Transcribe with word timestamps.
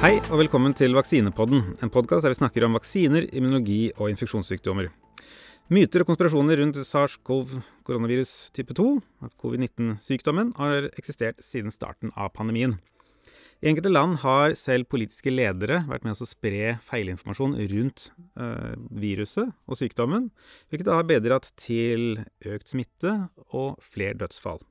Hei 0.00 0.14
og 0.32 0.38
velkommen 0.40 0.72
til 0.72 0.94
Vaksinepodden, 0.96 1.74
en 1.84 1.90
podkast 1.92 2.24
der 2.24 2.32
vi 2.32 2.38
snakker 2.38 2.64
om 2.64 2.72
vaksiner, 2.72 3.26
immunologi 3.36 3.90
og 3.98 4.08
infeksjonssykdommer. 4.08 4.86
Myter 5.68 6.00
og 6.00 6.08
konspirasjoner 6.08 6.56
rundt 6.62 6.78
SARS-CoV 6.80 7.52
koronavirus 7.84 8.32
type 8.56 8.72
2, 8.78 8.86
covid-19-sykdommen, 9.44 10.54
har 10.56 10.88
eksistert 10.94 11.44
siden 11.44 11.68
starten 11.74 12.14
av 12.16 12.32
pandemien. 12.32 12.78
I 13.60 13.68
enkelte 13.74 13.92
land 13.92 14.22
har 14.24 14.56
selv 14.56 14.88
politiske 14.88 15.36
ledere 15.36 15.82
vært 15.84 16.08
med 16.08 16.16
å 16.16 16.30
spre 16.32 16.78
feilinformasjon 16.88 17.60
rundt 17.74 18.08
eh, 18.40 18.72
viruset 19.04 19.52
og 19.68 19.82
sykdommen, 19.82 20.30
hvilket 20.72 20.94
har 20.96 21.08
bedret 21.12 21.52
til 21.60 22.22
økt 22.48 22.72
smitte 22.72 23.18
og 23.52 23.76
flere 23.84 24.16
dødsfall. 24.24 24.64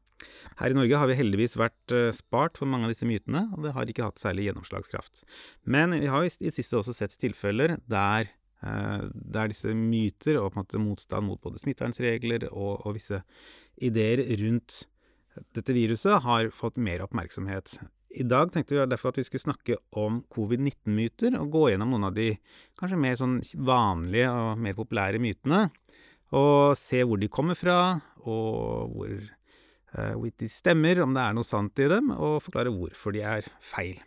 Her 0.59 0.73
i 0.73 0.77
Norge 0.77 0.99
har 0.99 1.09
vi 1.09 1.17
heldigvis 1.19 1.55
vært 1.59 1.95
uh, 1.95 2.09
spart 2.15 2.59
for 2.59 2.69
mange 2.69 2.87
av 2.87 2.93
disse 2.93 3.07
mytene, 3.07 3.45
og 3.55 3.63
det 3.65 3.73
har 3.75 3.89
ikke 3.89 4.09
hatt 4.09 4.21
særlig 4.21 4.49
gjennomslagskraft. 4.49 5.23
Men 5.63 5.95
vi 5.95 6.11
har 6.11 6.27
i 6.27 6.53
siste 6.53 6.79
også 6.79 6.95
sett 6.97 7.15
tilfeller 7.21 7.77
der, 7.89 8.31
uh, 8.65 9.07
der 9.13 9.53
disse 9.53 9.73
myter 9.75 10.41
og 10.41 10.59
motstand 10.79 11.29
mot 11.29 11.41
både 11.43 11.61
smittevernregler 11.63 12.49
og, 12.51 12.85
og 12.85 12.97
visse 12.99 13.23
ideer 13.79 14.25
rundt 14.43 14.83
dette 15.55 15.73
viruset 15.75 16.19
har 16.25 16.49
fått 16.51 16.79
mer 16.81 17.03
oppmerksomhet. 17.05 17.77
I 18.09 18.25
dag 18.25 18.49
tenkte 18.51 18.73
vi 18.73 18.85
derfor 18.89 19.11
at 19.11 19.19
vi 19.19 19.25
skulle 19.27 19.43
snakke 19.43 19.77
om 20.01 20.23
covid-19-myter, 20.33 21.35
og 21.37 21.51
gå 21.53 21.65
gjennom 21.69 21.93
noen 21.93 22.07
av 22.09 22.15
de 22.15 22.31
kanskje 22.79 23.01
mer 23.01 23.19
sånn 23.19 23.37
vanlige 23.67 24.31
og 24.33 24.63
mer 24.63 24.77
populære 24.77 25.21
mytene. 25.21 25.67
Og 26.35 26.77
se 26.77 27.03
hvor 27.05 27.21
de 27.21 27.29
kommer 27.31 27.57
fra, 27.57 27.99
og 28.25 28.95
hvor 28.95 29.13
Eh, 29.97 30.29
de 30.37 30.49
stemmer, 30.51 31.01
om 31.01 31.15
det 31.15 31.23
er 31.23 31.35
noe 31.37 31.47
sant 31.47 31.79
i 31.81 31.89
dem, 31.89 32.11
og 32.13 32.43
forklare 32.45 32.73
hvorfor 32.73 33.15
de 33.15 33.23
er 33.25 33.47
feil. 33.63 33.97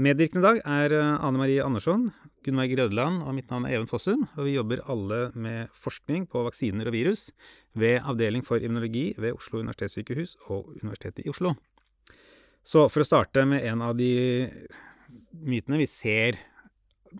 Medvirkende 0.00 0.40
i 0.40 0.46
dag 0.46 0.62
er 0.64 0.94
eh, 0.96 1.26
Ane 1.26 1.40
Marie 1.40 1.64
Andersson, 1.64 2.08
Gunnveig 2.44 2.74
Rødland, 2.78 3.22
og 3.24 3.36
mitt 3.36 3.52
navn 3.52 3.68
er 3.68 3.76
Even 3.76 3.88
Fossum. 3.88 4.24
Og 4.36 4.48
vi 4.48 4.56
jobber 4.56 4.82
alle 4.90 5.28
med 5.32 5.70
forskning 5.80 6.26
på 6.28 6.42
vaksiner 6.44 6.90
og 6.90 6.96
virus 6.96 7.28
ved 7.78 8.00
Avdeling 8.02 8.44
for 8.44 8.60
immunologi 8.60 9.12
ved 9.16 9.36
Oslo 9.38 9.62
universitetssykehus 9.62 10.36
og 10.48 10.74
Universitetet 10.82 11.24
i 11.24 11.30
Oslo. 11.32 11.54
Så 12.64 12.86
for 12.88 13.04
å 13.04 13.06
starte 13.06 13.44
med 13.48 13.64
en 13.68 13.84
av 13.84 13.94
de 13.96 14.10
mytene 15.44 15.80
vi 15.80 15.88
ser 15.88 16.40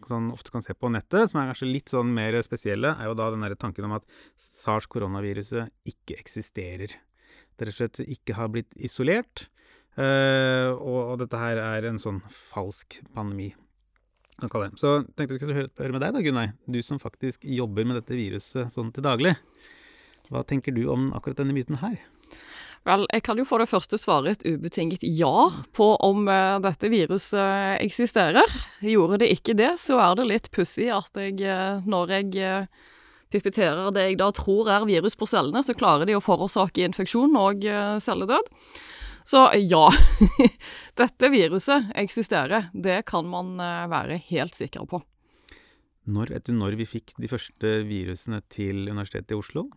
sånn 0.08 0.32
ofte 0.34 0.50
kan 0.50 0.64
se 0.64 0.74
på 0.74 0.90
nettet, 0.90 1.30
som 1.30 1.40
er 1.40 1.52
kanskje 1.52 1.70
litt 1.70 1.92
sånn 1.92 2.10
mer 2.16 2.36
spesielle, 2.42 2.96
er 2.98 3.06
jo 3.06 3.16
da 3.16 3.30
den 3.30 3.44
tanken 3.60 3.86
om 3.86 3.94
at 4.00 4.06
sars-koronaviruset 4.40 5.70
ikke 5.94 6.18
eksisterer 6.18 6.96
det 7.58 7.68
rett 7.68 7.74
og 7.74 7.80
slett 7.80 8.16
ikke 8.16 8.36
har 8.38 8.50
blitt 8.52 8.72
isolert. 8.76 9.48
Uh, 9.94 10.74
og, 10.74 10.98
og, 10.98 11.18
dette 11.22 11.38
her 11.38 11.60
er 11.62 11.86
en 11.86 12.00
sånn 12.02 12.18
falsk 12.26 12.98
pandemi. 13.14 13.52
Kan 14.40 14.50
kalle 14.50 14.72
det. 14.72 14.80
Så 14.82 14.96
tenkte 15.14 15.36
vi 15.36 15.42
skulle 15.42 15.60
høre, 15.60 15.92
med 15.94 16.02
deg, 16.02 16.16
da, 16.16 16.22
Gunnar. 16.24 16.50
Du 16.66 16.80
som 16.82 16.98
faktisk 16.98 17.46
jobber 17.46 17.86
med 17.86 18.00
dette 18.00 18.18
viruset 18.18 18.74
sånn 18.74 18.90
til 18.94 19.06
daglig. 19.06 19.36
Hva 20.32 20.42
tenker 20.48 20.74
du 20.74 20.86
om 20.90 21.12
akkurat 21.14 21.38
denne 21.38 21.54
myten 21.54 21.78
her? 21.84 22.00
Vel, 22.84 23.06
jeg 23.14 23.22
kan 23.24 23.38
jo 23.40 23.46
for 23.48 23.62
det 23.62 23.70
første 23.70 23.96
svare 23.96 24.34
et 24.34 24.42
ubetinget 24.44 25.04
ja 25.06 25.46
på 25.76 25.86
om 26.04 26.26
uh, 26.26 26.58
dette 26.64 26.90
viruset 26.92 27.78
eksisterer. 27.78 28.50
Gjorde 28.84 29.22
det 29.22 29.30
ikke 29.38 29.54
det, 29.56 29.76
så 29.80 30.00
er 30.02 30.18
det 30.18 30.26
litt 30.28 30.50
pussig 30.52 30.90
at 30.92 31.14
jeg, 31.16 31.38
uh, 31.46 31.86
når 31.86 32.18
jeg 32.18 32.66
pipetterer 33.34 33.92
det 33.94 34.08
jeg 34.08 34.18
da 34.22 34.30
tror 34.34 34.70
er 34.72 34.88
virus 34.88 35.18
på 35.18 35.28
cellene, 35.28 35.64
så 35.66 35.76
klarer 35.76 36.08
de 36.08 36.16
å 36.16 36.22
forårsake 36.22 36.86
infeksjon 36.86 37.34
og 37.38 37.66
uh, 37.66 37.96
celledød. 38.02 38.50
Så 39.24 39.46
ja, 39.56 39.86
dette 41.00 41.30
viruset 41.32 41.90
eksisterer. 41.96 42.68
Det 42.72 43.02
kan 43.08 43.26
man 43.28 43.56
uh, 43.60 43.86
være 43.90 44.20
helt 44.30 44.56
sikker 44.56 44.86
på. 44.88 45.00
Når, 46.04 46.34
vet 46.34 46.50
du 46.50 46.52
når 46.52 46.76
vi 46.76 46.86
fikk 46.88 47.14
de 47.16 47.30
første 47.30 47.78
virusene 47.88 48.42
til 48.52 48.84
Universitetet 48.90 49.32
i 49.32 49.38
Oslo? 49.38 49.70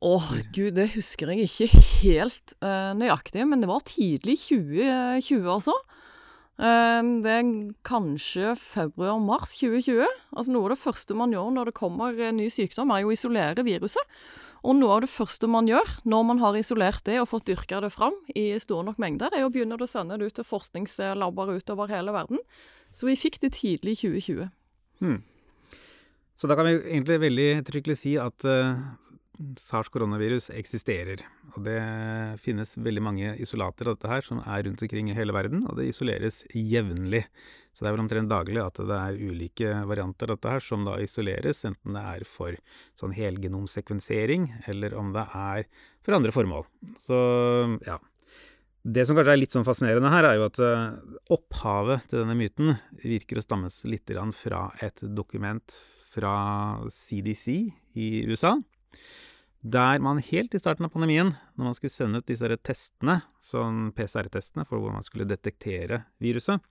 Å 0.00 0.16
gud, 0.54 0.72
det 0.78 0.88
husker 0.96 1.30
jeg 1.30 1.46
ikke 1.46 1.82
helt 2.00 2.54
uh, 2.64 2.96
nøyaktig, 2.96 3.44
men 3.46 3.62
det 3.62 3.68
var 3.70 3.84
tidlig 3.86 4.38
2020, 4.48 5.46
altså. 5.52 5.76
Eh, 6.60 7.00
det 7.24 7.32
er 7.32 7.50
kanskje 7.88 8.52
februar-mars 8.60 9.54
2020. 9.56 10.04
Altså 10.34 10.52
Noe 10.52 10.68
av 10.68 10.74
det 10.74 10.82
første 10.82 11.16
man 11.16 11.32
gjør 11.32 11.50
når 11.56 11.70
det 11.70 11.78
kommer 11.78 12.20
ny 12.36 12.50
sykdom, 12.52 12.92
er 12.92 13.04
jo 13.04 13.12
å 13.12 13.16
isolere 13.16 13.64
viruset. 13.64 14.20
Og 14.60 14.76
noe 14.76 14.98
av 14.98 15.04
det 15.06 15.08
første 15.08 15.48
man 15.48 15.68
gjør 15.70 15.88
når 16.04 16.24
man 16.28 16.40
har 16.42 16.58
isolert 16.58 17.00
det 17.06 17.16
og 17.22 17.30
fått 17.30 17.46
dyrka 17.48 17.80
det 17.80 17.92
fram 17.94 18.16
i 18.36 18.52
store 18.60 18.84
nok 18.90 19.00
mengder, 19.00 19.32
er 19.32 19.46
å 19.46 19.52
begynne 19.52 19.78
å 19.80 19.88
sende 19.88 20.18
det 20.20 20.28
ut 20.28 20.36
til 20.36 20.44
forskningslabber 20.44 21.54
utover 21.56 21.88
hele 21.88 22.12
verden. 22.12 22.42
Så 22.92 23.08
vi 23.08 23.16
fikk 23.16 23.40
det 23.40 23.54
tidlig 23.56 23.96
i 23.96 24.00
2020. 24.20 24.50
Hmm. 25.00 25.22
Så 26.36 26.48
da 26.48 26.56
kan 26.58 26.68
vi 26.68 26.76
egentlig 26.76 27.20
veldig 27.22 27.48
tryggelig 27.68 27.96
si 28.02 28.14
at 28.20 28.44
uh, 28.48 28.76
SARS-koronavirus 29.60 30.50
eksisterer. 30.52 31.22
Og 31.54 31.64
det 31.64 31.78
finnes 32.42 32.74
veldig 32.76 33.02
mange 33.04 33.32
isolater 33.40 33.88
av 33.88 33.96
dette 33.96 34.10
her 34.10 34.26
som 34.26 34.42
er 34.44 34.66
rundt 34.66 34.82
omkring 34.84 35.10
i 35.10 35.16
hele 35.16 35.34
verden, 35.34 35.64
og 35.68 35.78
det 35.78 35.88
isoleres 35.90 36.42
jevnlig. 36.52 37.24
Så 37.72 37.84
det 37.84 37.90
er 37.90 37.96
vel 37.96 38.04
omtrent 38.04 38.30
daglig 38.32 38.60
at 38.62 38.80
det 38.82 38.98
er 38.98 39.20
ulike 39.30 39.72
varianter 39.88 40.30
av 40.30 40.38
dette 40.38 40.54
her 40.56 40.64
som 40.64 40.84
da 40.86 40.98
isoleres, 41.00 41.62
enten 41.68 41.96
det 41.96 42.04
er 42.12 42.26
for 42.28 42.56
sånn 43.00 43.14
helgenomsekvensering, 43.16 44.48
eller 44.70 44.96
om 44.98 45.14
det 45.16 45.26
er 45.26 45.66
for 46.04 46.18
andre 46.18 46.34
formål. 46.34 46.66
Så 47.00 47.20
ja. 47.86 48.00
Det 48.80 49.04
som 49.04 49.16
kanskje 49.16 49.34
er 49.36 49.40
litt 49.42 49.52
sånn 49.52 49.66
fascinerende 49.66 50.08
her, 50.08 50.24
er 50.24 50.38
jo 50.38 50.46
at 50.46 50.60
uh, 50.64 51.16
opphavet 51.36 52.06
til 52.08 52.22
denne 52.22 52.36
myten 52.38 52.72
virker 53.04 53.36
å 53.36 53.44
stammes 53.44 53.82
litt 53.84 54.08
fra 54.38 54.62
et 54.80 55.04
dokument 55.04 55.76
fra 56.10 56.34
CDC 56.88 57.46
i 58.00 58.08
USA 58.26 58.56
der 59.60 60.00
man 60.00 60.22
helt 60.24 60.54
i 60.54 60.60
starten 60.60 60.86
av 60.86 60.94
pandemien, 60.94 61.34
når 61.58 61.68
man 61.68 61.76
skulle 61.76 61.92
sende 61.92 62.20
ut 62.22 62.28
disse 62.30 62.48
testene, 62.64 63.20
sånn 63.44 63.90
PCR-testene 63.96 64.64
for 64.68 64.80
hvor 64.80 64.94
man 64.94 65.04
skulle 65.04 65.28
detektere 65.28 66.04
viruset, 66.22 66.64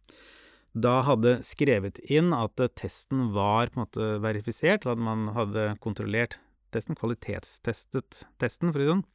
da 0.74 1.00
hadde 1.06 1.40
skrevet 1.46 2.00
inn 2.10 2.34
at 2.34 2.58
testen 2.78 3.32
var 3.34 3.70
på 3.70 3.80
en 3.80 3.86
måte 3.86 4.10
verifisert, 4.24 4.86
at 4.90 5.02
man 5.02 5.30
hadde 5.34 5.72
kontrollert 5.82 6.38
testen, 6.74 6.98
kvalitetstestet 6.98 8.24
testen, 8.42 8.74
for 8.74 8.82
å 8.82 8.84
si 8.84 8.86
det 8.86 8.94
sånn, 8.94 9.06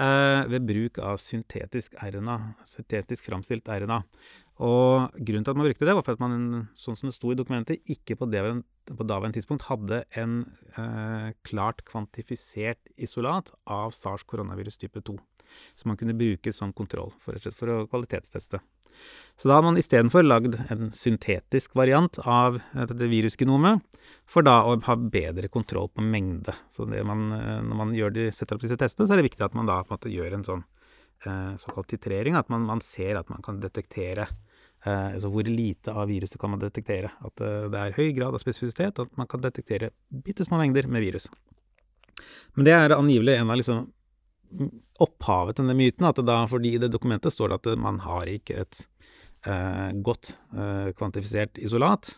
eh, 0.00 0.42
ved 0.52 0.68
bruk 0.68 1.00
av 1.00 1.20
syntetisk 1.20 1.96
RNA, 2.00 2.38
syntetisk 2.68 3.28
framstilt 3.28 3.68
RNA. 3.68 4.02
Og 4.64 5.12
grunnen 5.20 5.44
til 5.44 5.52
at 5.52 5.58
man 5.58 5.66
brukte 5.66 5.84
det, 5.84 5.94
var 5.98 6.04
for 6.04 6.16
at 6.16 6.22
man, 6.22 6.68
sånn 6.78 6.96
som 6.96 7.10
det 7.10 7.16
sto 7.16 7.32
i 7.32 7.36
dokumentet, 7.36 7.82
ikke 7.92 8.16
på 8.16 8.28
det, 8.32 8.40
på 8.88 9.04
daværende 9.04 9.36
tidspunkt 9.36 9.66
hadde 9.68 10.00
en 10.16 10.38
eh, 10.80 11.34
klart 11.44 11.82
kvantifisert 11.88 12.80
isolat 12.96 13.52
av 13.68 13.92
SARS 13.92 14.24
koronavirus 14.24 14.80
type 14.80 15.02
2. 15.04 15.18
Som 15.76 15.92
man 15.92 16.00
kunne 16.00 16.16
bruke 16.16 16.54
som 16.56 16.72
kontroll, 16.76 17.12
for, 17.20 17.36
for 17.52 17.74
å 17.74 17.84
kvalitetsteste. 17.90 18.62
Så 19.36 19.50
da 19.50 19.58
har 19.58 19.66
man 19.66 19.76
istedenfor 19.76 20.24
lagd 20.24 20.56
en 20.72 20.88
syntetisk 20.96 21.74
variant 21.76 22.16
av 22.24 22.56
dette 22.72 23.10
virusgenomet, 23.10 23.82
for 24.24 24.46
da 24.46 24.62
å 24.64 24.78
ha 24.86 24.96
bedre 24.96 25.50
kontroll 25.52 25.90
på 25.92 26.00
mengde. 26.00 26.54
Så 26.72 26.88
man, 26.88 27.28
eh, 27.36 27.60
når 27.60 27.82
man 27.82 27.92
de, 27.92 28.30
setter 28.32 28.56
opp 28.56 28.64
disse 28.64 28.80
testene, 28.80 29.04
så 29.04 29.12
er 29.14 29.20
det 29.20 29.28
viktig 29.28 29.44
at 29.44 29.58
man 29.58 29.68
da 29.68 29.82
på 29.82 29.92
en 29.92 29.98
måte 29.98 30.14
gjør 30.16 30.38
en 30.38 30.48
sånn 30.48 30.64
eh, 31.28 31.52
såkalt 31.60 31.92
titrering, 31.92 32.40
at 32.40 32.48
man, 32.52 32.64
man 32.64 32.80
ser 32.80 33.20
at 33.20 33.28
man 33.28 33.44
kan 33.44 33.60
detektere 33.60 34.30
altså 34.86 35.30
hvor 35.32 35.48
lite 35.48 35.92
av 35.92 36.06
viruset 36.10 36.38
kan 36.40 36.52
man 36.52 36.62
detektere. 36.62 37.10
At 37.26 37.42
eh, 37.42 37.68
det 37.72 37.82
er 37.82 37.96
høy 37.96 38.10
grad 38.16 38.36
av 38.36 38.42
spesifisitet, 38.42 38.98
og 38.98 39.10
at 39.10 39.20
man 39.20 39.28
kan 39.30 39.42
detektere 39.42 39.90
bitte 40.10 40.46
små 40.46 40.60
mengder 40.60 40.88
med 40.90 41.04
virus. 41.04 41.28
Men 42.56 42.68
det 42.68 42.74
er 42.74 42.96
angivelig 42.96 43.36
en 43.36 43.52
av 43.52 43.58
liksom 43.60 43.86
opphavet 45.02 45.56
til 45.56 45.66
denne 45.66 45.76
myten, 45.76 46.06
at 46.06 46.20
da, 46.24 46.38
fordi 46.48 46.76
i 46.76 46.80
det 46.80 46.92
dokumentet 46.92 47.34
står 47.34 47.50
det 47.50 47.58
at 47.58 47.80
man 47.82 47.98
har 48.04 48.30
ikke 48.30 48.60
et 48.62 48.84
eh, 49.48 49.90
godt 50.06 50.36
eh, 50.54 50.92
kvantifisert 50.96 51.58
isolat. 51.58 52.14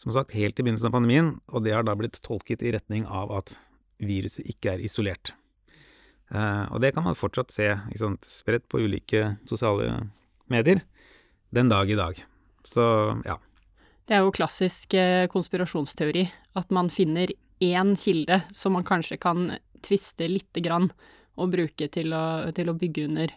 Som 0.00 0.14
sagt, 0.16 0.32
helt 0.32 0.56
i 0.56 0.64
begynnelsen 0.64 0.88
av 0.88 0.96
pandemien, 0.96 1.34
og 1.52 1.66
det 1.66 1.74
har 1.76 1.84
da 1.84 1.92
blitt 1.98 2.22
tolket 2.24 2.64
i 2.64 2.72
retning 2.72 3.04
av 3.04 3.34
at 3.36 3.58
viruset 4.00 4.48
ikke 4.48 4.72
er 4.72 4.86
isolert. 4.88 5.34
Eh, 6.32 6.64
og 6.72 6.80
det 6.80 6.94
kan 6.96 7.04
man 7.04 7.18
fortsatt 7.18 7.52
se 7.52 7.68
spredt 8.24 8.68
på 8.70 8.80
ulike 8.80 9.34
sosiale 9.50 10.06
medier 10.50 10.80
den 11.50 11.68
dag 11.68 11.90
i 11.90 11.98
dag. 11.98 12.24
Så 12.64 12.82
ja. 13.26 13.38
Det 14.06 14.16
er 14.16 14.24
jo 14.24 14.34
klassisk 14.34 14.94
eh, 14.98 15.26
konspirasjonsteori 15.30 16.24
at 16.58 16.72
man 16.74 16.90
finner 16.90 17.30
én 17.60 17.94
kilde 17.98 18.40
som 18.54 18.74
man 18.74 18.86
kanskje 18.86 19.20
kan 19.20 19.52
tviste 19.86 20.26
lite 20.28 20.62
grann 20.64 20.90
og 21.40 21.52
bruke 21.52 21.88
til 21.92 22.14
å, 22.16 22.24
til 22.56 22.70
å 22.72 22.76
bygge 22.76 23.04
under 23.06 23.32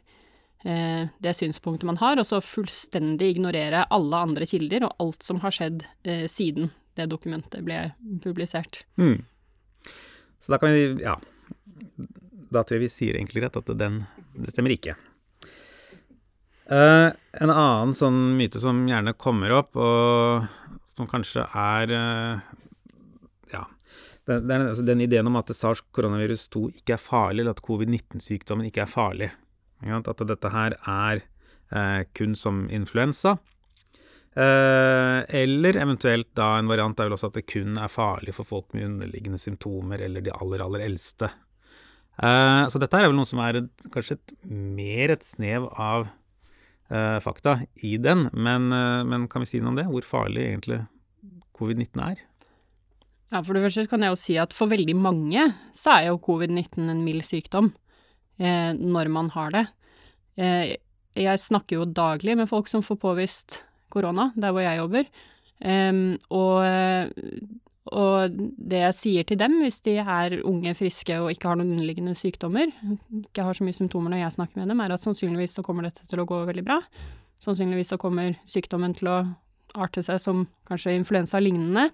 eh, 0.66 1.12
det 1.24 1.36
synspunktet 1.38 1.88
man 1.88 2.00
har, 2.02 2.20
og 2.20 2.28
så 2.28 2.42
fullstendig 2.44 3.36
ignorere 3.36 3.86
alle 3.94 4.24
andre 4.28 4.48
kilder 4.50 4.88
og 4.88 5.04
alt 5.04 5.28
som 5.28 5.44
har 5.44 5.56
skjedd 5.56 5.86
eh, 6.04 6.26
siden 6.32 6.72
det 6.98 7.10
dokumentet 7.12 7.66
ble 7.66 7.80
publisert. 8.24 8.84
Mm. 8.98 9.24
Så 10.40 10.54
da 10.54 10.60
kan 10.62 10.74
vi 10.74 11.04
Ja. 11.04 11.20
Da 12.54 12.62
tror 12.62 12.78
jeg 12.78 12.86
vi 12.86 12.94
sier 12.94 13.16
egentlig 13.18 13.42
rett 13.42 13.56
at 13.58 13.70
den, 13.80 14.04
det 14.38 14.52
stemmer 14.54 14.70
ikke. 14.76 14.94
Eh, 16.72 17.10
en 17.44 17.52
annen 17.52 17.92
sånn 17.98 18.20
myte 18.38 18.62
som 18.64 18.86
gjerne 18.88 19.16
kommer 19.20 19.52
opp, 19.58 19.76
og 19.76 20.46
som 20.96 21.10
kanskje 21.10 21.44
er 21.44 21.92
uh, 21.92 22.44
Ja. 23.52 23.66
Det 24.24 24.38
er 24.40 24.70
altså 24.70 24.86
den 24.88 25.04
ideen 25.04 25.28
om 25.28 25.40
at 25.42 25.52
SARS 25.52 25.82
koronavirus 25.92 26.48
2 26.54 26.68
ikke 26.80 26.96
er 26.96 27.02
farlig, 27.02 27.44
eller 27.44 27.58
at 27.58 27.64
covid-19-sykdommen 27.66 28.70
ikke 28.70 28.86
er 28.86 28.92
farlig. 28.92 29.32
At 29.84 30.24
dette 30.30 30.54
her 30.54 30.78
er 30.80 31.26
uh, 31.74 32.06
kun 32.16 32.38
som 32.40 32.68
influensa. 32.72 33.38
Eller 34.34 35.78
eventuelt 35.78 36.32
da 36.34 36.56
en 36.58 36.70
variant 36.72 36.98
er 36.98 37.06
vel 37.06 37.14
også 37.14 37.28
at 37.30 37.36
det 37.38 37.44
kun 37.52 37.76
er 37.78 37.92
farlig 37.92 38.34
for 38.34 38.50
folk 38.50 38.72
med 38.74 38.88
underliggende 38.88 39.38
symptomer 39.38 40.02
eller 40.02 40.26
de 40.26 40.34
aller, 40.34 40.64
aller 40.66 40.82
eldste. 40.88 41.30
Så 42.18 42.82
dette 42.82 42.98
er 42.98 43.12
vel 43.12 43.14
noe 43.14 43.30
som 43.30 43.44
er 43.46 43.60
kanskje 43.94 44.18
et, 44.18 44.34
mer 44.50 45.14
et 45.14 45.28
snev 45.28 45.68
av 45.70 46.08
fakta 47.24 47.58
i 47.82 47.96
den. 47.98 48.28
Men, 48.34 48.72
eh, 48.72 49.02
men, 49.08 49.28
kan 49.32 49.44
vi 49.44 49.50
si 49.50 49.62
noe 49.62 49.74
om 49.74 49.80
det? 49.80 49.88
Hvor 49.90 50.06
farlig 50.08 50.46
egentlig 50.52 50.84
covid-19 51.58 52.04
er? 52.06 52.24
Ja, 53.34 53.42
For 53.42 53.54
det 53.54 53.64
første 53.66 53.88
kan 53.90 54.06
jeg 54.06 54.14
jo 54.14 54.22
si 54.22 54.38
at 54.38 54.54
for 54.54 54.70
veldig 54.70 54.96
mange 54.98 55.48
så 55.74 55.98
er 55.98 56.08
jo 56.12 56.22
covid-19 56.22 56.90
en 56.92 57.04
mild 57.06 57.26
sykdom 57.26 57.72
eh, 58.38 58.72
når 58.78 59.10
man 59.10 59.32
har 59.34 59.54
det. 59.56 59.66
Eh, 60.38 60.76
jeg 61.18 61.42
snakker 61.42 61.80
jo 61.80 61.90
daglig 61.90 62.38
med 62.38 62.50
folk 62.50 62.70
som 62.70 62.86
får 62.86 62.98
påvist 63.02 63.62
korona, 63.94 64.32
der 64.36 64.54
hvor 64.54 64.66
jeg 64.66 64.80
jobber. 64.82 65.10
Um, 65.64 66.18
og, 66.34 66.66
og, 67.92 68.36
det 68.56 68.80
jeg 68.80 68.96
sier 68.96 69.26
til 69.28 69.40
dem, 69.40 69.58
hvis 69.60 69.82
de 69.84 69.98
er 70.00 70.38
unge, 70.48 70.72
friske 70.78 71.18
og 71.20 71.34
ikke 71.34 71.50
har 71.50 71.60
noen 71.60 71.74
underliggende 71.76 72.16
sykdommer, 72.16 72.72
ikke 73.20 73.44
har 73.44 73.58
så 73.58 73.68
mye 73.68 73.76
symptomer 73.76 74.14
når 74.14 74.24
jeg 74.24 74.36
snakker 74.38 74.62
med 74.62 74.72
dem, 74.72 74.80
er 74.80 74.94
at 74.96 75.04
sannsynligvis 75.04 75.58
så 75.58 75.66
kommer 75.66 75.90
dette 75.90 76.08
til 76.08 76.22
å 76.24 76.28
gå 76.30 76.40
veldig 76.48 76.64
bra. 76.64 76.80
Sannsynligvis 77.44 77.92
så 77.92 78.00
kommer 78.00 78.38
sykdommen 78.48 78.96
til 78.96 79.12
å 79.12 79.18
arte 79.76 80.04
seg 80.06 80.22
som 80.24 80.46
kanskje 80.70 80.96
influensa 80.96 81.42
lignende. 81.44 81.90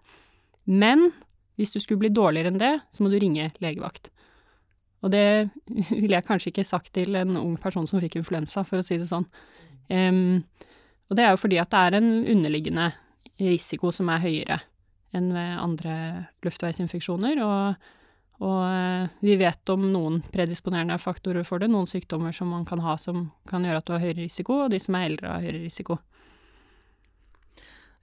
Men 0.69 1.09
hvis 1.57 1.73
du 1.73 1.81
skulle 1.81 2.03
bli 2.03 2.13
dårligere 2.13 2.53
enn 2.53 2.61
det, 2.61 2.73
så 2.93 3.01
må 3.01 3.09
du 3.09 3.17
ringe 3.17 3.49
legevakt. 3.63 4.11
Og 5.01 5.09
det 5.15 5.49
ville 5.89 6.13
jeg 6.19 6.27
kanskje 6.27 6.53
ikke 6.53 6.69
sagt 6.69 6.93
til 6.93 7.17
en 7.17 7.39
ung 7.39 7.57
person 7.57 7.89
som 7.89 8.03
fikk 8.03 8.19
influensa, 8.21 8.61
for 8.67 8.83
å 8.83 8.85
si 8.85 8.99
det 9.01 9.09
sånn. 9.09 9.25
Um, 9.89 10.43
og 11.09 11.17
det 11.17 11.25
er 11.25 11.33
jo 11.33 11.41
fordi 11.41 11.57
at 11.57 11.71
det 11.73 11.81
er 11.81 11.97
en 11.97 12.11
underliggende 12.29 12.91
risiko 13.41 13.89
som 13.95 14.11
er 14.13 14.21
høyere 14.21 14.59
enn 15.15 15.31
ved 15.33 15.55
andre 15.57 15.95
luftveisinfeksjoner, 16.45 17.41
og, 17.45 17.89
og 18.45 18.59
eh, 18.67 19.09
vi 19.25 19.37
vet 19.41 19.73
om 19.73 19.87
noen 19.93 20.21
predisponerende 20.33 20.99
faktorer 21.01 21.47
for 21.47 21.61
det, 21.61 21.71
noen 21.73 21.89
sykdommer 21.89 22.35
som 22.35 22.51
man 22.53 22.67
kan 22.69 22.83
ha 22.85 22.97
som 23.01 23.29
kan 23.49 23.65
gjøre 23.65 23.81
at 23.81 23.89
du 23.89 23.95
har 23.95 24.03
høyere 24.03 24.23
risiko, 24.27 24.63
og 24.65 24.73
de 24.73 24.81
som 24.81 24.97
er 24.99 25.09
eldre 25.09 25.33
har 25.33 25.45
høyere 25.45 25.65
risiko. 25.65 25.99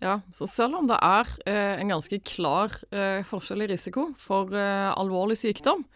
Ja, 0.03 0.19
så 0.37 0.45
selv 0.51 0.77
om 0.77 0.91
det 0.91 0.99
er 1.01 1.31
eh, 1.49 1.81
en 1.81 1.95
ganske 1.95 2.19
klar 2.29 2.75
eh, 2.93 3.23
forskjell 3.25 3.65
i 3.65 3.71
risiko 3.71 4.11
for 4.21 4.53
eh, 4.53 4.91
alvorlig 4.93 5.39
sykdom, 5.41 5.87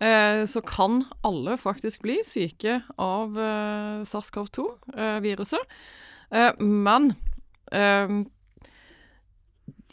eh, 0.00 0.44
så 0.48 0.62
kan 0.64 1.02
alle 1.26 1.58
faktisk 1.60 2.06
bli 2.06 2.22
syke 2.24 2.78
av 2.96 3.36
eh, 3.36 4.00
SARS-CoV-2-viruset. 4.08 5.76
Eh, 6.32 6.64
men 6.64 7.12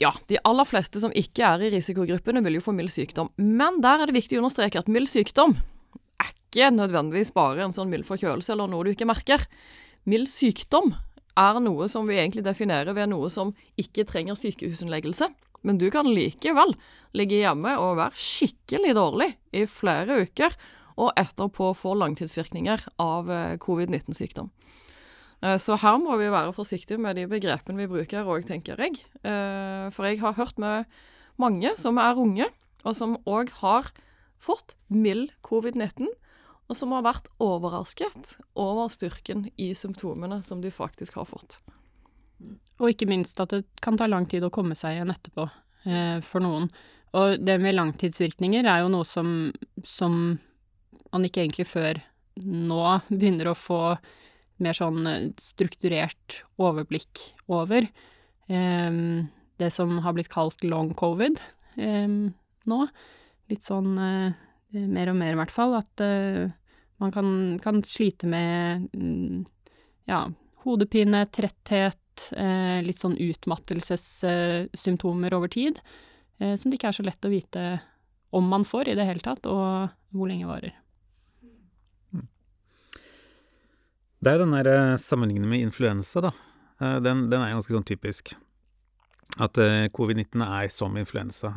ja, 0.01 0.11
de 0.27 0.39
aller 0.47 0.65
fleste 0.65 1.01
som 1.01 1.13
ikke 1.17 1.45
er 1.45 1.67
i 1.67 1.71
risikogruppene, 1.75 2.41
vil 2.45 2.57
jo 2.57 2.63
få 2.65 2.73
mild 2.73 2.91
sykdom. 2.93 3.29
Men 3.37 3.79
der 3.83 4.01
er 4.01 4.09
det 4.09 4.17
viktig 4.17 4.39
å 4.39 4.43
understreke 4.43 4.81
at 4.81 4.89
mild 4.91 5.09
sykdom 5.11 5.55
er 6.21 6.33
ikke 6.33 6.71
nødvendigvis 6.73 7.33
bare 7.35 7.67
en 7.67 7.75
sånn 7.75 7.91
mild 7.91 8.07
forkjølelse 8.07 8.55
eller 8.55 8.71
noe 8.71 8.87
du 8.87 8.91
ikke 8.95 9.09
merker. 9.09 9.45
Mild 10.09 10.29
sykdom 10.31 10.95
er 11.39 11.61
noe 11.63 11.87
som 11.91 12.09
vi 12.09 12.17
egentlig 12.17 12.43
definerer 12.45 12.97
ved 12.97 13.11
noe 13.13 13.29
som 13.31 13.53
ikke 13.79 14.07
trenger 14.09 14.39
sykehusinnleggelse. 14.39 15.29
Men 15.61 15.77
du 15.77 15.87
kan 15.93 16.09
likevel 16.09 16.73
ligge 17.17 17.43
hjemme 17.43 17.75
og 17.77 17.99
være 17.99 18.17
skikkelig 18.17 18.95
dårlig 18.97 19.29
i 19.53 19.67
flere 19.69 20.23
uker, 20.25 20.55
og 21.01 21.13
etterpå 21.17 21.71
få 21.77 21.93
langtidsvirkninger 21.97 22.83
av 23.01 23.29
eh, 23.31 23.53
covid-19-sykdom. 23.63 24.49
Eh, 25.41 25.57
så 25.57 25.77
her 25.81 25.97
må 26.01 26.17
vi 26.21 26.29
være 26.31 26.53
forsiktige 26.55 27.01
med 27.01 27.17
de 27.17 27.27
begrepene 27.29 27.83
vi 27.83 27.89
bruker 27.89 28.27
òg, 28.27 28.45
tenker 28.47 28.79
jeg. 28.81 29.01
Eh, 29.25 29.89
for 29.93 30.07
jeg 30.07 30.21
har 30.21 30.37
hørt 30.37 30.61
med 30.61 30.89
mange 31.41 31.73
som 31.79 31.97
er 32.01 32.19
unge, 32.19 32.47
og 32.85 32.97
som 32.97 33.17
òg 33.29 33.53
har 33.61 33.91
fått 34.41 34.75
mild 34.89 35.31
covid-19, 35.45 36.09
og 36.69 36.77
som 36.77 36.93
har 36.95 37.03
vært 37.05 37.27
overrasket 37.41 38.37
over 38.55 38.89
styrken 38.93 39.49
i 39.59 39.73
symptomene 39.75 40.39
som 40.45 40.61
de 40.63 40.71
faktisk 40.71 41.19
har 41.19 41.27
fått. 41.27 41.59
Og 42.81 42.93
ikke 42.93 43.09
minst 43.09 43.39
at 43.43 43.51
det 43.53 43.65
kan 43.83 43.99
ta 43.99 44.07
lang 44.09 44.25
tid 44.29 44.45
å 44.45 44.53
komme 44.53 44.77
seg 44.77 44.95
igjen 44.95 45.13
etterpå 45.13 45.45
eh, 45.85 46.21
for 46.25 46.41
noen. 46.41 46.69
Og 47.17 47.43
det 47.43 47.57
med 47.61 47.75
langtidsvirkninger 47.75 48.65
er 48.65 48.85
jo 48.85 48.93
noe 48.93 49.05
som, 49.05 49.51
som 49.83 50.15
man 51.11 51.27
ikke 51.27 51.43
egentlig 51.43 51.67
før 51.67 51.99
nå 52.41 52.83
begynner 53.11 53.51
å 53.51 53.57
få 53.57 53.81
mer 54.63 54.77
sånn 54.77 55.07
eh, 55.09 55.29
strukturert 55.41 56.43
overblikk 56.61 57.19
over. 57.51 57.89
Um, 58.47 59.27
det 59.61 59.69
som 59.71 59.99
har 60.03 60.13
blitt 60.17 60.33
kalt 60.33 60.63
long 60.65 60.93
covid 60.97 61.39
um, 61.77 62.33
nå. 62.69 62.79
Litt 63.51 63.63
sånn 63.67 63.97
uh, 63.97 64.31
mer 64.71 65.09
og 65.11 65.17
mer, 65.19 65.33
i 65.35 65.39
hvert 65.39 65.53
fall, 65.53 65.73
at 65.77 66.03
uh, 66.03 66.49
man 67.01 67.11
kan, 67.13 67.59
kan, 67.63 67.83
slite 67.85 68.27
med 68.29 68.87
um, 68.97 69.45
ja, 70.09 70.19
hodepine, 70.65 71.25
tretthet, 71.33 72.31
uh, 72.37 72.79
litt 72.85 72.99
sånn 73.01 73.17
utmattelsessymptomer 73.21 75.33
over 75.37 75.49
tid, 75.51 75.75
som 76.41 76.71
det 76.71 76.77
ikke 76.79 76.89
er 76.89 76.97
så 76.97 77.05
lett 77.05 77.25
å 77.27 77.29
vite 77.29 77.63
om 78.33 78.45
man 78.49 78.65
får 78.65 78.89
i 78.89 78.97
det 78.97 79.05
hele 79.05 79.21
tatt, 79.21 79.45
og 79.45 79.93
hvor 80.09 80.25
lenge 80.25 80.49
varer. 80.49 80.73
Det 84.21 84.29
er 84.29 84.43
den 84.43 84.53
der 84.53 84.69
eh, 84.69 84.99
sammenligningen 85.01 85.49
med 85.49 85.65
influensa, 85.65 86.21
da. 86.21 86.31
Eh, 86.77 86.97
den, 87.01 87.25
den 87.31 87.41
er 87.41 87.55
ganske 87.55 87.73
sånn 87.73 87.87
typisk. 87.89 88.35
At 89.41 89.55
uh, 89.63 89.87
covid-19 89.95 90.41
er 90.43 90.65
som 90.75 90.97
influensa. 90.99 91.53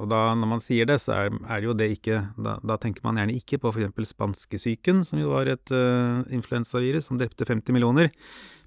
Og 0.00 0.06
da 0.08 0.20
når 0.32 0.48
man 0.48 0.62
sier 0.64 0.86
det, 0.88 0.96
så 1.02 1.12
er, 1.12 1.34
er 1.44 1.60
det 1.60 1.66
jo 1.66 1.74
det 1.76 1.88
ikke 1.98 2.22
da, 2.40 2.54
da, 2.64 2.78
tenker 2.80 3.04
man 3.04 3.20
gjerne 3.20 3.34
ikke 3.36 3.58
på 3.60 3.68
f.eks. 3.68 4.14
spanskesyken, 4.14 5.02
som 5.04 5.20
jo 5.20 5.34
var 5.34 5.50
et 5.52 5.74
uh, 5.76 6.24
influensavirus 6.32 7.10
som 7.10 7.20
drepte 7.20 7.44
50 7.44 7.76
millioner. 7.76 8.08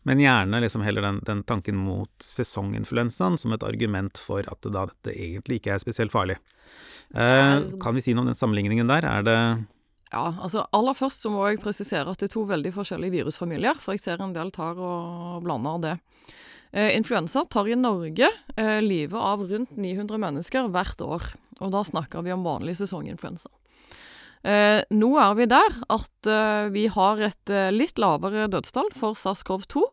Men 0.06 0.22
gjerne 0.22 0.62
liksom 0.62 0.86
heller 0.86 1.08
den, 1.08 1.24
den, 1.26 1.42
tanken 1.50 1.82
mot 1.82 2.14
sesonginfluensaen 2.22 3.40
som 3.42 3.58
et 3.58 3.66
argument 3.66 4.22
for 4.22 4.46
at 4.46 4.70
da 4.70 4.86
dette 4.92 5.18
egentlig 5.18 5.58
ikke 5.64 5.74
er 5.74 5.82
spesielt 5.82 6.14
farlig. 6.14 6.38
kan 7.18 7.98
vi 7.98 8.06
si 8.06 8.14
noe 8.14 8.28
om 8.28 8.30
den 8.30 8.38
sammenligningen 8.38 8.94
der? 8.94 9.10
Er 9.10 9.26
det 9.26 9.40
ja, 10.16 10.26
altså 10.40 10.64
aller 10.76 10.96
først 10.96 11.26
så 11.26 11.32
må 11.34 11.44
jeg 11.50 11.62
presisere 11.64 12.08
at 12.08 12.22
det 12.22 12.30
er 12.30 12.36
to 12.38 12.46
veldig 12.48 12.72
forskjellige 12.78 13.18
virusfamilier, 13.18 13.80
for 13.84 13.96
jeg 13.96 14.06
ser 14.06 14.24
en 14.24 14.36
del 14.36 14.54
tar 14.56 14.80
og 14.80 15.44
blander 15.44 15.82
det. 15.84 15.96
Eh, 16.72 16.94
influensa 16.96 17.44
tar 17.52 17.68
i 17.68 17.76
Norge 17.80 18.30
eh, 18.56 18.80
livet 18.84 19.20
av 19.20 19.44
rundt 19.50 19.76
900 19.76 20.22
mennesker 20.24 20.72
hvert 20.72 21.04
år, 21.04 21.28
og 21.60 21.76
da 21.76 21.84
snakker 21.88 22.24
vi 22.24 22.34
om 22.36 22.48
vanlig 22.48 22.78
sesonginfluensa. 22.80 23.52
Eh, 24.46 24.82
nå 24.94 25.12
er 25.20 25.36
vi 25.40 25.50
der 25.50 25.80
at 25.92 26.30
eh, 26.30 26.68
vi 26.72 26.86
har 26.92 27.24
et 27.26 27.52
eh, 27.52 27.72
litt 27.74 28.00
lavere 28.00 28.48
dødstall 28.54 28.92
for 28.96 29.18
SARS-CoV-2 29.20 29.84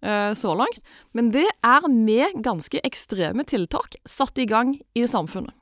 eh, 0.00 0.32
så 0.38 0.54
langt, 0.58 0.82
men 1.14 1.30
det 1.34 1.46
er 1.66 1.90
med 1.92 2.42
ganske 2.46 2.82
ekstreme 2.86 3.46
tiltak 3.46 3.98
satt 4.08 4.38
i 4.40 4.48
gang 4.48 4.78
i 4.98 5.06
samfunnet. 5.06 5.57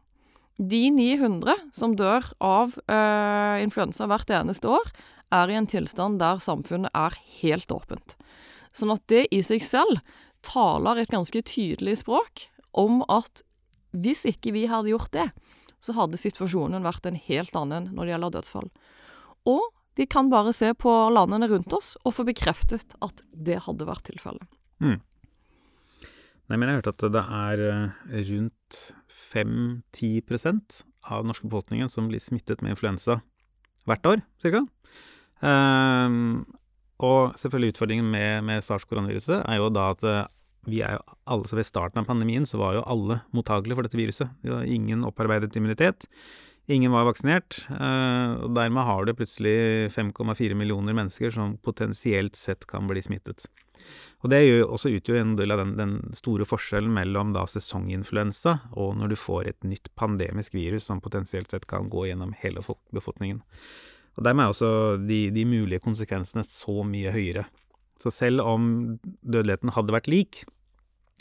De 0.57 0.87
900 0.91 1.69
som 1.77 1.97
dør 1.99 2.25
av 2.41 2.77
øh, 2.89 3.57
influensa 3.61 4.09
hvert 4.09 4.31
eneste 4.33 4.71
år, 4.73 4.93
er 5.35 5.51
i 5.51 5.57
en 5.59 5.67
tilstand 5.69 6.21
der 6.23 6.41
samfunnet 6.43 6.93
er 6.97 7.17
helt 7.41 7.73
åpent. 7.75 8.15
Sånn 8.77 8.93
at 8.95 9.03
det 9.11 9.27
i 9.35 9.43
seg 9.45 9.65
selv 9.65 10.01
taler 10.47 11.03
et 11.03 11.13
ganske 11.13 11.43
tydelig 11.49 11.99
språk 12.05 12.47
om 12.77 13.03
at 13.11 13.43
hvis 13.97 14.27
ikke 14.29 14.53
vi 14.55 14.67
hadde 14.71 14.93
gjort 14.93 15.13
det, 15.17 15.31
så 15.83 15.95
hadde 15.97 16.21
situasjonen 16.21 16.85
vært 16.87 17.09
en 17.09 17.19
helt 17.19 17.57
annen 17.59 17.91
når 17.95 18.07
det 18.07 18.15
gjelder 18.15 18.37
dødsfall. 18.37 18.71
Og 19.49 19.65
vi 19.97 20.07
kan 20.11 20.31
bare 20.33 20.53
se 20.57 20.73
på 20.77 20.93
landene 21.13 21.49
rundt 21.51 21.73
oss 21.73 21.95
og 22.05 22.15
få 22.19 22.27
bekreftet 22.29 22.97
at 23.05 23.23
det 23.33 23.63
hadde 23.65 23.89
vært 23.89 24.09
tilfellet. 24.11 24.45
Mm. 24.85 24.99
Nei, 26.47 26.57
men 26.57 26.69
jeg 26.69 26.77
har 26.77 26.83
hørt 26.83 26.93
at 26.93 27.05
det 27.15 27.23
er 27.25 27.63
eh, 27.67 28.19
rundt 28.29 28.81
5-10 29.33 30.85
av 31.07 31.23
den 31.23 31.31
norske 31.31 31.49
befolkningen 31.49 31.91
som 31.93 32.09
blir 32.11 32.23
smittet 32.23 32.63
med 32.63 32.75
influensa 32.75 33.21
hvert 33.87 34.09
år, 34.11 34.23
cirka. 34.43 34.65
Um, 35.45 36.47
og 37.05 37.37
selvfølgelig 37.39 37.75
utfordringen 37.75 38.09
med, 38.11 38.47
med 38.49 38.65
SARS-koronaviruset 38.65 39.43
er 39.43 39.61
jo 39.61 39.69
da 39.75 39.91
at 39.93 40.05
eh, 40.09 40.25
vi 40.67 40.81
er 40.83 40.97
jo 40.97 41.03
alle, 41.29 41.47
så 41.47 41.59
Ved 41.59 41.69
starten 41.69 42.01
av 42.01 42.09
pandemien 42.09 42.47
så 42.49 42.59
var 42.59 42.79
jo 42.79 42.87
alle 42.89 43.21
mottagelige 43.37 43.77
for 43.79 43.87
dette 43.87 44.01
viruset. 44.01 44.33
Det 44.43 44.51
var 44.51 44.65
ingen 44.65 45.05
opparbeidet 45.07 45.55
immunitet. 45.61 46.09
Ingen 46.67 46.91
var 46.91 47.07
vaksinert, 47.07 47.61
og 47.71 48.49
dermed 48.57 48.83
har 48.89 49.05
du 49.07 49.13
plutselig 49.15 49.93
5,4 49.95 50.57
millioner 50.59 50.97
mennesker 50.99 51.31
som 51.31 51.53
potensielt 51.63 52.35
sett 52.35 52.67
kan 52.67 52.89
bli 52.91 53.05
smittet. 53.07 53.45
Og 54.27 54.31
det 54.33 54.41
gjør 54.43 54.73
også 54.75 54.91
utgjør 54.91 55.21
en 55.21 55.35
del 55.39 55.55
av 55.55 55.61
den, 55.61 55.77
den, 55.79 55.91
store 56.19 56.43
forskjellen 56.51 56.91
mellom 56.91 57.31
da 57.37 57.45
sesonginfluensa 57.47 58.57
og 58.75 58.97
når 58.99 59.13
du 59.13 59.17
får 59.23 59.53
et 59.53 59.69
nytt 59.71 59.93
pandemisk 59.95 60.57
virus 60.59 60.89
som 60.91 60.99
potensielt 61.05 61.55
sett 61.55 61.69
kan 61.71 61.87
gå 61.93 62.09
gjennom 62.09 62.33
hele 62.41 62.65
befolkningen. 62.91 63.39
Og 64.19 64.27
dermed 64.27 64.49
er 64.49 64.51
også 64.51 64.73
de, 64.99 65.21
de 65.31 65.45
mulige 65.47 65.85
konsekvensene 65.85 66.43
så 66.43 66.83
mye 66.89 67.15
høyere. 67.15 67.47
Så 68.03 68.11
selv 68.11 68.43
om 68.43 68.67
dødeligheten 69.23 69.71
hadde 69.77 69.95
vært 69.95 70.11
lik, 70.11 70.43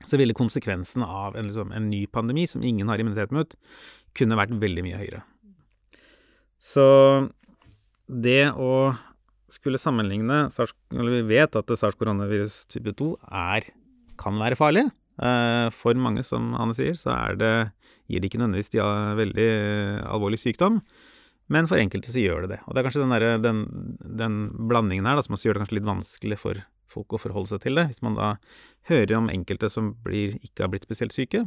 så 0.02 0.18
ville 0.18 0.34
konsekvensen 0.34 1.06
av 1.06 1.38
en, 1.38 1.46
liksom, 1.46 1.78
en 1.78 1.92
ny 1.92 2.08
pandemi 2.10 2.48
som 2.50 2.66
ingen 2.66 2.90
har 2.90 3.00
immunitet 3.00 3.36
mot, 3.38 3.54
kunne 4.18 4.40
vært 4.40 4.58
veldig 4.66 4.88
mye 4.88 4.98
høyere. 4.98 5.22
Så 6.58 6.90
det 8.10 8.50
å 8.50 8.96
skulle 9.56 9.80
sammenligne 9.82 10.46
Vi 10.52 11.24
vet 11.30 11.56
at 11.56 11.74
sars 11.80 11.98
koronavirus 11.98 12.66
type 12.72 12.94
2 13.00 13.10
er, 13.32 13.72
kan 14.20 14.38
være 14.40 14.60
farlig. 14.60 14.86
Eh, 15.16 15.68
for 15.72 15.96
mange, 15.96 16.24
som 16.28 16.54
Anne 16.60 16.76
sier, 16.76 16.96
så 17.00 17.16
det, 17.40 17.52
gir 18.12 18.22
det 18.22 18.30
ikke 18.30 18.42
nødvendigvis 18.42 18.74
de 18.74 18.86
veldig 19.20 19.50
alvorlig 20.12 20.42
sykdom. 20.42 20.82
Men 21.52 21.70
for 21.70 21.80
enkelte 21.80 22.12
så 22.12 22.24
gjør 22.24 22.46
det 22.46 22.56
det. 22.56 22.62
Og 22.66 22.74
det 22.74 22.82
er 22.82 22.88
kanskje 22.88 23.04
den, 23.04 23.14
der, 23.14 23.38
den, 23.42 23.60
den 24.18 24.40
blandingen 24.70 25.06
her 25.06 25.18
da, 25.18 25.24
som 25.26 25.38
også 25.38 25.50
gjør 25.50 25.58
det 25.58 25.66
kanskje 25.66 25.78
litt 25.78 25.92
vanskelig 25.92 26.40
for 26.42 26.64
folk 26.90 27.16
å 27.16 27.22
forholde 27.22 27.54
seg 27.54 27.62
til 27.66 27.78
det. 27.80 27.86
Hvis 27.92 28.02
man 28.06 28.18
da 28.18 28.32
hører 28.90 29.20
om 29.20 29.30
enkelte 29.32 29.70
som 29.72 29.94
blir, 30.06 30.40
ikke 30.46 30.66
har 30.66 30.74
blitt 30.74 30.88
spesielt 30.88 31.16
syke, 31.16 31.46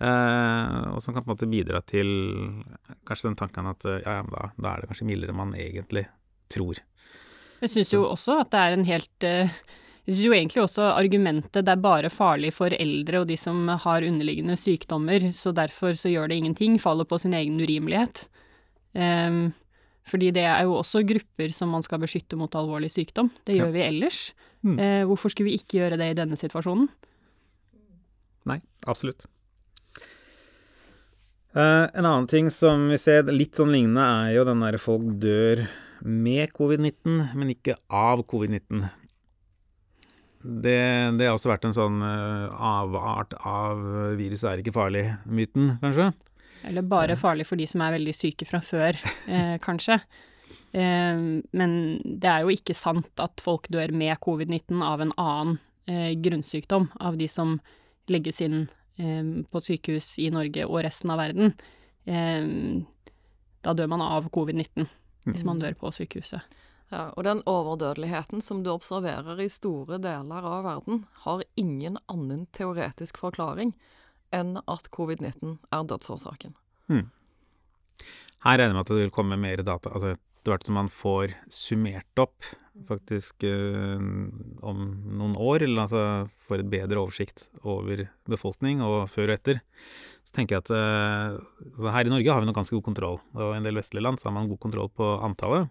eh, 0.00 0.78
og 0.90 1.02
som 1.04 1.14
kan 1.14 1.26
på 1.26 1.30
en 1.30 1.34
måte 1.34 1.50
bidra 1.52 1.82
til 1.84 2.10
kanskje 3.08 3.28
den 3.28 3.38
tanken 3.40 3.70
at 3.70 3.86
ja, 3.90 4.20
ja, 4.20 4.24
da, 4.32 4.48
da 4.56 4.72
er 4.72 4.82
det 4.82 4.90
kanskje 4.90 5.10
mildere 5.12 5.34
enn 5.34 5.42
man 5.42 5.54
egentlig 5.58 6.08
tror. 6.50 6.80
Jeg 7.60 7.72
syns 7.74 7.92
jo 7.92 8.06
også 8.08 8.40
at 8.42 8.50
det 8.52 8.60
er 8.60 8.74
en 8.74 8.86
helt 8.88 9.26
uh, 9.26 9.54
Jeg 10.06 10.14
syns 10.14 10.24
jo 10.24 10.34
egentlig 10.36 10.62
også 10.64 10.90
argumentet 10.94 11.66
det 11.66 11.74
er 11.74 11.82
bare 11.84 12.10
farlig 12.12 12.52
for 12.56 12.72
eldre 12.72 13.22
og 13.22 13.28
de 13.28 13.36
som 13.40 13.68
har 13.68 14.06
underliggende 14.06 14.56
sykdommer, 14.58 15.30
så 15.36 15.52
derfor 15.54 15.94
så 15.98 16.10
gjør 16.12 16.30
det 16.30 16.40
ingenting, 16.40 16.78
faller 16.82 17.06
på 17.06 17.18
sin 17.20 17.36
egen 17.36 17.60
urimelighet. 17.60 18.24
Um, 18.96 19.52
fordi 20.08 20.32
det 20.34 20.46
er 20.48 20.64
jo 20.66 20.78
også 20.80 21.04
grupper 21.06 21.52
som 21.54 21.70
man 21.70 21.84
skal 21.86 22.00
beskytte 22.02 22.38
mot 22.40 22.54
alvorlig 22.58 22.90
sykdom. 22.90 23.28
Det 23.46 23.58
gjør 23.58 23.70
ja. 23.70 23.74
vi 23.76 23.84
ellers. 23.84 24.22
Mm. 24.66 24.80
Uh, 24.80 25.02
hvorfor 25.12 25.30
skulle 25.30 25.52
vi 25.52 25.60
ikke 25.60 25.78
gjøre 25.78 26.00
det 26.00 26.10
i 26.10 26.16
denne 26.18 26.40
situasjonen? 26.40 26.88
Nei, 28.50 28.58
absolutt. 28.88 29.28
Uh, 31.50 31.86
en 31.92 32.06
annen 32.06 32.26
ting 32.30 32.50
som 32.54 32.88
vi 32.90 32.98
ser 32.98 33.30
litt 33.30 33.58
sånn 33.58 33.72
lignende, 33.74 34.02
er 34.02 34.36
jo 34.38 34.48
den 34.48 34.64
derre 34.64 34.80
folk 34.80 35.06
dør 35.22 35.64
med 36.04 36.52
covid-19, 36.56 37.34
men 37.36 37.52
ikke 37.52 37.76
av 37.86 38.24
covid-19. 38.30 38.88
Det, 40.40 40.80
det, 41.20 41.26
har 41.26 41.34
også 41.36 41.50
vært 41.50 41.66
en 41.68 41.76
sånn 41.76 42.00
uh, 42.00 42.48
avart 42.56 43.34
av 43.44 43.80
viruset 44.16 44.48
er 44.48 44.62
ikke 44.62 44.72
farlig-myten, 44.72 45.74
kanskje. 45.82 46.08
Eller 46.64 46.84
bare 46.84 47.16
farlig 47.16 47.46
for 47.48 47.60
de 47.60 47.66
som 47.68 47.82
er 47.84 47.96
veldig 47.96 48.14
syke 48.16 48.48
fra 48.48 48.60
før, 48.64 48.96
eh, 49.28 49.56
kanskje. 49.66 49.98
Eh, 50.72 51.20
men 51.56 51.74
det 52.04 52.30
er 52.30 52.44
jo 52.44 52.54
ikke 52.54 52.76
sant 52.76 53.22
at 53.22 53.40
folk 53.44 53.68
dør 53.72 53.92
med 53.96 54.16
covid-19 54.24 54.84
av 54.84 55.04
en 55.04 55.14
annen 55.16 55.58
eh, 55.88 56.12
grunnsykdom, 56.20 56.90
av 57.00 57.20
de 57.20 57.28
som 57.32 57.58
legges 58.12 58.40
inn 58.44 58.62
eh, 59.00 59.44
på 59.44 59.64
sykehus 59.64 60.14
i 60.20 60.30
Norge 60.34 60.68
og 60.68 60.82
resten 60.84 61.12
av 61.12 61.20
verden. 61.22 61.54
Eh, 62.08 62.48
da 63.60 63.76
dør 63.76 63.92
man 63.92 64.04
av 64.04 64.28
covid-19 64.32 64.88
hvis 65.34 65.46
man 65.46 65.58
mm. 65.58 65.64
dør 65.64 65.78
på 65.80 65.92
sykehuset. 65.94 66.58
Ja, 66.90 67.04
og 67.14 67.22
den 67.24 67.42
overdødeligheten 67.46 68.42
som 68.42 68.64
du 68.66 68.72
observerer 68.72 69.38
i 69.38 69.48
store 69.48 70.00
deler 70.02 70.46
av 70.46 70.64
verden, 70.66 71.04
har 71.22 71.44
ingen 71.60 72.00
annen 72.10 72.48
teoretisk 72.56 73.20
forklaring 73.22 73.76
enn 74.34 74.56
at 74.66 74.90
covid-19 74.94 75.58
er 75.70 75.86
dødsårsaken. 75.90 76.56
Mm. 76.90 77.06
Her 78.42 78.58
regner 78.58 78.70
jeg 78.70 78.74
med 78.74 78.82
at 78.82 78.90
det 78.90 78.98
vil 79.04 79.14
komme 79.14 79.38
mer 79.38 79.62
data. 79.62 79.92
altså 79.92 80.16
etter 80.40 80.54
hvert 80.54 80.66
som 80.66 80.78
man 80.80 80.88
får 80.88 81.34
summert 81.52 82.20
opp 82.22 82.46
faktisk 82.88 83.44
eh, 83.44 84.00
om 84.64 84.78
noen 85.04 85.34
år, 85.36 85.66
eller 85.66 85.84
altså 85.84 86.04
får 86.48 86.62
et 86.62 86.70
bedre 86.72 87.02
oversikt 87.02 87.48
over 87.60 88.06
befolkning 88.30 88.80
og 88.84 89.04
før 89.12 89.28
og 89.28 89.36
etter, 89.36 89.60
så 90.24 90.36
tenker 90.36 90.56
jeg 90.56 90.64
at 90.64 90.72
eh, 90.76 91.36
altså 91.74 91.92
her 91.92 92.08
i 92.08 92.14
Norge 92.14 92.32
har 92.32 92.40
vi 92.40 92.48
nok 92.48 92.56
ganske 92.60 92.76
god 92.78 92.86
kontroll, 92.88 93.20
og 93.36 93.52
i 93.52 93.58
en 93.58 93.68
del 93.68 93.76
vestlige 93.76 94.04
land 94.06 94.20
så 94.20 94.30
har 94.30 94.36
man 94.38 94.48
god 94.48 94.62
kontroll 94.62 94.88
på 94.96 95.10
antallet. 95.26 95.68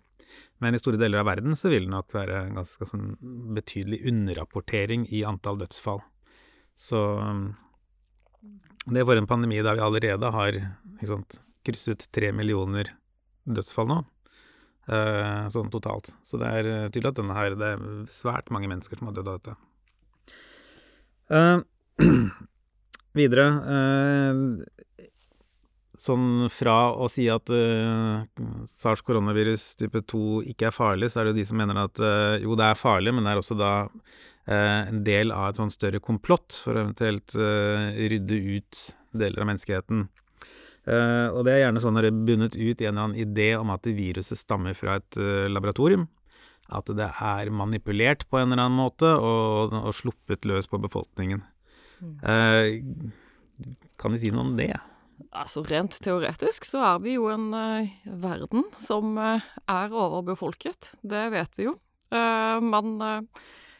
Men 0.61 0.75
i 0.75 0.81
store 0.81 0.99
deler 1.01 1.23
av 1.23 1.29
verden 1.31 1.57
så 1.57 1.71
vil 1.71 1.87
det 1.87 1.93
nok 1.95 2.13
være 2.13 2.43
en 2.45 2.59
ganske 2.59 2.85
sånn 2.85 3.15
betydelig 3.57 4.03
underrapportering 4.11 5.07
i 5.09 5.23
antall 5.25 5.57
dødsfall. 5.63 6.03
Så 6.77 6.99
det 8.85 9.05
var 9.07 9.17
en 9.17 9.27
pandemi 9.27 9.63
der 9.65 9.79
vi 9.79 9.83
allerede 9.87 10.29
har 10.35 10.61
sant, 11.07 11.39
krysset 11.65 12.05
tre 12.13 12.29
millioner 12.35 12.93
dødsfall 13.49 13.89
nå, 13.89 14.03
sånn 15.53 15.71
totalt. 15.73 16.11
Så 16.25 16.39
det 16.41 16.49
er 16.49 16.69
eh, 16.69 16.85
tydelig 16.89 17.13
at 17.13 17.19
denne 17.21 17.37
her, 17.37 17.55
det 17.59 17.71
er 17.75 17.87
svært 18.11 18.51
mange 18.53 18.69
mennesker 18.71 18.99
som 18.99 19.09
har 19.09 19.17
dødd 19.17 19.31
av 19.31 19.39
dette. 19.39 19.57
Uh, 21.29 21.59
videre 23.19 23.43
uh, 23.61 24.39
Sånn 25.99 26.47
fra 26.47 26.93
å 26.95 27.09
si 27.11 27.25
at 27.29 27.51
uh, 27.51 28.23
sars 28.71 29.03
koronavirus 29.05 29.73
type 29.81 29.99
2 30.07 30.21
ikke 30.53 30.69
er 30.69 30.73
farlig, 30.73 31.09
så 31.11 31.19
er 31.19 31.27
det 31.27 31.33
jo 31.33 31.39
de 31.41 31.45
som 31.49 31.59
mener 31.59 31.81
at 31.81 31.99
jo, 32.39 32.55
det 32.55 32.69
er 32.69 32.79
farlig, 32.79 33.11
men 33.13 33.27
det 33.27 33.33
er 33.33 33.41
også 33.41 33.57
da 33.59 33.73
Eh, 34.49 34.87
en 34.89 35.03
del 35.05 35.29
av 35.35 35.51
et 35.51 35.59
sånn 35.59 35.69
større 35.69 35.99
komplott 36.01 36.55
for 36.63 36.73
å 36.73 36.81
eventuelt 36.81 37.35
rydde 37.35 38.37
ut 38.55 38.79
deler 39.13 39.43
av 39.43 39.49
menneskeheten. 39.51 40.07
Uh, 40.87 41.29
og 41.35 41.43
det 41.45 41.53
er 41.53 41.63
gjerne 41.65 41.81
sånn 41.83 41.99
at 41.99 42.05
det 42.05 42.11
er 42.13 42.21
bundet 42.29 42.55
ut 42.55 42.81
i 42.81 42.87
en 42.87 42.93
eller 42.93 43.07
annen 43.09 43.19
idé 43.19 43.49
om 43.59 43.71
at 43.73 43.85
viruset 43.85 44.39
stammer 44.39 44.77
fra 44.77 44.97
et 44.99 45.19
uh, 45.19 45.47
laboratorium. 45.51 46.07
At 46.69 46.89
det 46.95 47.07
er 47.09 47.49
manipulert 47.53 48.27
på 48.29 48.39
en 48.39 48.51
eller 48.51 48.67
annen 48.67 48.77
måte 48.77 49.09
og, 49.09 49.73
og 49.73 49.95
sluppet 49.97 50.45
løs 50.49 50.69
på 50.69 50.77
befolkningen. 50.81 51.41
Mm. 51.99 53.09
kan 53.99 54.13
vi 54.13 54.19
si 54.21 54.29
noe 54.31 54.45
om 54.45 54.53
det? 54.55 54.71
Altså 55.35 55.65
Rent 55.67 55.97
teoretisk 55.99 56.63
så 56.63 56.79
er 56.93 57.01
vi 57.03 57.17
jo 57.17 57.25
en 57.27 57.49
verden 58.21 58.63
som 58.79 59.17
er 59.19 59.97
overbefolket. 60.05 60.93
Det 61.01 61.25
vet 61.33 61.57
vi 61.59 61.67
jo. 61.67 61.73
men 62.13 63.01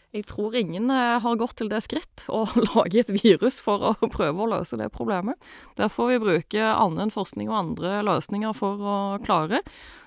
jeg 0.10 0.26
tror 0.26 0.56
ingen 0.58 0.90
eh, 0.90 1.20
har 1.22 1.38
gått 1.38 1.60
til 1.60 1.70
det 1.70 1.84
skritt 1.86 2.24
å 2.34 2.42
lage 2.72 3.04
et 3.04 3.12
virus 3.14 3.60
for 3.62 3.92
å 3.92 4.10
prøve 4.10 4.42
å 4.42 4.50
løse 4.50 4.80
det 4.80 4.90
problemet. 4.94 5.38
Der 5.78 5.92
får 5.94 6.14
vi 6.14 6.22
bruke 6.24 6.72
annen 6.72 7.14
forskning 7.14 7.52
og 7.52 7.60
andre 7.60 8.00
løsninger 8.08 8.56
for 8.58 8.82
å 8.82 8.98
klare. 9.26 9.62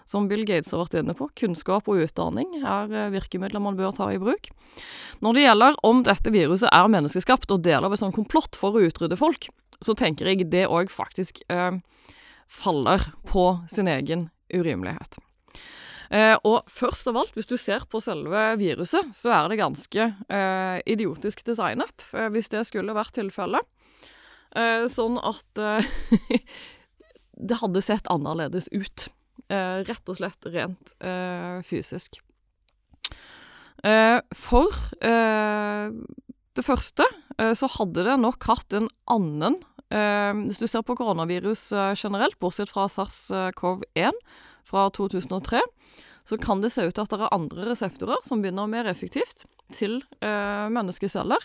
Som 0.08 0.26
Bill 0.30 0.42
Gates 0.48 0.72
har 0.74 0.82
vært 0.82 0.98
inne 0.98 1.14
på, 1.14 1.30
kunnskap 1.38 1.86
og 1.86 2.02
utdanning 2.02 2.58
er 2.60 2.90
eh, 2.90 3.12
virkemidler 3.14 3.62
man 3.62 3.78
bør 3.78 3.94
ta 3.94 4.10
i 4.10 4.18
bruk. 4.22 4.50
Når 5.22 5.38
det 5.38 5.46
gjelder 5.46 5.80
om 5.86 6.02
dette 6.06 6.34
viruset 6.34 6.70
er 6.72 6.90
menneskeskapt 6.90 7.54
og 7.54 7.62
del 7.62 7.86
av 7.86 7.94
et 7.94 8.02
sånt 8.02 8.18
komplott 8.18 8.58
for 8.58 8.74
å 8.74 8.82
utrydde 8.82 9.20
folk, 9.20 9.52
så 9.82 9.94
tenker 9.98 10.30
jeg 10.30 10.50
det 10.50 10.66
òg 10.66 10.90
faktisk 10.90 11.44
eh, 11.52 11.78
faller 12.50 13.12
på 13.30 13.52
sin 13.70 13.90
egen 13.90 14.32
urimelighet. 14.52 15.22
Eh, 16.12 16.34
og 16.44 16.68
først 16.68 17.08
av 17.08 17.16
alt, 17.22 17.32
hvis 17.36 17.48
du 17.48 17.54
ser 17.56 17.86
på 17.88 18.00
selve 18.04 18.40
viruset, 18.60 19.14
så 19.16 19.32
er 19.32 19.48
det 19.48 19.60
ganske 19.62 20.08
eh, 20.12 20.78
idiotisk 20.92 21.40
designet, 21.46 22.04
eh, 22.12 22.28
hvis 22.34 22.52
det 22.52 22.66
skulle 22.68 22.96
vært 22.96 23.16
tilfellet. 23.16 23.68
Sånn 24.92 25.14
at 25.16 25.56
det 27.48 27.56
hadde 27.56 27.80
sett 27.80 28.10
annerledes 28.12 28.66
ut. 28.68 29.06
Rett 29.48 30.10
og 30.12 30.18
slett 30.18 30.44
rent 30.52 30.92
fysisk. 31.64 32.18
for 34.36 34.76
det 35.00 36.66
første 36.68 37.08
så 37.56 37.70
hadde 37.78 38.04
det 38.10 38.18
nok 38.20 38.44
hatt 38.50 38.76
en 38.76 38.90
annen 39.08 39.56
Hvis 40.44 40.60
du 40.60 40.68
ser 40.68 40.84
på 40.84 40.98
koronavirus 41.00 41.70
generelt, 41.96 42.36
bortsett 42.36 42.68
fra 42.68 42.90
SARS-CoV-1 42.92 44.20
fra 44.68 44.88
2003, 44.94 45.60
så 46.24 46.38
kan 46.38 46.60
det 46.62 46.70
se 46.70 46.84
ut 46.86 46.94
til 46.94 47.02
at 47.02 47.12
det 47.12 47.18
er 47.18 47.34
andre 47.34 47.68
reseptorer 47.72 48.22
som 48.26 48.42
begynner 48.42 48.70
mer 48.70 48.88
effektivt 48.90 49.44
til 49.74 50.00
eh, 50.22 50.66
menneskeceller. 50.70 51.42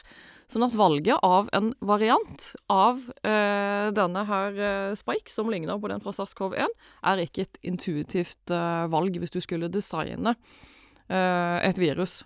Sånn 0.47 0.63
at 0.63 0.75
valget 0.79 1.19
av 1.27 1.49
en 1.55 1.73
variant 1.83 2.45
av 2.71 3.01
eh, 3.27 3.89
denne 3.95 4.23
her 4.29 4.61
eh, 4.63 4.93
spike, 4.95 5.31
som 5.33 5.49
ligner 5.51 5.79
på 5.81 5.89
den 5.91 6.03
fra 6.03 6.13
SARS-CoV-1, 6.15 6.71
er 7.11 7.23
ikke 7.23 7.47
et 7.47 7.59
intuitivt 7.67 8.53
eh, 8.53 8.85
valg 8.93 9.17
hvis 9.19 9.33
du 9.33 9.41
skulle 9.43 9.71
designe 9.71 10.37
eh, 10.37 11.57
et 11.67 11.81
virus. 11.81 12.21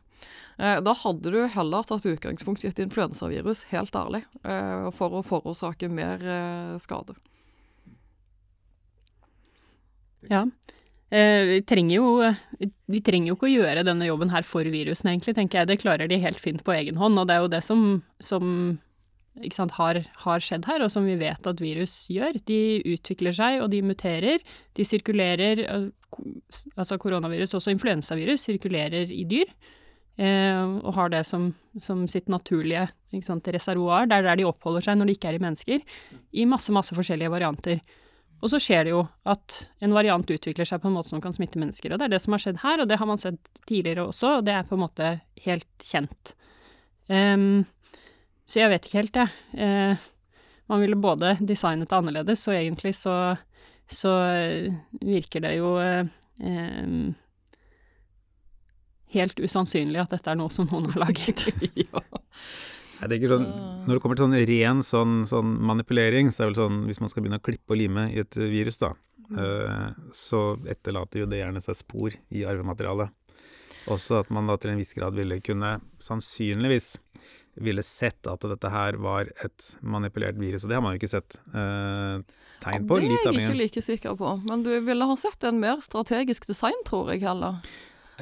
Eh, 0.60 0.78
da 0.86 0.94
hadde 1.02 1.34
du 1.34 1.40
heller 1.56 1.88
tatt 1.88 2.06
utgangspunkt 2.06 2.68
i 2.68 2.70
et 2.70 2.84
influensavirus, 2.84 3.64
helt 3.72 3.98
ærlig, 3.98 4.22
for 4.94 5.18
å 5.18 5.24
forårsake 5.26 5.90
mer 5.90 6.22
skade. 6.84 7.16
Ja. 10.30 10.46
Eh, 11.12 11.46
vi, 11.46 11.62
trenger 11.68 11.98
jo, 11.98 12.12
vi 12.88 13.02
trenger 13.04 13.34
jo 13.34 13.36
ikke 13.36 13.50
å 13.50 13.52
gjøre 13.52 13.84
denne 13.84 14.08
jobben 14.08 14.32
her 14.32 14.46
for 14.48 14.64
virusene, 14.64 15.12
egentlig, 15.12 15.36
tenker 15.36 15.60
jeg. 15.60 15.72
Det 15.72 15.82
klarer 15.82 16.08
de 16.08 16.22
helt 16.24 16.40
fint 16.40 16.64
på 16.64 16.76
egen 16.78 17.00
hånd, 17.02 17.20
og 17.20 17.28
det 17.28 17.36
er 17.36 17.44
jo 17.44 17.52
det 17.52 17.60
som, 17.68 17.82
som 18.24 18.54
sant, 19.52 19.76
har, 19.76 20.00
har, 20.24 20.44
skjedd 20.44 20.70
her, 20.70 20.86
og 20.86 20.94
som 20.94 21.08
vi 21.08 21.18
vet 21.20 21.52
at 21.52 21.64
virus 21.64 22.06
gjør. 22.12 22.40
De 22.48 22.62
utvikler 22.94 23.36
seg, 23.36 23.60
og 23.64 23.74
de 23.74 23.84
muterer. 23.84 24.40
De 24.80 24.88
sirkulerer 24.88 25.66
Altså 26.76 26.98
koronavirus, 27.00 27.54
også 27.56 27.72
influensavirus, 27.72 28.42
sirkulerer 28.44 29.14
i 29.16 29.22
dyr. 29.24 29.48
Eh, 30.20 30.64
og 30.84 30.92
har 30.98 31.12
det 31.14 31.22
som, 31.24 31.46
som 31.80 32.04
sitt 32.12 32.28
naturlige 32.28 32.90
sant, 33.24 33.48
reservoar. 33.48 34.10
Det 34.12 34.18
er 34.18 34.28
der 34.28 34.42
de 34.42 34.48
oppholder 34.50 34.84
seg 34.84 35.00
når 35.00 35.08
de 35.08 35.16
ikke 35.16 35.32
er 35.32 35.38
i 35.38 35.44
mennesker. 35.44 35.86
I 36.36 36.48
masse, 36.52 36.74
masse 36.76 36.96
forskjellige 36.98 37.32
varianter. 37.32 37.80
Og 38.42 38.50
så 38.50 38.60
skjer 38.62 38.88
det 38.88 38.94
jo 38.96 39.02
at 39.30 39.58
en 39.86 39.94
variant 39.94 40.32
utvikler 40.34 40.66
seg 40.66 40.82
på 40.82 40.90
en 40.90 40.96
måte 40.98 41.12
som 41.14 41.22
kan 41.22 41.36
smitte 41.36 41.62
mennesker. 41.62 41.94
Og 41.94 42.02
det 42.02 42.08
er 42.08 42.16
det 42.16 42.22
som 42.24 42.34
har 42.34 42.42
skjedd 42.42 42.62
her, 42.64 42.82
og 42.82 42.90
det 42.90 42.98
har 42.98 43.10
man 43.10 43.22
sett 43.22 43.38
tidligere 43.70 44.08
også, 44.10 44.40
og 44.40 44.48
det 44.48 44.56
er 44.58 44.66
på 44.66 44.78
en 44.78 44.84
måte 44.84 45.12
helt 45.46 45.86
kjent. 45.86 46.34
Um, 47.06 47.68
så 48.50 48.64
jeg 48.64 48.74
vet 48.74 48.88
ikke 48.88 48.98
helt, 48.98 49.22
jeg. 49.22 49.30
Uh, 49.54 50.10
man 50.72 50.82
ville 50.82 50.96
både 50.96 51.36
designet 51.40 51.90
det 51.92 51.98
annerledes, 51.98 52.48
og 52.48 52.56
egentlig 52.56 52.96
så, 52.96 53.16
så 53.92 54.14
virker 55.04 55.44
det 55.44 55.58
jo 55.58 55.74
eh, 55.84 56.06
helt 59.12 59.42
usannsynlig 59.44 60.00
at 60.00 60.14
dette 60.16 60.32
er 60.32 60.40
noe 60.40 60.54
som 60.56 60.70
noen 60.72 60.88
har 60.94 61.04
laget. 61.10 61.44
ja. 61.84 62.06
Jeg 63.02 63.10
tenker 63.10 63.32
sånn, 63.34 63.48
Når 63.88 63.98
det 63.98 64.02
kommer 64.04 64.20
til 64.20 64.28
sånn 64.28 64.48
ren 64.52 64.84
sånn, 64.86 65.14
sånn, 65.30 65.56
manipulering, 65.72 66.30
så 66.30 66.44
er 66.44 66.50
det 66.50 66.52
vel 66.52 66.60
sånn 66.60 66.84
hvis 66.90 67.02
man 67.02 67.10
skal 67.10 67.26
begynne 67.26 67.40
å 67.42 67.46
klippe 67.46 67.74
og 67.74 67.80
lime 67.82 68.06
i 68.14 68.20
et 68.22 68.38
virus, 68.38 68.78
da, 68.82 68.92
mm. 69.26 69.40
uh, 69.40 70.12
så 70.14 70.42
etterlater 70.70 71.24
jo 71.24 71.30
det 71.32 71.42
gjerne 71.42 71.64
seg 71.66 71.80
spor 71.80 72.14
i 72.30 72.46
arvematerialet. 72.46 73.10
Også 73.90 74.20
at 74.22 74.30
man 74.30 74.46
da 74.46 74.60
til 74.62 74.76
en 74.76 74.82
viss 74.82 74.94
grad 74.94 75.18
ville 75.18 75.40
kunne 75.42 75.80
sannsynligvis 76.04 76.94
ville 77.60 77.84
sett 77.84 78.28
at 78.30 78.46
dette 78.48 78.70
her 78.72 78.96
var 79.02 79.32
et 79.44 79.72
manipulert 79.84 80.38
virus, 80.40 80.64
og 80.64 80.72
det 80.72 80.78
har 80.78 80.84
man 80.86 80.96
jo 80.96 81.02
ikke 81.02 81.12
sett 81.12 81.36
eh, 81.52 82.22
tegn 82.64 82.88
på. 82.88 83.00
Ja, 83.02 83.10
det 83.10 83.18
er 83.20 83.40
jeg 83.40 83.48
ikke 83.50 83.60
like 83.60 83.84
sikker 83.84 84.18
på, 84.20 84.36
men 84.48 84.64
du 84.64 84.72
ville 84.86 85.08
ha 85.10 85.18
sett 85.20 85.44
en 85.48 85.60
mer 85.60 85.82
strategisk 85.84 86.48
design, 86.48 86.78
tror 86.88 87.12
jeg 87.12 87.26
heller. 87.26 87.60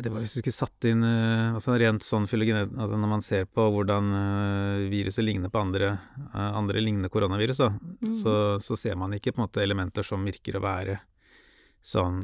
Det 0.03 0.11
var 0.11 0.23
hvis 0.23 0.37
du 0.37 0.39
skulle 0.41 0.55
satt 0.55 0.85
inn 0.87 1.03
uh, 1.03 1.55
altså 1.57 1.75
rent 1.79 2.05
sånn 2.05 2.27
fylogenet 2.29 2.71
altså 2.71 2.99
Når 2.99 3.11
man 3.11 3.23
ser 3.25 3.47
på 3.51 3.65
hvordan 3.73 4.11
uh, 4.15 4.87
viruset 4.91 5.25
ligner 5.25 5.51
på 5.51 5.61
andre, 5.61 5.93
uh, 6.31 6.51
andre 6.59 6.83
lignende 6.83 7.11
koronavirus, 7.11 7.61
da, 7.61 7.69
mm. 7.73 8.13
så, 8.21 8.33
så, 8.63 8.77
ser 8.79 8.99
man 8.99 9.15
ikke 9.17 9.33
på 9.33 9.41
en 9.41 9.47
måte 9.47 9.63
elementer 9.63 10.05
som 10.05 10.23
virker 10.25 10.59
å 10.59 10.63
være 10.63 10.99
sånn 11.89 12.19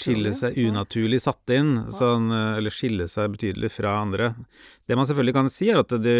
skille 0.00 0.32
seg 0.36 0.56
unaturlig 0.64 1.20
satt 1.20 1.52
inn, 1.52 1.74
sånn, 1.92 2.30
eller 2.32 2.72
skille 2.72 3.04
seg 3.12 3.34
betydelig 3.34 3.68
fra 3.74 3.98
andre. 4.00 4.30
Det 4.88 4.96
man 4.96 5.04
selvfølgelig 5.04 5.34
kan 5.36 5.50
si, 5.52 5.68
er 5.68 5.82
at 5.82 5.92
det, 6.00 6.16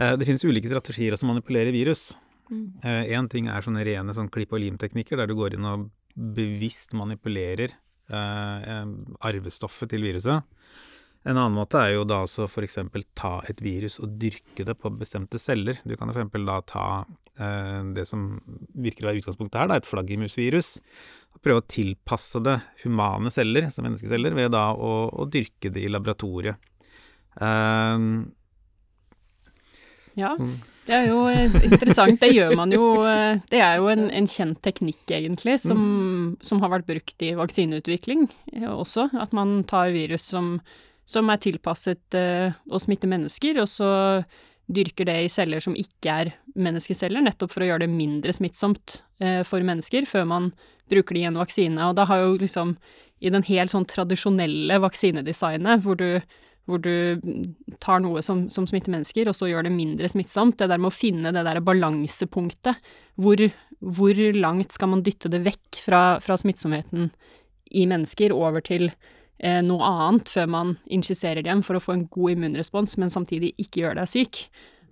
det 0.00 0.28
finnes 0.28 0.46
ulike 0.48 0.70
strategier 0.72 1.18
som 1.20 1.28
manipulerer 1.28 1.68
virus. 1.76 2.14
Én 2.48 3.28
mm. 3.28 3.28
ting 3.36 3.52
er 3.52 3.68
sånne 3.68 3.84
rene 3.84 4.16
sånn 4.16 4.32
klipp 4.32 4.56
og 4.56 4.64
lim-teknikker, 4.64 5.20
der 5.20 5.28
du 5.28 5.36
går 5.36 5.58
inn 5.58 5.68
og 5.68 5.90
bevisst 6.16 6.96
manipulerer 6.96 7.76
Eh, 7.76 7.91
arvestoffet 8.12 9.92
til 9.92 10.04
viruset. 10.06 10.42
En 11.22 11.38
annen 11.38 11.54
måte 11.54 11.78
er 11.78 11.92
jo 11.94 12.06
da 12.08 12.22
altså 12.24 12.48
f.eks. 12.48 12.80
ta 13.18 13.36
et 13.50 13.60
virus 13.62 14.00
og 14.02 14.16
dyrke 14.18 14.66
det 14.66 14.74
på 14.80 14.90
bestemte 14.98 15.38
celler. 15.38 15.78
Du 15.86 15.94
kan 15.98 16.10
f.eks. 16.10 16.32
da 16.48 16.56
ta 16.66 16.86
eh, 17.38 17.78
det 17.94 18.08
som 18.10 18.40
virker 18.74 19.06
å 19.06 19.10
være 19.10 19.22
utgangspunktet 19.22 19.60
her, 19.60 19.70
da, 19.70 19.78
et 19.78 19.86
flaggermusvirus, 19.86 20.74
og 21.36 21.44
prøve 21.46 21.62
å 21.62 21.68
tilpasse 21.70 22.42
det 22.42 22.56
humane 22.82 23.30
celler, 23.30 23.70
som 23.70 23.86
menneskeceller, 23.86 24.34
ved 24.34 24.50
da 24.56 24.68
å, 24.74 24.92
å 25.14 25.28
dyrke 25.30 25.70
det 25.70 25.86
i 25.86 25.92
laboratoriet. 25.92 26.58
Eh, 27.38 28.08
ja. 30.18 30.34
Det 30.86 30.94
er 30.96 31.08
jo 31.12 31.24
eh, 31.30 31.52
interessant. 31.62 32.18
Det 32.20 32.32
gjør 32.32 32.56
man 32.58 32.72
jo 32.74 32.86
eh, 33.06 33.38
Det 33.50 33.60
er 33.62 33.78
jo 33.78 33.90
en, 33.92 34.08
en 34.10 34.28
kjent 34.30 34.58
teknikk, 34.64 35.02
egentlig, 35.10 35.58
som, 35.62 35.78
mm. 35.78 36.24
som, 36.42 36.62
har 36.62 36.72
vært 36.74 36.88
brukt 36.88 37.22
i 37.22 37.34
vaksineutvikling 37.38 38.26
også. 38.72 39.08
At 39.22 39.34
man 39.36 39.60
tar 39.68 39.94
virus 39.94 40.26
som, 40.32 40.56
som 41.06 41.30
er 41.30 41.42
tilpasset 41.42 42.18
uh, 42.18 42.54
å 42.70 42.80
smitte 42.82 43.10
mennesker, 43.10 43.60
og 43.62 43.70
så 43.70 43.92
dyrker 44.72 45.06
det 45.08 45.16
i 45.24 45.30
celler 45.32 45.62
som 45.62 45.74
ikke 45.76 46.18
er 46.24 46.34
menneskeceller, 46.58 47.22
nettopp 47.24 47.52
for 47.52 47.64
å 47.64 47.72
gjøre 47.72 47.84
det 47.84 47.92
mindre 47.92 48.34
smittsomt 48.34 49.00
uh, 49.22 49.42
for 49.46 49.64
mennesker, 49.66 50.06
før 50.08 50.26
man 50.30 50.52
bruker 50.90 51.16
det 51.16 51.24
i 51.24 51.28
en 51.30 51.40
vaksine. 51.40 51.88
Og 51.88 51.96
da 51.98 52.06
har 52.10 52.24
jo 52.24 52.38
liksom 52.42 52.76
i 53.22 53.30
den 53.30 53.44
helt 53.46 53.70
sånn 53.70 53.86
tradisjonelle 53.86 54.80
vaksinedesignet, 54.82 55.84
hvor 55.84 55.98
du 55.98 56.18
hvor 56.70 56.82
du 56.82 57.20
tar 57.82 58.02
noe 58.04 58.22
som, 58.22 58.44
som, 58.52 58.66
smitter 58.68 58.94
mennesker, 58.94 59.28
og 59.28 59.36
så 59.36 59.48
gjør 59.50 59.66
det 59.66 59.74
mindre 59.74 60.10
smittsomt. 60.10 60.58
Det 60.60 60.70
der 60.70 60.80
med 60.80 60.92
å 60.92 60.94
finne 60.94 61.32
det 61.34 61.44
der 61.46 61.62
balansepunktet. 61.64 62.92
Hvor, 63.20 63.42
hvor, 63.82 64.20
langt 64.36 64.76
skal 64.76 64.92
man 64.92 65.02
dytte 65.06 65.30
det 65.32 65.42
vekk 65.46 65.80
fra, 65.84 66.02
fra 66.22 66.38
smittsomheten 66.38 67.10
i 67.72 67.86
mennesker 67.88 68.34
over 68.36 68.62
til 68.64 68.88
eh, 68.88 69.58
noe 69.64 69.88
annet 69.88 70.30
før 70.30 70.52
man 70.54 70.76
injiserer 70.86 71.42
dem 71.44 71.64
for 71.66 71.78
å 71.78 71.82
få 71.82 71.96
en 71.96 72.06
god 72.12 72.36
immunrespons, 72.36 72.94
men 73.00 73.12
samtidig 73.12 73.54
ikke 73.60 73.84
gjøre 73.84 74.00
deg 74.02 74.14
syk? 74.14 74.46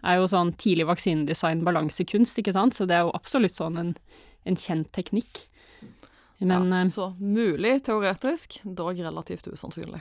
er 0.07 0.21
jo 0.21 0.29
sånn 0.31 0.55
tidlig 0.61 0.87
vaksinedesign 0.89 1.65
balansekunst, 1.67 2.39
ikke 2.41 2.55
sant? 2.57 2.77
Så 2.77 2.87
det 2.89 2.97
er 2.97 3.07
jo 3.07 3.15
absolutt 3.17 3.59
sånn 3.59 3.79
en, 3.81 3.91
en 4.49 4.59
kjent 4.59 4.89
teknikk. 4.97 5.45
Men, 6.41 6.71
ja, 6.73 6.85
eh, 6.85 6.93
så 6.93 7.11
mulig 7.21 7.77
teoretisk, 7.85 8.63
dog 8.65 9.01
relativt 9.01 9.51
usannsynlig. 9.53 10.01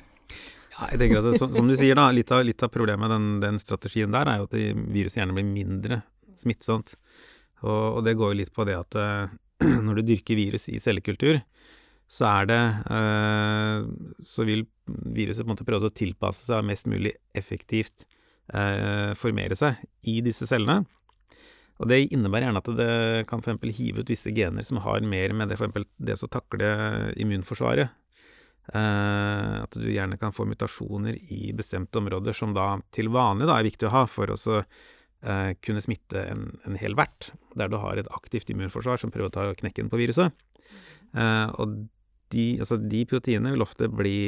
Jeg 0.79 0.99
tenker 1.01 1.19
at 1.19 1.39
som, 1.39 1.51
som, 1.51 1.67
du 1.67 1.75
sier, 1.75 1.97
da, 1.97 2.07
litt 2.15 2.31
av, 2.31 2.43
litt 2.47 2.63
av 2.63 2.71
problemet 2.71 3.01
med 3.03 3.11
den, 3.11 3.27
den, 3.43 3.59
strategien 3.61 4.13
der 4.13 4.29
er 4.31 4.39
jo 4.39 4.47
at 4.47 4.55
viruset 4.55 5.19
gjerne 5.19 5.35
blir 5.35 5.47
mindre 5.47 6.01
smittsomt. 6.39 6.95
Og, 7.65 7.97
og, 7.97 7.99
det 8.07 8.15
går 8.19 8.31
jo 8.31 8.39
litt 8.39 8.53
på 8.55 8.65
det 8.67 8.77
at 8.79 8.99
uh, 8.99 9.33
når 9.85 9.99
du 9.99 10.13
dyrker 10.13 10.39
virus 10.39 10.69
i 10.71 10.79
cellekultur, 10.79 11.41
så 12.09 12.25
er 12.25 12.47
det 12.49 12.61
uh, 12.89 13.83
Så 14.25 14.47
vil 14.47 14.63
viruset 14.87 15.43
på 15.43 15.49
en 15.49 15.53
måte 15.53 15.67
prøve 15.67 15.91
å 15.91 15.93
tilpasse 15.93 16.47
seg 16.47 16.65
mest 16.65 16.87
mulig 16.89 17.11
effektivt 17.37 18.07
uh, 18.55 19.11
formere 19.19 19.59
seg 19.59 19.83
i 20.07 20.19
disse 20.25 20.47
cellene. 20.49 20.85
Og 21.79 21.87
det 21.91 22.05
innebærer 22.09 22.49
gjerne 22.49 22.63
at 22.63 22.71
det 22.75 22.93
kan 23.29 23.43
for 23.43 23.75
hive 23.75 24.03
ut 24.03 24.09
visse 24.11 24.31
gener 24.35 24.65
som 24.67 24.81
har 24.83 25.03
mer 25.03 25.35
med 25.35 25.51
det, 25.51 25.59
for 25.59 25.71
det 25.99 26.17
å 26.17 26.31
takle 26.31 26.71
immunforsvaret 27.19 27.91
Eh, 27.91 28.08
at 28.69 29.73
du 29.73 29.87
gjerne 29.89 30.17
kan 30.21 30.33
få 30.35 30.45
mutasjoner 30.45 31.15
i 31.33 31.51
bestemte 31.57 31.97
områder 31.97 32.35
som 32.37 32.53
da 32.53 32.75
til 32.93 33.09
vanlig 33.13 33.47
da 33.49 33.57
er 33.57 33.65
viktig 33.65 33.87
å 33.89 33.93
ha 33.95 34.03
for 34.09 34.29
å 34.29 34.37
uh, 34.37 35.51
kunne 35.65 35.81
smitte 35.81 36.21
en, 36.21 36.43
en, 36.67 36.77
hel 36.77 36.97
vert, 36.99 37.31
der 37.57 37.71
du 37.71 37.79
har 37.81 37.97
et 37.97 38.11
aktivt 38.13 38.51
immunforsvar 38.53 39.01
som 39.01 39.13
prøver 39.13 39.31
å 39.31 39.33
ta 39.33 39.47
knekken 39.63 39.89
på 39.89 40.01
viruset. 40.01 40.35
Uh, 41.17 41.49
og 41.57 41.79
de, 42.29 42.45
altså 42.61 42.77
de, 42.77 43.01
proteinene 43.09 43.55
vil 43.55 43.65
ofte 43.65 43.87
bli 43.89 44.19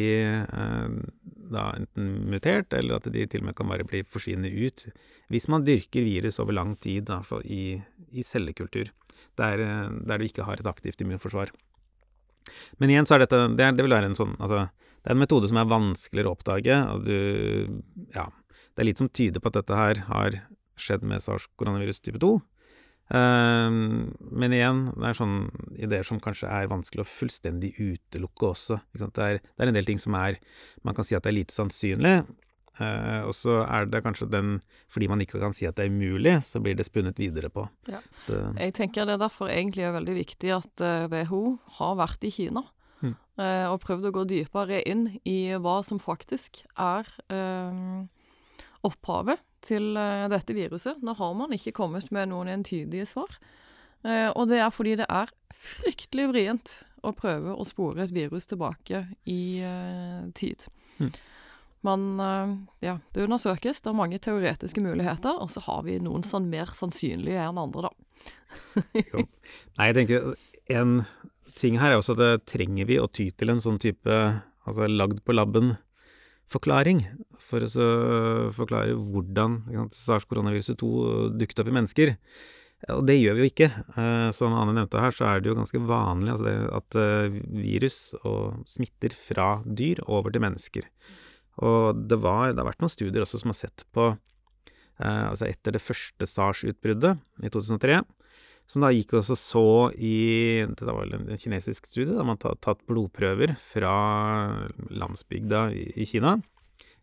da 1.51 1.67
enten 1.77 2.07
mutert, 2.31 2.73
eller 2.73 2.97
at 2.97 3.09
de 3.13 3.27
til 3.29 3.43
og 3.43 3.51
med 3.51 3.57
kan 3.59 3.69
bare 3.69 3.85
bli 3.85 4.01
forsvinne 4.09 4.49
ut 4.49 4.87
hvis 5.31 5.45
man 5.53 5.67
dyrker 5.67 6.01
virus 6.01 6.41
over 6.41 6.57
lang 6.57 6.73
tid 6.81 7.05
da, 7.11 7.21
i, 7.45 7.77
i, 8.09 8.23
cellekultur, 8.25 8.89
der, 9.37 9.61
der 10.01 10.17
du 10.17 10.25
ikke 10.25 10.47
har 10.47 10.59
et 10.59 10.71
aktivt 10.71 11.05
immunforsvar. 11.05 11.53
Men 12.81 12.93
igjen 12.93 13.07
så 13.07 13.15
er 13.15 13.25
dette 13.25 13.41
det, 13.55 13.71
det, 13.77 13.85
vil 13.85 13.95
være 13.95 14.11
en 14.11 14.17
sånn 14.17 14.35
Altså, 14.39 14.67
det 15.01 15.09
er 15.11 15.15
en 15.15 15.23
metode 15.23 15.49
som 15.49 15.59
er 15.61 15.69
vanskeligere 15.71 16.31
å 16.31 16.37
oppdage, 16.37 16.77
og 16.93 17.09
du 17.09 17.81
Ja. 18.15 18.29
Det 18.71 18.85
er 18.85 18.87
litt 18.87 19.01
som 19.01 19.09
tyder 19.11 19.43
på 19.43 19.49
at 19.51 19.57
dette 19.59 19.75
her 19.75 19.99
har 20.07 20.35
skjedd 20.79 21.03
med 21.03 21.19
sars-koronavirus 21.19 21.99
type 21.99 22.21
2. 22.23 22.29
Uh, 23.11 23.17
ehm, 23.19 23.81
men 24.31 24.55
igjen, 24.55 24.85
det 24.95 25.09
er 25.09 25.17
sånne 25.17 25.65
ideer 25.75 26.07
som 26.07 26.21
kanskje 26.23 26.47
er 26.47 26.69
vanskelig 26.71 27.03
å 27.03 27.09
fullstendig 27.09 27.73
utelukke 27.75 28.47
også. 28.53 28.79
Det 28.95 29.09
er, 29.09 29.41
det, 29.41 29.57
er, 29.59 29.67
en 29.67 29.75
del 29.75 29.89
ting 29.89 29.99
som 29.99 30.15
er 30.15 30.39
Man 30.87 30.95
kan 30.95 31.03
si 31.03 31.17
at 31.17 31.27
det 31.27 31.33
er 31.33 31.39
lite 31.41 31.57
sannsynlig, 31.57 32.21
Uh, 32.79 33.27
og 33.27 33.33
så 33.35 33.57
er 33.65 33.89
det 33.91 33.99
kanskje 34.05 34.29
den 34.31 34.53
Fordi 34.87 35.09
man 35.11 35.19
ikke 35.21 35.41
kan 35.41 35.51
si 35.53 35.65
at 35.67 35.75
det 35.75 35.85
er 35.85 35.91
umulig, 35.91 36.37
så 36.47 36.61
blir 36.63 36.77
det 36.79 36.87
spunnet 36.87 37.19
videre 37.19 37.49
på. 37.51 37.65
Ja. 37.91 37.99
Det, 38.27 38.39
jeg 38.57 38.75
tenker 38.77 39.05
det 39.05 39.17
er 39.17 39.25
derfor 39.25 39.51
egentlig 39.51 39.83
er 39.83 39.95
veldig 39.97 40.15
viktig 40.15 40.53
at 40.55 40.83
uh, 40.83 41.03
eh, 41.03 41.09
WHO 41.11 41.57
har 41.77 41.97
vært 41.99 42.23
i 42.23 42.31
Kina. 42.31 42.63
Mm. 43.01 43.15
Uh, 43.35 43.67
og 43.73 43.81
prøvd 43.83 44.07
å 44.07 44.13
gå 44.15 44.23
dypere 44.29 44.79
inn 44.87 45.09
i 45.27 45.51
hva 45.59 45.81
som 45.83 45.99
faktisk 45.99 46.63
er 46.79 47.09
opphavet 48.81 49.41
til 49.61 49.93
dette 50.31 50.55
viruset. 50.57 51.03
Nå 51.05 51.13
har 51.19 51.33
man 51.37 51.51
ikke 51.53 51.75
kommet 51.77 52.07
med 52.09 52.31
noen 52.31 52.49
entydige 52.49 53.05
svar. 53.05 53.35
og 54.33 54.47
det 54.49 54.57
er 54.57 54.71
fordi 54.73 54.95
det 54.97 55.05
er 55.05 55.29
fryktelig 55.53 56.25
vrient 56.31 56.71
å 57.05 57.11
prøve 57.13 57.53
å 57.53 57.65
spore 57.65 58.01
et 58.01 58.13
virus 58.15 58.49
tilbake 58.49 59.03
i 59.29 59.61
tid. 60.33 60.65
Mm. 60.97 61.13
Men 61.87 62.19
eh, 62.21 62.53
ja, 62.85 62.97
det 63.13 63.25
undersøkes. 63.25 63.81
Det 63.81 63.91
er 63.91 63.97
mange 63.97 64.21
teoretiske 64.21 64.83
muligheter, 64.83 65.37
og 65.41 65.51
så 65.53 65.63
har 65.65 65.83
vi 65.87 65.97
noen 66.03 66.25
sånn 66.27 66.49
mer 66.51 66.73
sannsynlige 66.77 67.47
enn 67.47 67.61
andre, 67.61 67.89
da. 67.89 68.25
jo. 69.11 69.25
Nei, 69.79 69.89
jeg 69.89 69.97
tenker 69.97 70.31
en 70.71 71.01
ting 71.57 71.79
her 71.81 71.93
er 71.93 71.99
også 71.99 72.15
at 72.15 72.21
det 72.21 72.31
trenger 72.49 72.87
vi 72.89 72.99
å 73.01 73.09
ty 73.11 73.29
til 73.35 73.51
en 73.51 73.61
sånn 73.63 73.79
type 73.81 74.17
altså 74.61 74.87
lagd 74.87 75.19
på 75.25 75.35
labben-forklaring 75.35 77.03
for 77.43 77.65
å 77.65 77.91
forklare 78.55 78.95
hvordan 78.95 79.59
sars-koronaviruset 79.95 80.79
2 80.79 80.91
dukket 81.41 81.63
opp 81.63 81.71
i 81.71 81.77
mennesker. 81.79 82.13
Og 82.89 83.03
det 83.05 83.19
gjør 83.19 83.37
vi 83.37 83.43
jo 83.43 83.51
ikke. 83.51 83.69
Eh, 83.69 84.29
som 84.33 84.55
Anne 84.57 84.73
nevnte 84.73 85.01
her, 85.01 85.13
så 85.13 85.27
er 85.29 85.41
det 85.41 85.51
jo 85.51 85.57
ganske 85.59 85.81
vanlig 85.85 86.33
altså 86.33 86.47
det, 86.47 86.55
at 86.79 86.97
eh, 86.97 87.35
virus 87.61 87.99
og 88.23 88.63
smitter 88.69 89.13
fra 89.13 89.49
dyr 89.65 90.01
over 90.07 90.33
til 90.33 90.41
mennesker. 90.45 90.87
Og 91.59 91.99
det, 92.07 92.21
var, 92.23 92.53
det 92.53 92.61
har 92.61 92.69
vært 92.69 92.81
noen 92.83 92.93
studier 92.93 93.25
også 93.25 93.41
som 93.41 93.51
har 93.51 93.59
sett 93.59 93.83
på 93.91 94.07
eh, 94.13 95.25
Altså 95.27 95.49
etter 95.49 95.75
det 95.75 95.83
første 95.83 96.27
SARS-utbruddet 96.29 97.19
i 97.43 97.51
2003, 97.51 97.99
som 98.71 98.85
da 98.85 98.93
gikk 98.95 99.17
også 99.19 99.35
så 99.35 99.65
i 99.97 100.63
Det 100.63 100.87
var 100.87 101.01
vel 101.01 101.17
en 101.17 101.41
kinesisk 101.41 101.89
studie, 101.91 102.15
da 102.15 102.23
man 102.23 102.39
har 102.41 102.55
tatt 102.63 102.85
blodprøver 102.87 103.57
fra 103.59 103.95
landsbygda 104.89 105.67
i, 105.75 105.89
i 105.99 106.07
Kina 106.07 106.37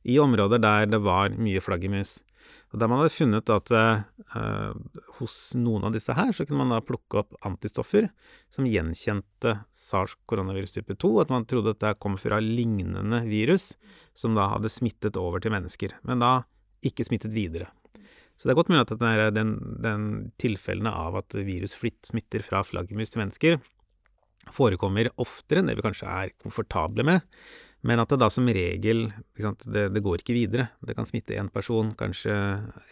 i 0.09 0.17
områder 0.23 0.63
der 0.63 0.87
det 0.89 1.01
var 1.05 1.35
mye 1.37 1.61
flaggermus. 1.61 2.19
Og 2.69 2.81
Der 2.83 2.91
man 2.91 3.01
hadde 3.01 3.15
funnet 3.15 3.49
at 3.53 3.71
eh, 3.73 4.73
hos 5.19 5.37
noen 5.57 5.87
av 5.89 5.95
disse 5.95 6.13
her, 6.13 6.35
så 6.37 6.45
kunne 6.45 6.67
man 6.67 6.75
da 6.75 6.83
plukke 6.85 7.23
opp 7.23 7.39
antistoffer 7.49 8.11
som 8.53 8.69
gjenkjente 8.69 9.55
SARS 9.73 10.19
koronavirus 10.29 10.77
type 10.77 10.99
2, 11.01 11.15
at 11.25 11.33
man 11.33 11.49
trodde 11.49 11.73
at 11.73 11.81
det 11.81 11.95
kom 12.03 12.19
fra 12.21 12.43
lignende 12.45 13.23
virus 13.25 13.73
som 14.19 14.37
da 14.37 14.51
hadde 14.53 14.73
smittet 14.73 15.17
over 15.17 15.41
til 15.41 15.55
mennesker, 15.55 15.97
men 16.05 16.21
da 16.21 16.43
ikke 16.85 17.09
smittet 17.09 17.33
videre. 17.33 17.71
Så 18.39 18.47
det 18.47 18.53
er 18.53 18.59
godt 18.61 18.69
mulig 18.71 18.85
at 18.85 18.93
den, 19.01 19.35
den, 19.35 19.55
den 19.83 20.05
tilfellene 20.39 20.93
av 20.95 21.17
at 21.23 21.35
virus 21.35 21.75
smitter 21.75 22.45
fra 22.45 22.61
flaggermus 22.63 23.11
til 23.11 23.25
mennesker, 23.25 23.59
forekommer 24.55 25.11
oftere 25.21 25.63
enn 25.63 25.71
det 25.71 25.79
vi 25.79 25.85
kanskje 25.85 26.09
er 26.09 26.37
komfortable 26.41 27.05
med. 27.05 27.25
Men 27.87 28.03
at 28.03 28.11
det 28.11 28.19
da 28.19 28.27
som 28.33 28.49
regel 28.51 29.07
det, 29.39 29.85
det, 29.95 30.03
går 30.03 30.23
ikke 30.23 30.35
videre. 30.35 30.71
Det 30.83 30.97
kan 30.99 31.07
smitte 31.07 31.37
én 31.39 31.51
person, 31.53 31.93
kanskje 31.99 32.35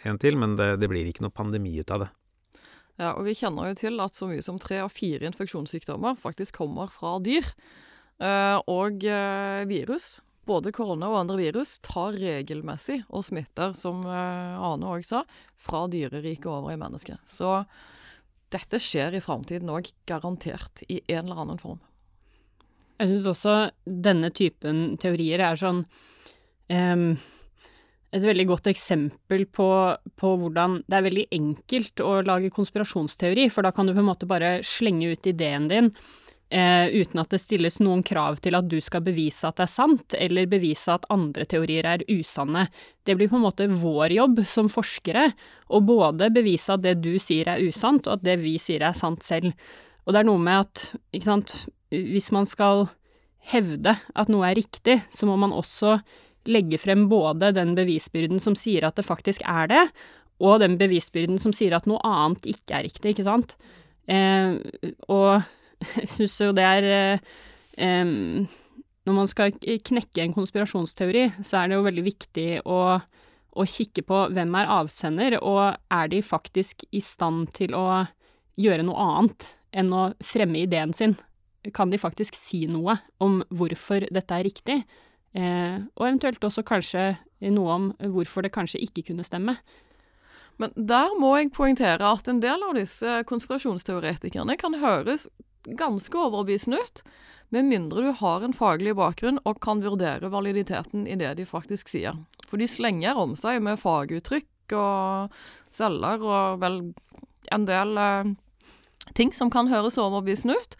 en 0.06 0.20
til, 0.22 0.38
men 0.38 0.54
det, 0.58 0.76
det, 0.82 0.90
blir 0.90 1.08
ikke 1.10 1.24
noe 1.26 1.34
pandemi 1.34 1.74
ut 1.80 1.90
av 1.90 2.04
det. 2.04 2.12
Ja, 2.96 3.10
og 3.12 3.26
vi 3.26 3.34
kjenner 3.36 3.72
jo 3.72 3.76
til 3.76 4.00
at 4.00 4.16
så 4.16 4.28
mye 4.30 4.44
som 4.44 4.60
tre 4.62 4.78
av 4.84 4.94
fire 4.94 5.26
infeksjonssykdommer 5.28 6.16
faktisk 6.20 6.62
kommer 6.62 6.88
fra 6.92 7.16
dyr. 7.20 7.48
Eh, 8.22 8.58
og 8.72 9.04
eh, 9.04 9.66
virus, 9.68 10.20
både 10.48 10.72
korona 10.72 11.10
og 11.10 11.18
andre 11.24 11.40
virus, 11.42 11.76
tar 11.84 12.16
regelmessig 12.16 13.02
og 13.10 13.26
smitter, 13.26 13.74
som 13.76 14.06
eh, 14.06 14.64
Ane 14.70 14.94
òg 14.94 15.04
sa, 15.04 15.26
fra 15.60 15.84
dyreriket 15.92 16.48
over 16.48 16.72
i 16.72 16.80
mennesket. 16.80 17.20
Så 17.28 17.58
dette 18.54 18.80
skjer 18.80 19.18
i 19.18 19.24
framtiden 19.24 19.72
òg, 19.74 19.90
garantert, 20.08 20.86
i 20.88 21.02
en 21.10 21.26
eller 21.26 21.44
annen 21.44 21.60
form. 21.60 21.82
Jeg 22.96 23.10
syns 23.10 23.30
også 23.30 23.54
denne 23.84 24.30
typen 24.34 24.96
teorier 25.00 25.42
er 25.44 25.58
sånn 25.60 25.82
um, 26.72 27.08
Et 28.16 28.24
veldig 28.24 28.46
godt 28.48 28.70
eksempel 28.72 29.44
på, 29.52 29.70
på, 30.16 30.34
hvordan 30.40 30.78
det 30.86 30.98
er 30.98 31.08
veldig 31.08 31.26
enkelt 31.36 32.00
å 32.00 32.20
lage 32.24 32.52
konspirasjonsteori, 32.54 33.50
for 33.52 33.66
da 33.66 33.74
kan 33.76 33.88
du 33.88 33.92
på 33.92 34.00
en 34.00 34.08
måte 34.08 34.28
bare 34.30 34.60
slenge 34.64 35.10
ut 35.12 35.28
ideen 35.28 35.66
din 35.68 35.90
eh, 36.48 36.86
uten 36.94 37.20
at 37.20 37.34
det 37.34 37.40
stilles 37.42 37.78
noen 37.82 38.02
krav 38.06 38.38
til 38.42 38.56
at 38.58 38.68
du 38.70 38.78
skal 38.84 39.04
bevise 39.06 39.46
at 39.48 39.58
det 39.58 39.66
er 39.66 39.72
sant, 39.72 40.16
eller 40.16 40.50
bevise 40.50 40.94
at 40.94 41.06
andre 41.12 41.46
teorier 41.50 41.88
er 41.96 42.04
usanne. 42.08 42.66
Det 43.04 43.16
blir 43.18 43.30
på 43.32 43.36
en 43.36 43.46
måte 43.46 43.68
vår 43.70 44.16
jobb 44.16 44.44
som 44.48 44.70
forskere 44.72 45.28
å 45.68 45.82
både 45.84 46.30
bevise 46.34 46.76
at 46.76 46.84
det 46.86 46.98
du 47.02 47.16
sier 47.22 47.50
er 47.52 47.64
usant, 47.66 48.06
og 48.06 48.18
at 48.18 48.26
det 48.26 48.38
vi 48.44 48.56
sier 48.62 48.86
er 48.86 48.96
sant 48.96 49.26
selv. 49.26 49.52
Og 50.06 50.14
det 50.14 50.22
er 50.22 50.28
noe 50.28 50.40
med 50.40 50.62
at, 50.62 50.84
ikke 51.12 51.32
sant, 51.32 51.56
hvis 51.90 52.30
man 52.34 52.48
skal 52.48 52.86
hevde 53.46 53.94
at 53.94 54.30
noe 54.32 54.48
er 54.48 54.58
riktig, 54.58 55.00
så 55.12 55.28
må 55.28 55.36
man 55.38 55.54
også 55.54 55.98
legge 56.50 56.78
frem 56.78 57.06
både 57.10 57.52
den 57.54 57.74
bevisbyrden 57.78 58.40
som 58.42 58.56
sier 58.58 58.86
at 58.86 58.98
det 58.98 59.06
faktisk 59.06 59.42
er 59.46 59.70
det, 59.70 59.82
og 60.42 60.60
den 60.60 60.76
bevisbyrden 60.78 61.40
som 61.42 61.54
sier 61.56 61.76
at 61.76 61.88
noe 61.88 62.00
annet 62.04 62.46
ikke 62.50 62.76
er 62.76 62.86
riktig, 62.86 63.14
ikke 63.14 63.26
sant? 63.26 63.56
Eh, 64.06 64.58
og 65.10 65.42
jeg 66.00 66.10
syns 66.12 66.36
jo 66.38 66.52
det 66.54 66.62
er 66.62 66.84
eh, 67.74 68.04
Når 69.06 69.14
man 69.14 69.26
skal 69.30 69.54
knekke 69.54 70.22
en 70.22 70.34
konspirasjonsteori, 70.36 71.28
så 71.42 71.60
er 71.60 71.68
det 71.68 71.78
jo 71.78 71.86
veldig 71.86 72.04
viktig 72.06 72.48
å, 72.66 72.80
å 72.98 73.66
kikke 73.70 74.02
på 74.06 74.22
hvem 74.34 74.58
er 74.58 74.72
avsender, 74.78 75.38
og 75.42 75.78
er 75.94 76.10
de 76.12 76.22
faktisk 76.22 76.86
i 76.90 77.02
stand 77.04 77.52
til 77.56 77.76
å 77.78 78.04
gjøre 78.58 78.86
noe 78.86 79.08
annet 79.10 79.50
enn 79.76 79.92
å 79.94 80.08
fremme 80.24 80.64
ideen 80.64 80.94
sin? 80.96 81.16
Kan 81.74 81.90
de 81.90 82.00
faktisk 82.00 82.36
si 82.38 82.64
noe 82.70 82.98
om 83.22 83.40
hvorfor 83.54 84.06
dette 84.12 84.36
er 84.36 84.46
riktig, 84.46 84.78
eh, 85.34 85.78
og 85.96 86.06
eventuelt 86.06 86.44
også 86.44 86.64
kanskje 86.66 87.08
noe 87.52 87.74
om 87.74 87.90
hvorfor 88.14 88.46
det 88.46 88.54
kanskje 88.54 88.82
ikke 88.84 89.08
kunne 89.10 89.26
stemme. 89.26 89.56
Men 90.56 90.72
der 90.76 91.12
må 91.20 91.34
jeg 91.36 91.52
poengtere 91.52 92.12
at 92.14 92.28
en 92.28 92.40
del 92.40 92.62
av 92.64 92.76
disse 92.78 93.20
konspirasjonsteoretikerne 93.28 94.56
kan 94.60 94.78
høres 94.80 95.28
ganske 95.66 96.16
overbevisende 96.16 96.80
ut, 96.80 97.02
med 97.54 97.68
mindre 97.68 98.02
du 98.02 98.12
har 98.18 98.42
en 98.42 98.54
faglig 98.56 98.96
bakgrunn 98.98 99.38
og 99.46 99.60
kan 99.62 99.82
vurdere 99.84 100.30
validiteten 100.32 101.04
i 101.06 101.18
det 101.18 101.36
de 101.38 101.46
faktisk 101.46 101.92
sier. 101.92 102.16
For 102.46 102.58
de 102.58 102.66
slenger 102.70 103.18
om 103.18 103.36
seg 103.38 103.60
med 103.62 103.78
faguttrykk 103.78 104.74
og 104.74 105.36
celler 105.74 106.24
og 106.24 106.62
vel 106.62 106.80
en 107.54 107.66
del 107.68 108.00
eh, 108.02 108.32
ting 109.14 109.30
som 109.36 109.52
kan 109.52 109.70
høres 109.70 109.98
overbevisende 110.02 110.56
ut 110.58 110.74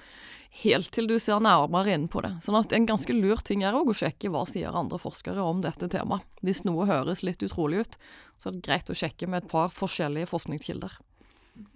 helt 0.63 0.89
til 0.95 1.09
du 1.11 1.17
ser 1.23 1.43
nærmere 1.45 1.93
inn 1.95 2.07
på 2.13 2.23
det. 2.25 2.35
Sånn 2.45 2.59
at 2.59 2.73
en 2.77 2.87
ganske 2.89 3.15
lur 3.17 3.43
ting 3.45 3.65
er 3.67 3.77
å 3.77 3.85
sjekke 3.97 4.31
hva 4.33 4.45
sier 4.49 4.77
andre 4.77 4.99
forskere 5.01 5.43
om 5.43 5.61
dette 5.65 5.89
temaet. 5.93 6.25
Hvis 6.45 6.65
noe 6.69 6.89
høres 6.89 7.25
litt 7.27 7.43
utrolig 7.45 7.85
ut, 7.85 7.99
så 8.41 8.51
er 8.51 8.57
det 8.57 8.65
greit 8.69 8.93
å 8.93 8.97
sjekke 8.97 9.29
med 9.29 9.45
et 9.45 9.51
par 9.53 9.73
forskjellige 9.75 10.31
forskningskilder. 10.33 10.97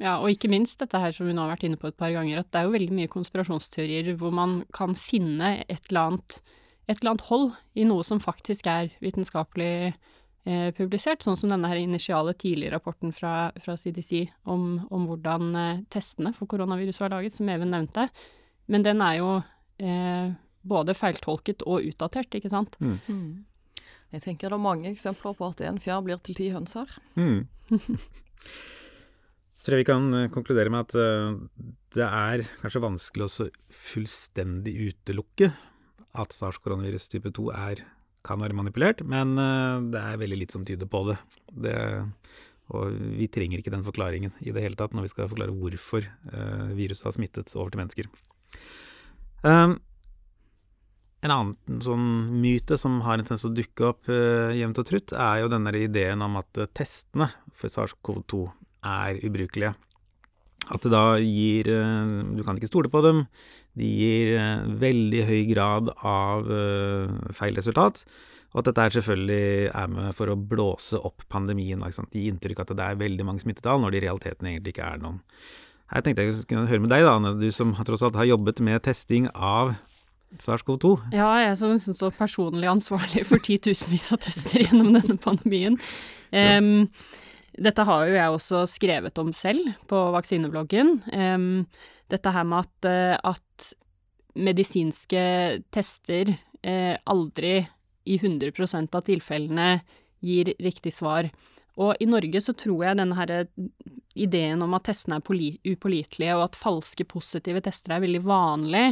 Ja, 0.00 0.18
og 0.20 0.28
ikke 0.32 0.50
minst 0.52 0.80
dette 0.80 1.00
her 1.00 1.12
som 1.16 1.28
vi 1.28 1.34
nå 1.34 1.44
har 1.44 1.54
vært 1.54 1.64
inne 1.68 1.80
på 1.80 1.88
et 1.88 1.98
par 2.00 2.12
ganger, 2.12 2.40
at 2.40 2.50
det 2.52 2.60
er 2.60 2.68
jo 2.68 2.76
veldig 2.76 2.96
mye 2.96 3.12
konspirasjonsteorier 3.12 4.12
hvor 4.20 4.32
man 4.36 4.60
kan 4.76 4.96
finne 4.98 5.54
et 5.62 5.88
eller 5.88 6.12
annet, 6.12 6.40
et 6.86 6.98
eller 6.98 7.14
annet 7.14 7.28
hold 7.30 7.46
i 7.80 7.86
noe 7.88 8.04
som 8.06 8.20
faktisk 8.20 8.68
er 8.68 8.90
vitenskapelig 9.04 9.72
eh, 10.50 10.68
publisert, 10.76 11.24
sånn 11.24 11.38
som 11.40 11.52
denne 11.52 11.70
her 11.70 11.80
initiale 11.80 12.34
tidlige 12.36 12.74
rapporten 12.74 13.14
fra, 13.16 13.54
fra 13.64 13.78
CDC 13.80 14.26
om, 14.52 14.82
om 14.92 15.08
hvordan 15.08 15.56
eh, 15.56 15.80
testene 15.92 16.34
for 16.36 16.50
koronavirus 16.50 17.00
var 17.00 17.16
laget, 17.16 17.38
som 17.38 17.48
Even 17.48 17.72
nevnte. 17.72 18.10
Men 18.70 18.86
den 18.86 19.02
er 19.02 19.18
jo 19.18 19.30
eh, 19.82 20.32
både 20.62 20.94
feiltolket 20.96 21.64
og 21.66 21.86
utdatert, 21.90 22.34
ikke 22.38 22.52
sant? 22.52 22.76
Mm. 22.82 22.98
Mm. 23.08 23.80
Jeg 24.14 24.24
tenker 24.24 24.50
det 24.50 24.58
er 24.58 24.62
mange 24.62 24.90
eksempler 24.90 25.36
på 25.38 25.48
at 25.50 25.62
en 25.66 25.78
fjær 25.82 26.02
blir 26.06 26.20
til 26.22 26.38
ti 26.38 26.50
hønser. 26.54 26.90
Mm. 27.18 27.46
Tror 29.60 29.76
jeg 29.76 29.84
vi 29.84 29.90
kan 29.90 30.08
eh, 30.16 30.30
konkludere 30.32 30.72
med 30.72 30.88
at 30.88 30.96
uh, 30.96 31.36
det 31.94 32.06
er 32.06 32.44
kanskje 32.62 32.84
vanskelig 32.84 33.26
å 33.26 33.48
fullstendig 33.90 34.72
utelukke 34.88 35.50
at 36.20 36.32
sars-koronavirus 36.34 37.10
type 37.12 37.30
2 37.36 37.50
er, 37.54 37.82
kan 38.26 38.40
være 38.42 38.56
manipulert, 38.56 39.02
men 39.06 39.36
uh, 39.36 39.82
det 39.92 40.00
er 40.00 40.22
veldig 40.22 40.40
litt 40.42 40.56
som 40.56 40.64
tyder 40.66 40.88
på 40.90 41.04
det. 41.10 41.18
det. 41.66 41.76
Og 42.70 42.96
vi 43.18 43.26
trenger 43.26 43.60
ikke 43.60 43.74
den 43.74 43.84
forklaringen 43.84 44.32
i 44.46 44.54
det 44.54 44.62
hele 44.62 44.78
tatt 44.78 44.94
når 44.94 45.08
vi 45.08 45.12
skal 45.12 45.28
forklare 45.30 45.50
hvorfor 45.58 46.04
viruset 46.78 47.08
har 47.08 47.16
smittet 47.16 47.50
over 47.58 47.72
til 47.74 47.80
mennesker. 47.80 48.10
Um, 49.40 49.78
en 51.20 51.34
annen 51.34 51.82
sånn 51.84 52.06
myte 52.40 52.78
som 52.80 53.00
har 53.04 53.18
en 53.18 53.26
tendens 53.26 53.44
til 53.44 53.52
å 53.52 53.58
dukke 53.58 53.86
opp 53.90 54.08
uh, 54.08 54.56
jevnt 54.56 54.80
og 54.80 54.88
trutt, 54.88 55.12
er 55.12 55.42
jo 55.42 55.52
denne 55.52 55.72
ideen 55.76 56.24
om 56.24 56.38
at 56.40 56.60
uh, 56.60 56.68
testene 56.76 57.28
for 57.52 57.72
SARS-CoV-2 57.72 58.42
er 58.88 59.20
ubrukelige. 59.28 59.74
At 60.70 60.84
det 60.84 60.92
da 60.92 61.18
gir 61.18 61.66
uh, 61.72 62.08
Du 62.36 62.44
kan 62.46 62.56
ikke 62.56 62.70
stole 62.70 62.92
på 62.92 63.02
dem. 63.04 63.24
De 63.76 63.86
gir 63.86 64.32
veldig 64.80 65.22
høy 65.28 65.40
grad 65.52 65.92
av 66.02 66.48
feil 67.38 67.54
resultat. 67.54 68.00
Og 68.50 68.60
at 68.60 68.66
dette 68.66 68.82
er 68.82 68.94
selvfølgelig 68.96 69.68
er 69.70 69.92
med 69.94 70.16
for 70.18 70.32
å 70.32 70.34
blåse 70.34 70.98
opp 70.98 71.22
pandemien. 71.30 71.84
Gi 71.86 72.24
inntrykk 72.26 72.64
at 72.64 72.72
det 72.74 72.86
er 72.86 72.98
veldig 72.98 73.26
mange 73.28 73.44
smittetall, 73.44 73.78
når 73.78 73.94
det 73.94 74.00
i 74.00 74.04
realiteten 74.08 74.50
egentlig 74.50 74.74
ikke 74.74 74.88
er 74.90 75.04
noen. 75.04 75.20
Her 75.90 76.04
tenkte 76.06 76.26
jeg 76.26 76.36
skulle 76.38 76.68
høre 76.70 76.82
med 76.84 76.92
deg, 76.92 77.06
da, 77.06 77.32
du 77.34 77.48
som 77.54 77.72
tross 77.86 78.04
alt 78.06 78.18
har 78.18 78.28
jobbet 78.28 78.62
med 78.62 78.82
testing 78.86 79.26
av 79.34 79.74
SARS-CoV-2. 80.38 80.92
Ja, 81.16 81.30
jeg 81.42 81.48
er 81.50 81.56
så, 81.58 81.72
så 81.98 82.12
personlig 82.14 82.68
ansvarlig 82.70 83.24
for 83.26 83.42
titusenvis 83.42 84.12
av 84.14 84.22
tester 84.22 84.62
gjennom 84.62 84.92
denne 84.94 85.18
pandemien. 85.22 85.78
Um, 86.30 86.86
dette 87.58 87.86
har 87.88 88.06
jo 88.06 88.14
jeg 88.14 88.36
også 88.36 88.62
skrevet 88.70 89.18
om 89.18 89.32
selv 89.34 89.72
på 89.90 90.04
vaksinebloggen. 90.14 91.00
Um, 91.10 91.50
dette 92.10 92.34
her 92.34 92.46
med 92.46 92.68
at, 92.68 92.86
uh, 92.86 93.34
at 93.34 93.72
medisinske 94.38 95.22
tester 95.74 96.30
eh, 96.62 96.94
aldri 97.10 97.56
i 98.06 98.18
100% 98.18 98.94
av 98.96 99.06
tilfellene 99.06 99.70
gir 100.24 100.52
riktig 100.62 100.92
svar. 100.94 101.28
Og 101.80 101.96
i 102.00 102.08
Norge 102.08 102.42
så 102.44 102.54
tror 102.58 102.84
jeg 102.84 102.98
denne 102.98 103.16
her 103.16 103.32
ideen 104.18 104.62
om 104.64 104.76
at 104.76 104.88
testene 104.90 105.20
er 105.20 105.72
upålitelige, 105.72 106.36
og 106.36 106.48
at 106.48 106.58
falske 106.58 107.06
positive 107.08 107.62
tester 107.64 107.96
er 107.96 108.04
veldig 108.04 108.22
vanlig, 108.26 108.84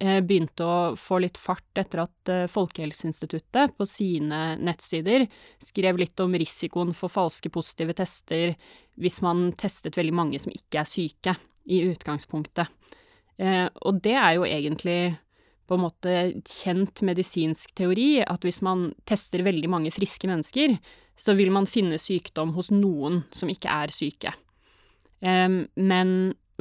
eh, 0.00 0.20
begynte 0.24 0.66
å 0.66 0.78
få 0.98 1.20
litt 1.22 1.38
fart 1.38 1.78
etter 1.78 2.04
at 2.06 2.32
eh, 2.32 2.46
Folkehelseinstituttet 2.50 3.76
på 3.78 3.86
sine 3.86 4.56
nettsider 4.58 5.28
skrev 5.62 6.00
litt 6.00 6.20
om 6.20 6.34
risikoen 6.34 6.94
for 6.96 7.12
falske 7.12 7.52
positive 7.54 7.94
tester 7.94 8.56
hvis 8.98 9.20
man 9.22 9.52
testet 9.58 9.98
veldig 9.98 10.14
mange 10.14 10.40
som 10.42 10.54
ikke 10.54 10.82
er 10.82 10.90
syke, 10.90 11.36
i 11.64 11.78
utgangspunktet. 11.88 12.68
Eh, 13.40 13.68
og 13.88 14.02
det 14.04 14.18
er 14.20 14.34
jo 14.36 14.44
egentlig 14.44 15.14
på 15.64 15.78
en 15.78 15.84
måte 15.86 16.16
kjent 16.44 17.00
medisinsk 17.08 17.72
teori, 17.78 18.18
at 18.20 18.44
hvis 18.44 18.60
man 18.64 18.90
tester 19.08 19.40
veldig 19.46 19.70
mange 19.72 19.92
friske 19.94 20.28
mennesker, 20.28 20.76
så 21.16 21.36
vil 21.38 21.52
man 21.54 21.68
finne 21.70 21.98
sykdom 22.00 22.54
hos 22.56 22.72
noen 22.74 23.22
som 23.34 23.50
ikke 23.52 23.70
er 23.70 23.92
syke. 23.94 24.32
Men 25.22 26.10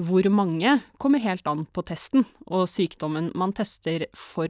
hvor 0.02 0.26
mange 0.34 0.80
kommer 1.02 1.22
helt 1.22 1.48
an 1.50 1.66
på 1.70 1.84
testen 1.86 2.26
og 2.48 2.66
sykdommen 2.70 3.32
man 3.38 3.54
tester 3.54 4.08
for. 4.18 4.50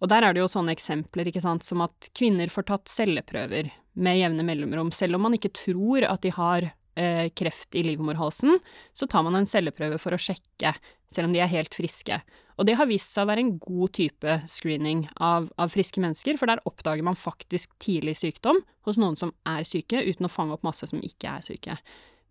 Og 0.00 0.08
der 0.08 0.24
er 0.24 0.34
det 0.34 0.40
jo 0.42 0.50
sånne 0.50 0.72
eksempler, 0.72 1.28
ikke 1.28 1.42
sant, 1.44 1.66
som 1.66 1.82
at 1.84 2.10
kvinner 2.16 2.52
får 2.52 2.68
tatt 2.70 2.92
celleprøver 2.92 3.68
med 4.00 4.20
jevne 4.20 4.46
mellomrom, 4.46 4.92
selv 4.94 5.18
om 5.18 5.26
man 5.28 5.36
ikke 5.36 5.52
tror 5.56 6.06
at 6.08 6.22
de 6.24 6.32
har 6.32 6.70
eh, 6.96 7.26
kreft 7.36 7.76
i 7.76 7.84
livmorhalsen, 7.84 8.56
så 8.96 9.08
tar 9.10 9.26
man 9.26 9.36
en 9.36 9.48
celleprøve 9.50 9.98
for 10.00 10.16
å 10.16 10.20
sjekke, 10.20 10.72
selv 11.12 11.28
om 11.28 11.36
de 11.36 11.42
er 11.44 11.52
helt 11.52 11.76
friske. 11.76 12.20
Og 12.60 12.66
det 12.68 12.76
har 12.76 12.90
vist 12.90 13.14
seg 13.14 13.24
å 13.24 13.30
være 13.30 13.40
en 13.40 13.54
god 13.56 13.94
type 13.96 14.34
screening 14.52 15.06
av, 15.16 15.46
av 15.56 15.72
friske 15.72 16.02
mennesker, 16.02 16.36
for 16.36 16.50
der 16.50 16.60
oppdager 16.68 17.06
man 17.06 17.16
faktisk 17.16 17.72
tidlig 17.80 18.18
sykdom 18.20 18.60
hos 18.84 19.00
noen 19.00 19.16
som 19.16 19.32
er 19.48 19.64
syke, 19.64 20.02
uten 20.04 20.28
å 20.28 20.32
fange 20.32 20.58
opp 20.58 20.66
masse 20.66 20.90
som 20.90 21.00
ikke 21.00 21.38
er 21.38 21.46
syke. 21.46 21.78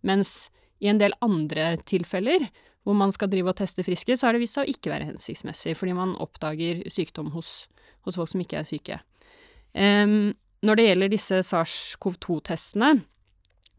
Mens 0.06 0.52
i 0.78 0.86
en 0.92 1.00
del 1.02 1.16
andre 1.26 1.72
tilfeller, 1.82 2.46
hvor 2.86 2.94
man 2.96 3.10
skal 3.12 3.28
drive 3.32 3.50
og 3.50 3.58
teste 3.58 3.82
friske, 3.84 4.14
så 4.16 4.28
har 4.28 4.36
det 4.36 4.44
vist 4.44 4.54
seg 4.56 4.68
å 4.68 4.72
ikke 4.72 4.92
være 4.92 5.10
hensiktsmessig, 5.10 5.74
fordi 5.76 5.96
man 5.98 6.14
oppdager 6.22 6.84
sykdom 6.94 7.34
hos, 7.34 7.66
hos 8.06 8.16
folk 8.20 8.30
som 8.30 8.46
ikke 8.46 8.62
er 8.62 8.70
syke. 8.70 9.00
Um, 9.74 10.32
når 10.62 10.78
det 10.78 10.86
gjelder 10.86 11.12
disse 11.12 11.42
SARS-CoV-2-testene, 11.50 13.00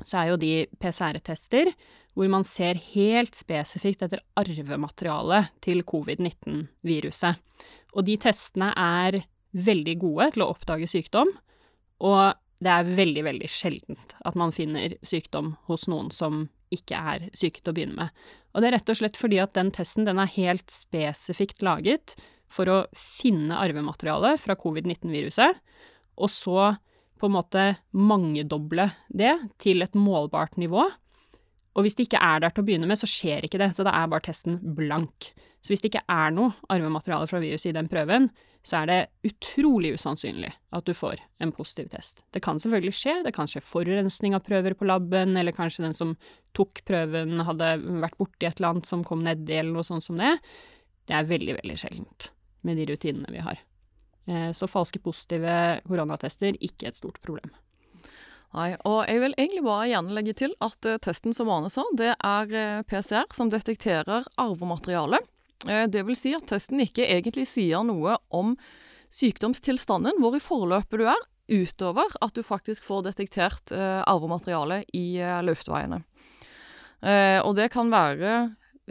så 0.06 0.22
er 0.22 0.32
jo 0.32 0.40
de 0.42 0.54
PCR-tester 0.82 1.74
hvor 2.18 2.28
man 2.32 2.44
ser 2.48 2.80
helt 2.92 3.38
spesifikt 3.40 4.04
etter 4.04 4.24
arvematerialet 4.40 5.52
til 5.64 5.84
covid-19-viruset. 5.88 7.40
Og 7.96 8.08
de 8.08 8.18
testene 8.20 8.72
er 8.76 9.22
veldig 9.52 9.96
gode 10.02 10.30
til 10.36 10.44
å 10.46 10.52
oppdage 10.52 10.90
sykdom, 10.92 11.32
og 12.04 12.36
det 12.62 12.72
er 12.72 12.92
veldig, 12.98 13.24
veldig 13.26 13.50
sjeldent 13.50 14.16
at 14.28 14.38
man 14.38 14.54
finner 14.54 14.96
sykdom 15.06 15.56
hos 15.70 15.88
noen 15.92 16.12
som 16.14 16.46
ikke 16.72 17.00
er 17.14 17.26
syke 17.36 17.62
til 17.62 17.74
å 17.74 17.76
begynne 17.76 17.98
med. 17.98 18.22
Og 18.52 18.62
det 18.62 18.70
er 18.70 18.78
rett 18.78 18.92
og 18.92 19.00
slett 19.00 19.18
fordi 19.20 19.40
at 19.44 19.56
den 19.56 19.72
testen 19.76 20.08
den 20.08 20.22
er 20.22 20.36
helt 20.36 20.72
spesifikt 20.72 21.64
laget 21.66 22.16
for 22.52 22.68
å 22.68 22.78
finne 22.98 23.58
arvematerialet 23.60 24.40
fra 24.44 24.58
covid-19-viruset, 24.60 25.60
og 26.20 26.32
så 26.32 26.74
på 27.22 27.30
en 27.30 27.38
måte 27.38 27.68
mangedoble 27.94 28.90
det 29.14 29.36
til 29.62 29.86
et 29.86 29.96
målbart 29.98 30.58
nivå. 30.62 30.88
Og 31.72 31.86
hvis 31.86 31.96
det 31.96 32.10
ikke 32.10 32.22
er 32.26 32.42
der 32.44 32.52
til 32.52 32.64
å 32.64 32.68
begynne 32.68 32.90
med, 32.90 33.00
så 33.00 33.08
skjer 33.08 33.46
ikke 33.48 33.62
det, 33.62 33.72
så 33.78 33.86
da 33.88 33.94
er 33.96 34.10
bare 34.12 34.26
testen 34.26 34.58
blank. 34.76 35.30
Så 35.62 35.72
hvis 35.72 35.84
det 35.84 35.92
ikke 35.92 36.08
er 36.10 36.34
noe 36.34 36.56
arvemateriale 36.74 37.30
fra 37.30 37.40
viruset 37.44 37.70
i 37.70 37.76
den 37.78 37.88
prøven, 37.92 38.28
så 38.66 38.82
er 38.82 38.90
det 38.90 39.30
utrolig 39.32 39.94
usannsynlig 39.98 40.52
at 40.76 40.86
du 40.86 40.94
får 40.98 41.22
en 41.42 41.54
positiv 41.56 41.90
test. 41.94 42.22
Det 42.34 42.44
kan 42.46 42.60
selvfølgelig 42.62 42.94
skje, 42.98 43.16
det 43.26 43.34
kan 43.38 43.50
skje 43.50 43.64
forurensning 43.66 44.36
av 44.38 44.44
prøver 44.46 44.76
på 44.78 44.90
laben, 44.90 45.34
eller 45.38 45.56
kanskje 45.56 45.86
den 45.86 45.98
som 45.98 46.14
tok 46.58 46.84
prøven 46.86 47.42
hadde 47.48 47.74
vært 48.04 48.20
borti 48.20 48.50
et 48.50 48.60
eller 48.60 48.76
annet 48.76 48.90
som 48.90 49.06
kom 49.08 49.24
nedi, 49.26 49.58
eller 49.58 49.74
noe 49.78 49.88
sånt 49.88 50.06
som 50.06 50.20
det. 50.22 50.36
Det 51.10 51.18
er 51.18 51.30
veldig, 51.30 51.58
veldig 51.62 51.80
sjeldent 51.82 52.32
med 52.68 52.78
de 52.78 52.92
rutinene 52.92 53.34
vi 53.34 53.46
har. 53.46 53.62
Eh, 54.30 54.52
så 54.52 54.70
falske 54.70 55.02
positive 55.02 55.82
koronatester, 55.88 56.58
ikke 56.62 56.90
et 56.92 57.00
stort 57.00 57.20
problem. 57.26 57.50
Nei, 58.52 58.74
og 58.84 59.06
jeg 59.08 59.22
vil 59.24 59.36
egentlig 59.40 59.64
bare 59.64 59.88
gjerne 59.88 60.16
legge 60.18 60.36
til 60.36 60.54
at 60.60 60.88
uh, 60.90 60.98
testen 61.00 61.32
som 61.32 61.50
Arne 61.54 61.70
sa, 61.72 61.86
det 61.96 62.12
er 62.12 62.52
uh, 62.52 62.82
PCR 62.84 63.30
som 63.32 63.48
detekterer 63.52 64.28
arvemateriale. 64.36 65.22
Det 65.62 66.02
vil 66.08 66.18
si 66.18 66.32
at 66.34 66.48
testen 66.50 66.80
ikke 66.82 67.06
egentlig 67.06 67.44
sier 67.46 67.84
noe 67.86 68.16
om 68.34 68.56
sykdomstilstanden, 69.14 70.18
hvor 70.18 70.34
i 70.34 70.42
forløpet 70.42 70.98
du 70.98 71.04
er, 71.06 71.20
utover 71.54 72.10
at 72.18 72.34
du 72.34 72.42
faktisk 72.42 72.88
får 72.88 73.04
detektert 73.06 73.70
arvemateriale 74.10 74.80
i 74.98 75.22
luftveiene. 75.46 76.00
og 77.46 77.52
det 77.60 77.68
kan 77.76 77.94
være 77.94 78.34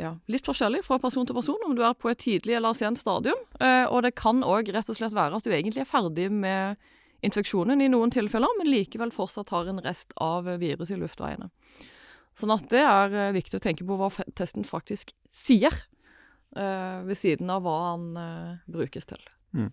ja, 0.01 0.15
litt 0.33 0.47
forskjellig 0.49 0.81
fra 0.87 0.99
person 1.03 1.29
til 1.29 1.37
person, 1.37 1.61
om 1.67 1.77
du 1.77 1.85
er 1.85 1.97
på 1.99 2.11
et 2.11 2.21
tidlig 2.23 2.57
eller 2.57 2.77
sent 2.77 3.01
stadium. 3.01 3.39
og 3.61 4.01
det 4.07 4.15
kan 4.19 4.41
òg 4.47 4.73
rett 4.73 4.89
og 4.89 4.97
slett 4.97 5.17
være 5.17 5.37
at 5.37 5.45
du 5.45 5.53
egentlig 5.53 5.85
er 5.85 5.91
ferdig 5.91 6.31
med 6.33 6.81
infeksjonen 7.27 7.83
i 7.85 7.89
noen 7.93 8.13
tilfeller, 8.13 8.53
men 8.59 8.71
likevel 8.71 9.13
fortsatt 9.13 9.53
har 9.53 9.69
en 9.69 9.83
rest 9.85 10.15
av 10.17 10.49
virus 10.61 10.93
i 10.93 10.99
luftveiene. 11.01 11.51
Sånn 12.39 12.55
at 12.55 12.69
det 12.73 12.81
er 12.81 13.17
eh, 13.17 13.35
viktig 13.37 13.59
å 13.59 13.63
tenke 13.63 13.87
på 13.87 13.99
hva 14.01 14.09
testen 14.39 14.65
faktisk 14.65 15.13
sier, 15.35 15.75
uh, 16.57 17.03
ved 17.07 17.19
siden 17.19 17.51
av 17.53 17.67
hva 17.67 17.77
han 17.91 18.09
brukes 18.71 19.07
til. 19.11 19.21
Mm. 19.57 19.71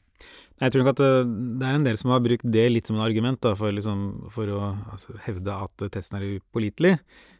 Jeg 0.58 0.74
tror 0.74 0.82
nok 0.82 0.92
at 0.96 1.02
det 1.04 1.68
er 1.68 1.76
en 1.78 1.86
del 1.86 2.00
som 2.00 2.12
har 2.14 2.24
brukt 2.26 2.48
det 2.50 2.64
litt 2.72 2.90
som 2.90 2.98
en 2.98 3.06
argument 3.06 3.40
da, 3.46 3.54
for, 3.58 3.74
liksom, 3.74 4.06
for, 4.34 4.50
å 4.50 4.72
altså, 4.94 5.14
hevde 5.28 5.54
at 5.54 5.86
testen 5.94 6.18
er 6.18 6.40
upålitelig, 6.40 6.96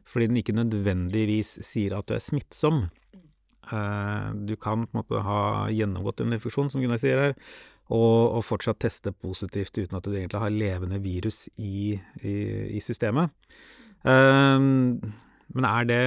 fordi 0.08 0.30
den 0.30 0.42
ikke 0.44 0.58
nødvendigvis 0.58 1.56
sier 1.66 1.98
at 1.98 2.10
du 2.10 2.14
er 2.18 2.22
smittsom. 2.24 2.86
Uh, 3.68 4.30
du 4.48 4.54
kan 4.56 4.86
på 4.86 4.94
en 4.94 5.02
måte 5.02 5.24
ha 5.26 5.42
gjennomgått 5.74 6.22
en 6.24 6.38
infeksjon, 6.38 6.70
som 6.72 6.84
Gunnar 6.84 7.02
sier 7.02 7.20
her, 7.20 7.36
og, 7.88 8.38
og, 8.38 8.42
fortsatt 8.46 8.80
teste 8.84 9.14
positivt 9.16 9.80
uten 9.80 9.98
at 9.98 10.06
du 10.06 10.14
egentlig 10.14 10.44
har 10.44 10.54
levende 10.54 11.00
virus 11.04 11.46
i, 11.56 11.98
i, 12.22 12.34
i 12.78 12.84
systemet. 12.84 13.32
Um, 14.04 15.00
men 15.56 15.68
er 15.68 15.88
det 15.90 16.02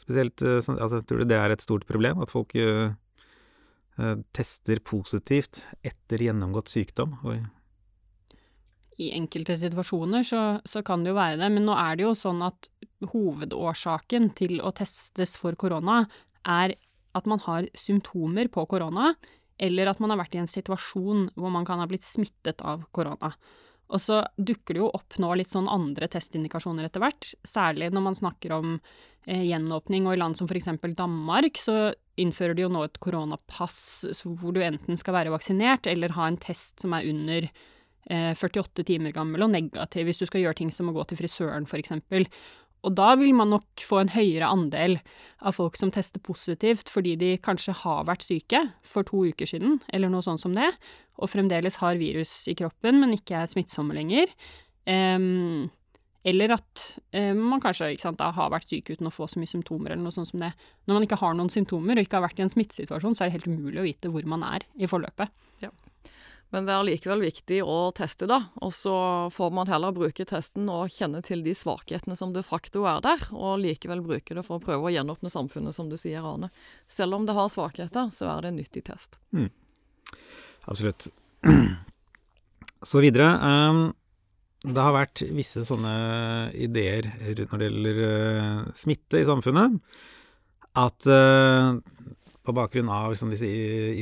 spesielt 0.00 0.40
eh, 0.42 0.62
altså, 0.72 1.02
Tror 1.04 1.20
du 1.20 1.28
det 1.28 1.36
er 1.36 1.52
et 1.52 1.62
stort 1.62 1.84
problem 1.86 2.22
at 2.24 2.32
folk 2.32 2.54
uh, 2.56 2.94
tester 4.36 4.80
positivt 4.84 5.64
etter 5.86 6.22
gjennomgått 6.26 6.72
sykdom? 6.72 7.16
I 8.96 9.10
enkelte 9.16 9.56
situasjoner 9.60 10.24
så, 10.24 10.42
så, 10.64 10.82
kan 10.84 11.04
det 11.04 11.12
jo 11.12 11.18
være 11.18 11.40
det, 11.40 11.50
men 11.52 11.66
nå 11.68 11.76
er 11.76 11.96
det 11.96 12.06
jo 12.06 12.14
sånn 12.16 12.42
at 12.46 12.68
hovedårsaken 13.12 14.30
til 14.36 14.60
å 14.64 14.72
testes 14.76 15.36
for 15.40 15.56
korona 15.60 16.04
er 16.48 16.76
at 17.16 17.28
man 17.28 17.40
har 17.44 17.68
symptomer 17.76 18.48
på 18.52 18.64
korona, 18.68 19.14
eller 19.56 19.88
at 19.88 20.00
man 20.00 20.12
har 20.12 20.20
vært 20.20 20.36
i 20.36 20.42
en 20.42 20.50
situasjon 20.50 21.30
hvor 21.36 21.52
man 21.52 21.64
kan 21.68 21.80
ha 21.80 21.88
blitt 21.88 22.04
smittet 22.04 22.60
av 22.64 22.84
korona. 22.96 23.32
Og 23.94 24.02
så 24.02 24.22
dukker 24.36 24.74
det 24.74 24.82
jo 24.82 24.90
opp 24.96 25.18
nå 25.22 25.30
litt 25.38 25.52
sånn 25.52 25.68
andre 25.70 26.08
testindikasjoner 26.10 26.88
etter 26.88 27.02
hvert, 27.04 27.28
særlig 27.46 27.92
når 27.94 28.04
man 28.08 28.18
snakker 28.18 28.56
om 28.56 28.72
eh, 29.26 29.44
gjenåpning, 29.46 30.08
og 30.08 30.16
i 30.16 30.20
land 30.20 30.38
som 30.38 30.50
f.eks. 30.50 30.72
Danmark 30.98 31.60
så 31.62 31.94
innfører 32.18 32.56
de 32.56 32.64
jo 32.64 32.72
nå 32.72 32.82
et 32.86 33.00
koronapass 33.02 33.78
hvor 34.24 34.56
du 34.56 34.62
enten 34.64 34.98
skal 34.98 35.18
være 35.20 35.34
vaksinert 35.34 35.86
eller 35.90 36.16
ha 36.16 36.26
en 36.30 36.40
test 36.40 36.82
som 36.82 36.96
er 36.96 37.06
under 37.10 37.46
eh, 37.46 38.32
48 38.34 38.86
timer 38.88 39.14
gammel 39.14 39.46
og 39.46 39.52
negativ, 39.54 40.08
hvis 40.08 40.22
du 40.22 40.26
skal 40.26 40.42
gjøre 40.42 40.62
ting 40.62 40.74
som 40.74 40.90
å 40.90 40.96
gå 40.96 41.06
til 41.06 41.20
frisøren 41.22 41.68
f.eks. 41.68 41.94
Og 42.86 42.94
da 42.94 43.14
vil 43.18 43.32
man 43.34 43.50
nok 43.50 43.82
få 43.82 44.02
en 44.02 44.12
høyere 44.14 44.46
andel 44.46 44.98
av 45.42 45.56
folk 45.56 45.78
som 45.78 45.90
tester 45.94 46.22
positivt 46.22 46.90
fordi 46.92 47.16
de 47.18 47.32
kanskje 47.42 47.74
har 47.82 48.06
vært 48.06 48.26
syke 48.26 48.60
for 48.86 49.06
to 49.06 49.24
uker 49.30 49.48
siden, 49.48 49.80
eller 49.90 50.12
noe 50.12 50.22
sånt 50.26 50.42
som 50.42 50.54
det, 50.54 50.68
og 51.16 51.32
fremdeles 51.32 51.80
har 51.80 51.98
virus 52.00 52.44
i 52.50 52.56
kroppen, 52.58 53.00
men 53.02 53.16
ikke 53.16 53.40
er 53.40 53.50
smittsomme 53.50 53.96
lenger. 53.96 54.32
Um, 54.86 55.66
eller 56.26 56.56
at 56.56 56.84
um, 57.14 57.42
man 57.52 57.62
kanskje 57.62 57.92
sant, 58.02 58.18
da, 58.18 58.32
har 58.34 58.50
vært 58.50 58.70
syk 58.70 58.90
uten 58.90 59.06
å 59.06 59.14
få 59.14 59.28
så 59.30 59.38
mye 59.38 59.50
symptomer, 59.50 59.92
eller 59.92 60.02
noe 60.02 60.14
sånt 60.14 60.32
som 60.32 60.42
det. 60.42 60.52
Når 60.86 60.98
man 60.98 61.06
ikke 61.06 61.20
har 61.20 61.36
noen 61.38 61.52
symptomer 61.52 61.98
og 61.98 62.06
ikke 62.06 62.18
har 62.18 62.26
vært 62.26 62.40
i 62.42 62.46
en 62.46 62.50
smittesituasjon, 62.50 63.14
så 63.14 63.24
er 63.24 63.30
det 63.30 63.38
helt 63.38 63.50
umulig 63.52 63.82
å 63.82 63.86
vite 63.86 64.10
hvor 64.10 64.26
man 64.26 64.42
er 64.46 64.66
i 64.74 64.90
forløpet. 64.90 65.30
Ja. 65.62 65.70
Men 66.54 66.66
det 66.66 66.74
er 66.74 66.86
likevel 66.86 67.22
viktig 67.26 67.60
å 67.66 67.76
teste, 67.94 68.26
da. 68.30 68.38
Og 68.62 68.74
så 68.74 68.94
får 69.34 69.54
man 69.54 69.70
heller 69.70 69.94
bruke 69.94 70.26
testen 70.26 70.66
og 70.70 70.92
kjenne 70.94 71.22
til 71.26 71.42
de 71.46 71.54
svakhetene 71.54 72.18
som 72.18 72.34
de 72.34 72.42
facto 72.46 72.86
er 72.90 73.02
der, 73.06 73.22
og 73.34 73.60
likevel 73.62 74.02
bruke 74.06 74.34
det 74.34 74.46
for 74.46 74.58
å 74.58 74.66
prøve 74.66 74.88
å 74.90 74.94
gjenåpne 74.94 75.30
samfunnet, 75.32 75.74
som 75.78 75.90
du 75.90 75.98
sier, 76.00 76.26
Arne. 76.26 76.50
Selv 76.90 77.18
om 77.18 77.26
det 77.26 77.34
har 77.38 77.50
svakheter, 77.52 78.10
så 78.14 78.30
er 78.34 78.42
det 78.42 78.52
en 78.52 78.60
nyttig 78.62 78.86
test. 78.86 79.18
Mm. 79.34 79.50
Absolutt. 80.66 81.08
Så 82.86 83.00
videre. 83.02 83.30
Um, 83.40 83.86
det 84.66 84.82
har 84.82 84.94
vært 84.96 85.22
visse 85.34 85.62
sånne 85.66 85.94
ideer 86.58 87.06
når 87.22 87.60
det 87.60 87.68
gjelder 87.68 88.00
uh, 88.02 88.62
smitte 88.76 89.20
i 89.22 89.26
samfunnet. 89.28 89.78
At 90.76 91.06
uh, 91.08 91.78
på 92.46 92.54
bakgrunn 92.54 92.90
av 92.92 93.12
liksom, 93.12 93.30
disse 93.34 93.48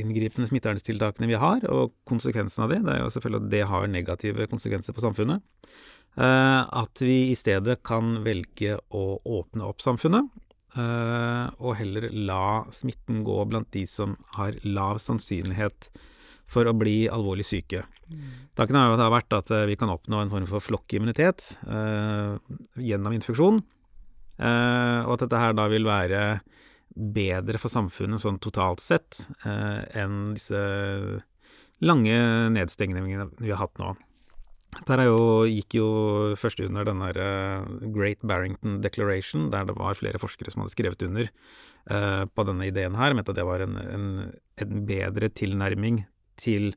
inngripende 0.01 0.49
smitteverntiltakene 0.49 1.29
vi 1.29 1.37
har, 1.41 1.65
og 1.71 1.95
konsekvensen 2.09 2.65
av 2.65 2.73
det. 2.73 2.81
Det 2.85 2.93
er 2.93 3.01
jo 3.01 3.13
selvfølgelig 3.13 3.41
at 3.41 3.53
det 3.53 3.61
har 3.71 3.87
negative 3.89 4.49
konsekvenser 4.51 4.93
på 4.93 5.05
samfunnet. 5.05 5.41
at 6.15 7.01
vi 7.01 7.31
i 7.31 7.35
stedet 7.35 7.79
kan 7.83 8.21
velge 8.23 8.77
å 8.93 9.17
åpne 9.25 9.65
opp 9.65 9.81
samfunnet. 9.81 10.29
og 11.57 11.75
heller 11.75 12.09
la 12.13 12.65
smitten 12.71 13.23
gå 13.25 13.39
blant 13.49 13.71
de 13.73 13.85
som 13.89 14.15
har 14.37 14.53
lav 14.63 15.01
sannsynlighet 15.01 15.89
for 16.51 16.67
å 16.69 16.75
bli 16.77 17.05
alvorlig 17.11 17.45
syke. 17.47 17.83
Tanken 18.57 18.77
har 18.77 18.91
jo 18.91 18.99
har 19.01 19.13
vært 19.13 19.33
at 19.33 19.53
vi 19.69 19.77
kan 19.79 19.91
oppnå 19.93 20.21
en 20.21 20.31
form 20.33 20.45
for 20.49 20.63
flokkimmunitet 20.63 21.55
gjennom 22.77 23.15
infeksjon. 23.17 23.63
og 24.37 25.11
at 25.15 25.23
dette 25.25 25.41
her 25.41 25.57
da 25.57 25.65
vil 25.71 25.89
være 25.89 26.21
bedre 26.95 27.59
for 27.59 27.73
samfunnet 27.73 28.21
sånn 28.21 28.37
totalt 28.39 28.79
sett 28.79 29.25
enn 29.43 30.35
disse 30.37 30.61
lange 31.83 32.19
nedstengningene 32.55 33.29
vi 33.41 33.51
har 33.51 33.65
hatt 33.65 33.81
nå. 33.81 33.95
Dette 34.75 35.05
jo, 35.07 35.19
gikk 35.47 35.77
jo 35.77 35.89
først 36.39 36.59
under 36.65 36.87
den 36.87 37.03
der 37.03 37.19
Great 37.95 38.23
Barrington 38.27 38.81
Declaration, 38.83 39.49
der 39.53 39.67
det 39.69 39.77
var 39.77 39.95
flere 39.95 40.19
forskere 40.19 40.51
som 40.51 40.63
hadde 40.63 40.73
skrevet 40.75 41.05
under 41.07 41.29
uh, 41.29 42.25
på 42.27 42.47
denne 42.49 42.67
ideen 42.67 42.97
her, 42.99 43.15
mente 43.15 43.31
at 43.31 43.39
det 43.39 43.47
var 43.47 43.63
en, 43.63 43.77
en, 43.79 44.09
en 44.59 44.83
bedre 44.89 45.31
tilnærming 45.31 46.03
til 46.41 46.73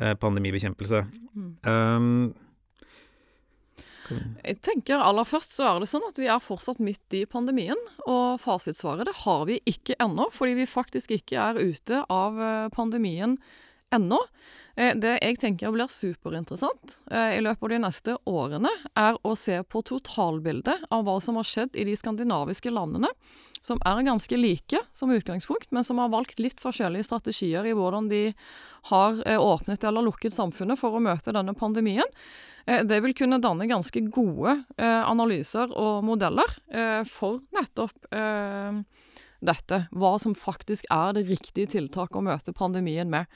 uh, 0.00 0.14
pandemibekjempelse. 0.20 1.02
Mm. 1.34 1.50
Um, 1.66 2.14
jeg 4.42 4.56
tenker 4.66 4.98
aller 4.98 5.26
først 5.28 5.52
så 5.54 5.68
er 5.68 5.76
det 5.82 5.86
sånn 5.90 6.08
at 6.08 6.16
vi 6.18 6.26
er 6.26 6.42
fortsatt 6.42 6.80
midt 6.82 7.14
i 7.14 7.22
pandemien. 7.30 7.78
Og 8.10 8.40
fasitsvaret 8.42 9.06
det 9.06 9.14
har 9.22 9.44
vi 9.46 9.60
ikke 9.70 9.94
ennå, 10.02 10.26
fordi 10.34 10.56
vi 10.58 10.66
faktisk 10.70 11.14
ikke 11.14 11.38
er 11.38 11.60
ute 11.62 12.02
av 12.10 12.40
pandemien 12.74 13.36
ennå. 13.94 14.18
Eh, 14.80 14.96
det 14.96 15.18
jeg 15.20 15.36
tenker 15.40 15.72
blir 15.74 15.90
superinteressant 15.92 16.96
eh, 17.12 17.36
i 17.36 17.42
løpet 17.44 17.66
av 17.66 17.72
de 17.72 17.80
neste 17.82 18.16
årene, 18.30 18.72
er 18.96 19.18
å 19.26 19.34
se 19.36 19.58
på 19.68 19.82
totalbildet 19.86 20.86
av 20.88 21.04
hva 21.06 21.18
som 21.20 21.36
har 21.40 21.48
skjedd 21.48 21.76
i 21.76 21.84
de 21.88 21.96
skandinaviske 21.98 22.72
landene, 22.72 23.10
som 23.60 23.80
er 23.84 24.06
ganske 24.06 24.38
like 24.40 24.80
som 24.96 25.12
utgangspunkt, 25.12 25.68
men 25.74 25.84
som 25.84 26.00
har 26.00 26.12
valgt 26.12 26.40
litt 26.40 26.62
forskjellige 26.62 27.10
strategier 27.10 27.68
i 27.68 27.74
hvordan 27.76 28.08
de 28.08 28.22
har 28.88 29.20
eh, 29.26 29.36
åpnet 29.36 29.84
eller 29.84 30.06
lukket 30.06 30.36
samfunnet 30.36 30.80
for 30.80 30.96
å 30.96 31.04
møte 31.04 31.36
denne 31.36 31.56
pandemien. 31.56 32.08
Det 32.70 32.98
vil 33.02 33.14
kunne 33.16 33.40
danne 33.42 33.64
ganske 33.66 34.02
gode 34.12 34.52
analyser 34.78 35.72
og 35.80 36.04
modeller 36.06 36.52
for 37.08 37.40
nettopp 37.56 38.04
dette. 39.40 39.78
Hva 39.90 40.10
som 40.22 40.36
faktisk 40.38 40.86
er 40.92 41.16
det 41.16 41.24
riktige 41.26 41.72
tiltaket 41.72 42.20
å 42.20 42.22
møte 42.28 42.54
pandemien 42.54 43.10
med. 43.10 43.26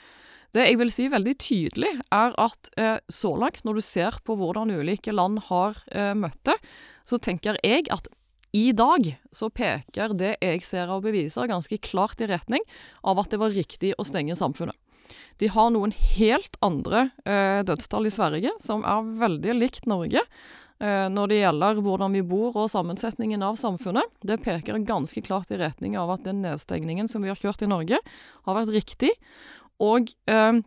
Det 0.55 0.69
jeg 0.69 0.79
vil 0.79 0.93
si 0.95 1.09
veldig 1.11 1.35
tydelig, 1.43 1.93
er 2.15 2.35
at 2.39 2.69
eh, 2.79 2.99
så 3.11 3.33
langt, 3.41 3.65
når 3.67 3.81
du 3.81 3.85
ser 3.85 4.21
på 4.23 4.37
hvordan 4.39 4.71
ulike 4.71 5.15
land 5.15 5.41
har 5.49 5.81
eh, 5.91 6.15
det, 6.47 6.59
så 7.03 7.19
tenker 7.19 7.59
jeg 7.65 7.89
at 7.91 8.07
i 8.55 8.69
dag 8.71 9.09
så 9.35 9.49
peker 9.51 10.15
det 10.15 10.37
jeg 10.39 10.63
ser 10.63 10.93
av 10.95 11.03
beviser, 11.03 11.51
ganske 11.51 11.79
klart 11.83 12.23
i 12.23 12.29
retning 12.31 12.63
av 13.03 13.19
at 13.19 13.33
det 13.33 13.41
var 13.43 13.51
riktig 13.51 13.97
å 13.99 14.07
stenge 14.07 14.37
samfunnet. 14.39 14.79
De 15.43 15.49
har 15.51 15.73
noen 15.75 15.91
helt 15.91 16.55
andre 16.63 17.09
eh, 17.27 17.65
dødstall 17.67 18.07
i 18.07 18.15
Sverige, 18.15 18.55
som 18.63 18.87
er 18.87 19.11
veldig 19.21 19.57
likt 19.59 19.89
Norge 19.91 20.23
eh, 20.23 21.09
når 21.11 21.33
det 21.33 21.41
gjelder 21.41 21.83
hvordan 21.83 22.15
vi 22.15 22.23
bor 22.31 22.55
og 22.63 22.71
sammensetningen 22.71 23.43
av 23.43 23.59
samfunnet. 23.61 24.07
Det 24.23 24.39
peker 24.47 24.79
ganske 24.87 25.25
klart 25.27 25.51
i 25.51 25.59
retning 25.59 25.99
av 25.99 26.15
at 26.15 26.25
den 26.27 26.45
nedstengningen 26.47 27.11
som 27.11 27.27
vi 27.27 27.35
har 27.35 27.41
kjørt 27.41 27.67
i 27.67 27.71
Norge, 27.71 27.99
har 28.47 28.59
vært 28.61 28.75
riktig. 28.75 29.13
Og 29.83 30.13
eh, 30.31 30.61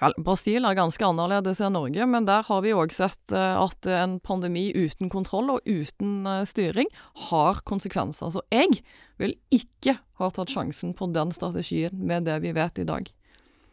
Vel, 0.00 0.14
Brasil 0.26 0.66
er 0.66 0.74
ganske 0.74 1.06
annerledes 1.06 1.60
enn 1.62 1.76
Norge, 1.76 2.06
men 2.10 2.26
der 2.26 2.42
har 2.48 2.62
vi 2.64 2.74
òg 2.74 2.92
sett 2.94 3.34
uh, 3.34 3.62
at 3.62 3.86
en 3.86 4.16
pandemi 4.24 4.66
uten 4.74 5.10
kontroll 5.12 5.52
og 5.54 5.68
uten 5.68 6.26
uh, 6.26 6.42
styring 6.48 6.88
har 7.28 7.60
konsekvenser. 7.68 8.32
Så 8.34 8.42
jeg 8.50 8.80
vil 9.22 9.36
ikke 9.54 9.96
ha 10.18 10.30
tatt 10.34 10.50
sjansen 10.50 10.96
på 10.98 11.08
den 11.14 11.30
strategien 11.36 11.94
med 11.94 12.26
det 12.26 12.40
vi 12.42 12.54
vet 12.56 12.80
i 12.82 12.88
dag. 12.88 13.10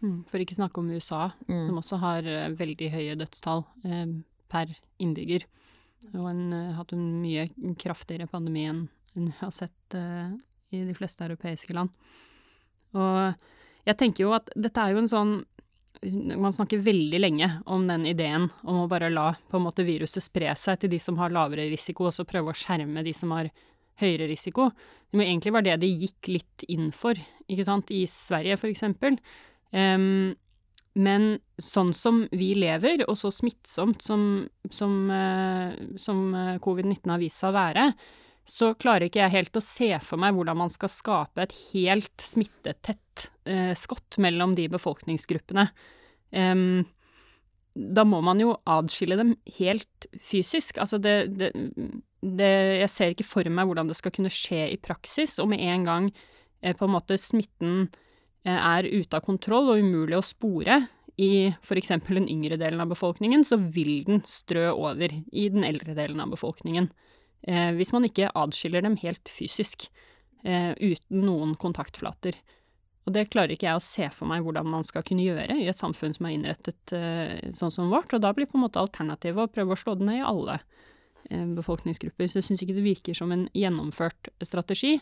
Mm, 0.01 0.21
for 0.29 0.41
ikke 0.41 0.57
snakke 0.57 0.81
om 0.81 0.91
USA, 0.93 1.31
mm. 1.47 1.65
som 1.69 1.81
også 1.81 2.01
har 2.03 2.29
uh, 2.29 2.53
veldig 2.59 2.91
høye 2.93 3.17
dødstall 3.17 3.65
per 4.51 4.75
innbygger. 5.01 5.47
Og 6.13 6.27
har 6.27 6.75
hatt 6.77 6.93
en 6.93 7.07
mye 7.21 7.47
kraftigere 7.81 8.29
pandemi 8.29 8.67
enn 8.69 8.85
vi 9.13 9.27
har 9.41 9.51
sett 9.53 9.95
i 10.71 10.79
de 10.87 10.93
fleste 10.95 11.25
europeiske 11.25 11.75
land. 11.75 11.91
Og 12.95 13.35
jeg 13.87 13.97
tenker 13.99 14.25
jo 14.25 14.35
at 14.37 14.51
dette 14.55 14.83
er 14.83 14.93
jo 14.93 15.01
en 15.03 15.11
sånn 15.11 15.33
man 16.01 16.53
snakker 16.53 16.81
veldig 16.81 17.19
lenge 17.19 17.47
om 17.69 17.83
den 17.85 18.07
ideen 18.09 18.47
om 18.65 18.79
å 18.81 18.87
bare 18.89 19.11
la 19.13 19.35
på 19.51 19.59
en 19.59 19.67
måte 19.67 19.85
viruset 19.85 20.23
spre 20.23 20.49
seg 20.57 20.79
til 20.81 20.89
de 20.95 20.97
som 21.01 21.19
har 21.21 21.33
lavere 21.33 21.67
risiko, 21.69 22.07
og 22.09 22.15
så 22.15 22.25
prøve 22.25 22.53
å 22.53 22.57
skjerme 22.57 23.03
de 23.05 23.13
som 23.13 23.33
har 23.35 23.51
høyere 24.01 24.25
risiko. 24.31 24.71
Det 25.11 25.19
må 25.19 25.27
egentlig 25.27 25.53
være 25.53 25.67
det 25.69 25.81
de 25.83 25.91
gikk 26.05 26.31
litt 26.31 26.65
inn 26.73 26.89
for, 26.95 27.19
ikke 27.45 27.67
sant, 27.67 27.91
i 27.93 28.07
Sverige 28.09 28.57
eksempel. 28.71 29.19
Um, 29.69 30.33
men 30.97 31.27
sånn 31.61 31.93
som 31.95 32.23
vi 32.35 32.49
lever, 32.57 33.05
og 33.05 33.15
så 33.19 33.29
smittsomt 33.31 34.01
som, 34.03 34.47
som, 34.73 34.95
uh, 35.07 35.77
som 36.01 36.25
eh, 36.35 36.57
covid-19 36.63 37.13
har 37.13 37.21
vist 37.21 37.39
seg 37.39 37.53
å 37.53 37.55
være, 37.55 37.85
så 38.47 38.73
klarer 38.75 39.07
ikke 39.07 39.21
jeg 39.21 39.35
helt 39.37 39.55
å 39.55 39.63
se 39.63 39.93
for 40.03 40.19
meg 40.19 40.35
hvordan 40.35 40.59
man 40.63 40.73
skal 40.73 40.91
skape 40.91 41.45
et 41.45 41.53
helt 41.71 42.25
smittetett 42.25 42.99
eh, 43.45 43.73
skott 43.77 44.17
mellom 44.21 44.55
de 44.57 44.67
befolkningsgruppene. 44.71 45.67
Um, 46.31 46.83
da 47.75 48.03
må 48.07 48.19
man 48.23 48.39
jo 48.41 48.55
adskille 48.67 49.17
dem 49.19 49.35
helt 49.57 50.07
fysisk. 50.19 50.79
Altså 50.83 50.99
det, 50.99 51.15
det, 51.39 51.51
det, 52.19 52.51
Jeg 52.81 52.91
ser 52.91 53.13
ikke 53.13 53.27
for 53.27 53.47
meg 53.47 53.69
hvordan 53.69 53.91
det 53.91 53.97
skal 53.99 54.13
kunne 54.15 54.31
skje 54.31 54.65
i 54.73 54.79
praksis, 54.79 55.37
og 55.39 55.51
med 55.53 55.63
en 55.63 55.85
gang 55.87 56.09
eh, 56.61 56.75
på 56.75 56.87
en 56.87 56.95
måte 56.97 57.19
smitten 57.19 57.85
eh, 58.45 58.57
er 58.57 58.89
ute 58.89 59.15
av 59.15 59.23
kontroll 59.27 59.71
og 59.71 59.83
umulig 59.83 60.19
å 60.19 60.25
spore 60.25 60.81
i 61.21 61.51
f.eks. 61.61 61.93
den 62.07 62.27
yngre 62.31 62.57
delen 62.59 62.81
av 62.81 62.91
befolkningen, 62.91 63.43
så 63.45 63.59
vil 63.59 64.01
den 64.07 64.23
strø 64.27 64.71
over 64.73 65.11
i 65.11 65.47
den 65.53 65.65
eldre 65.67 65.95
delen 65.97 66.23
av 66.23 66.31
befolkningen 66.33 66.89
eh, 67.47 67.71
hvis 67.77 67.93
man 67.95 68.07
ikke 68.07 68.31
adskiller 68.37 68.83
dem 68.85 68.97
helt 69.01 69.31
fysisk, 69.31 69.87
eh, 70.43 70.71
uten 70.77 71.25
noen 71.25 71.55
kontaktflater. 71.59 72.37
Og 73.05 73.15
det 73.15 73.29
klarer 73.33 73.55
ikke 73.55 73.65
jeg 73.65 73.79
å 73.79 73.83
se 73.83 74.07
for 74.13 74.29
meg 74.29 74.43
hvordan 74.45 74.67
man 74.69 74.83
skal 74.85 75.03
kunne 75.05 75.25
gjøre 75.25 75.55
i 75.57 75.69
et 75.69 75.77
samfunn 75.77 76.13
som 76.13 76.27
er 76.27 76.35
innrettet 76.35 76.93
uh, 76.93 77.33
sånn 77.57 77.73
som 77.73 77.89
vårt, 77.93 78.13
og 78.13 78.21
da 78.21 78.33
blir 78.37 78.49
på 78.49 78.59
en 78.59 78.65
måte 78.67 78.81
alternativet 78.81 79.41
å 79.41 79.51
prøve 79.51 79.73
å 79.73 79.79
slå 79.79 79.95
det 79.97 80.05
ned 80.05 80.19
i 80.19 80.27
alle 80.27 80.59
uh, 80.61 81.47
befolkningsgrupper. 81.57 82.29
Så 82.29 82.39
jeg 82.39 82.49
syns 82.49 82.61
ikke 82.65 82.77
det 82.77 82.85
virker 82.85 83.17
som 83.17 83.33
en 83.33 83.47
gjennomført 83.57 84.29
strategi. 84.45 84.99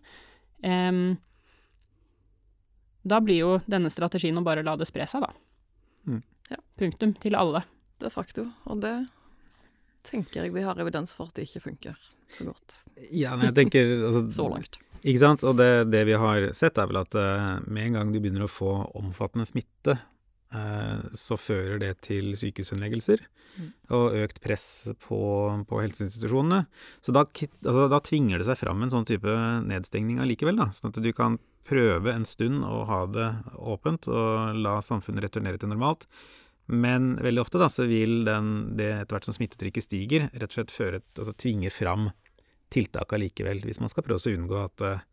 da 3.10 3.20
blir 3.24 3.40
jo 3.40 3.52
denne 3.66 3.90
strategien 3.90 4.38
å 4.38 4.44
bare 4.44 4.64
la 4.64 4.76
det 4.80 4.88
spre 4.88 5.08
seg, 5.08 5.24
da. 5.24 5.32
Mm. 6.08 6.24
Ja. 6.50 6.58
Punktum. 6.80 7.14
Til 7.20 7.36
alle. 7.36 7.64
De 8.00 8.10
facto. 8.12 8.48
Og 8.66 8.82
det 8.84 8.94
tenker 10.08 10.44
jeg 10.44 10.54
vi 10.56 10.64
har 10.64 10.80
evidens 10.80 11.14
for 11.16 11.30
at 11.30 11.36
det 11.36 11.48
ikke 11.48 11.64
funker 11.68 11.98
så 12.30 12.46
godt. 12.48 12.84
Ja, 13.12 13.36
men 13.36 13.50
jeg 13.50 13.58
tenker 13.58 13.92
altså, 14.08 14.24
Så 14.34 14.48
langt. 14.52 14.80
Ikke 15.04 15.22
sant. 15.22 15.44
Og 15.48 15.58
det, 15.60 15.90
det, 15.94 16.06
vi 16.10 16.16
har 16.20 16.50
sett, 16.58 16.80
er 16.80 16.90
vel 16.90 17.02
at 17.02 17.18
uh, 17.18 17.60
med 17.68 17.90
en 17.90 18.00
gang 18.00 18.14
du 18.14 18.20
begynner 18.22 18.46
å 18.46 18.52
få 18.52 18.72
omfattende 19.00 19.48
smitte, 19.48 19.98
uh, 20.56 21.06
så 21.18 21.38
fører 21.40 21.80
det 21.82 21.94
til 22.08 22.34
sykehusinnleggelser 22.40 23.24
mm. 23.24 23.70
og 23.96 24.18
økt 24.24 24.42
press 24.44 24.66
på, 25.06 25.22
på 25.70 25.84
helseinstitusjonene. 25.84 26.66
Så 27.06 27.16
da, 27.16 27.26
altså, 27.26 27.88
da, 27.92 28.02
tvinger 28.06 28.42
det 28.42 28.50
seg 28.50 28.60
fram 28.64 28.84
en 28.84 28.94
sånn 28.94 29.08
type 29.10 29.38
nedstengning 29.70 30.22
allikevel, 30.24 30.60
da. 30.60 30.72
Sånn 30.76 30.94
at 30.94 31.02
du 31.04 31.14
kan 31.16 31.40
prøve 31.70 32.12
en 32.16 32.26
stund 32.26 32.66
å 32.66 32.84
ha 32.90 33.04
det 33.14 33.30
åpent 33.62 34.10
og 34.10 34.58
la 34.58 34.80
samfunnet 34.82 35.28
returnere 35.28 35.62
til 35.62 35.72
normalt. 35.72 36.08
Men 36.70 37.16
veldig 37.18 37.42
ofte 37.42 37.62
da, 37.62 37.66
så 37.74 37.88
vil 37.90 38.24
den, 38.28 38.76
det 38.78 38.90
etter 38.94 39.16
hvert 39.16 39.26
som 39.26 39.36
smittetrykket 39.38 39.86
stiger, 39.86 40.28
rett 40.34 40.52
og 40.52 40.58
slett 40.60 40.74
føre, 40.74 41.00
altså 41.18 41.34
tvinge 41.42 41.72
fram 41.74 42.12
tiltak 42.74 43.14
allikevel, 43.16 43.62
hvis 43.66 43.82
man 43.82 43.92
skal 43.92 44.06
prøve 44.06 44.22
å 44.22 44.36
unngå 44.36 44.58
at 44.62 44.84
uh, 44.86 45.06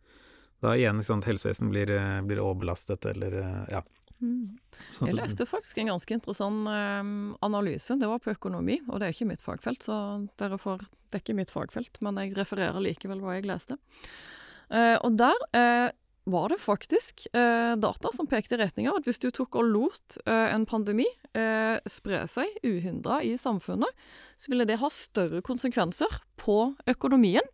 da 0.64 0.74
igjen 0.76 1.02
sant, 1.04 1.26
helsevesenet 1.28 1.72
blir, 1.72 1.92
uh, 1.96 2.20
blir 2.26 2.42
overbelastet 2.42 3.08
eller 3.12 3.38
uh, 3.42 3.62
ja. 3.72 3.82
Mm. 4.20 4.56
Sånn 4.88 5.10
jeg 5.10 5.18
leste 5.18 5.44
faktisk 5.48 5.82
en 5.82 5.90
ganske 5.92 6.16
interessant 6.16 6.70
um, 6.72 7.34
analyse. 7.44 7.98
Det 8.00 8.08
var 8.08 8.22
på 8.24 8.32
økonomi, 8.32 8.78
og 8.88 9.00
det 9.00 9.08
er 9.08 9.16
ikke 9.16 9.28
mitt 9.28 9.44
fagfelt, 9.44 9.84
så 9.84 9.98
dere 10.40 10.60
får 10.60 10.86
dekke 11.12 11.36
mitt 11.36 11.52
fagfelt, 11.52 12.00
men 12.04 12.16
jeg 12.22 12.32
refererer 12.38 12.80
likevel 12.82 13.20
hva 13.22 13.36
jeg 13.36 13.46
leste. 13.46 13.76
og 14.74 15.18
der 15.20 15.92
var 16.26 16.50
det 16.50 16.58
faktisk 16.58 17.26
eh, 17.32 17.74
data 17.78 18.10
som 18.12 18.26
pekte 18.26 18.56
i 18.56 18.60
retning 18.60 18.88
av 18.90 18.98
at 18.98 19.06
hvis 19.06 19.20
du 19.22 19.28
tok 19.30 19.58
og 19.60 19.68
lot 19.70 20.16
eh, 20.26 20.48
en 20.50 20.66
pandemi 20.66 21.06
eh, 21.38 21.78
spre 21.86 22.24
seg 22.30 22.50
uhindra 22.66 23.20
i 23.22 23.36
samfunnet, 23.38 23.90
så 24.34 24.50
ville 24.50 24.66
det 24.66 24.80
ha 24.82 24.90
større 24.90 25.44
konsekvenser 25.46 26.18
på 26.42 26.74
økonomien 26.90 27.46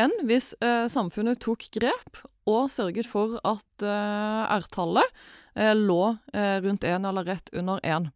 enn 0.00 0.14
hvis 0.28 0.52
eh, 0.64 0.86
samfunnet 0.90 1.40
tok 1.44 1.68
grep 1.74 2.24
og 2.50 2.68
sørget 2.72 3.08
for 3.08 3.38
at 3.46 3.86
eh, 3.86 4.58
R-tallet 4.58 5.24
eh, 5.54 5.72
lå 5.78 6.02
rundt 6.34 6.84
én 6.84 7.08
eller 7.08 7.26
rett 7.30 7.50
under 7.54 7.80
én. 7.84 8.10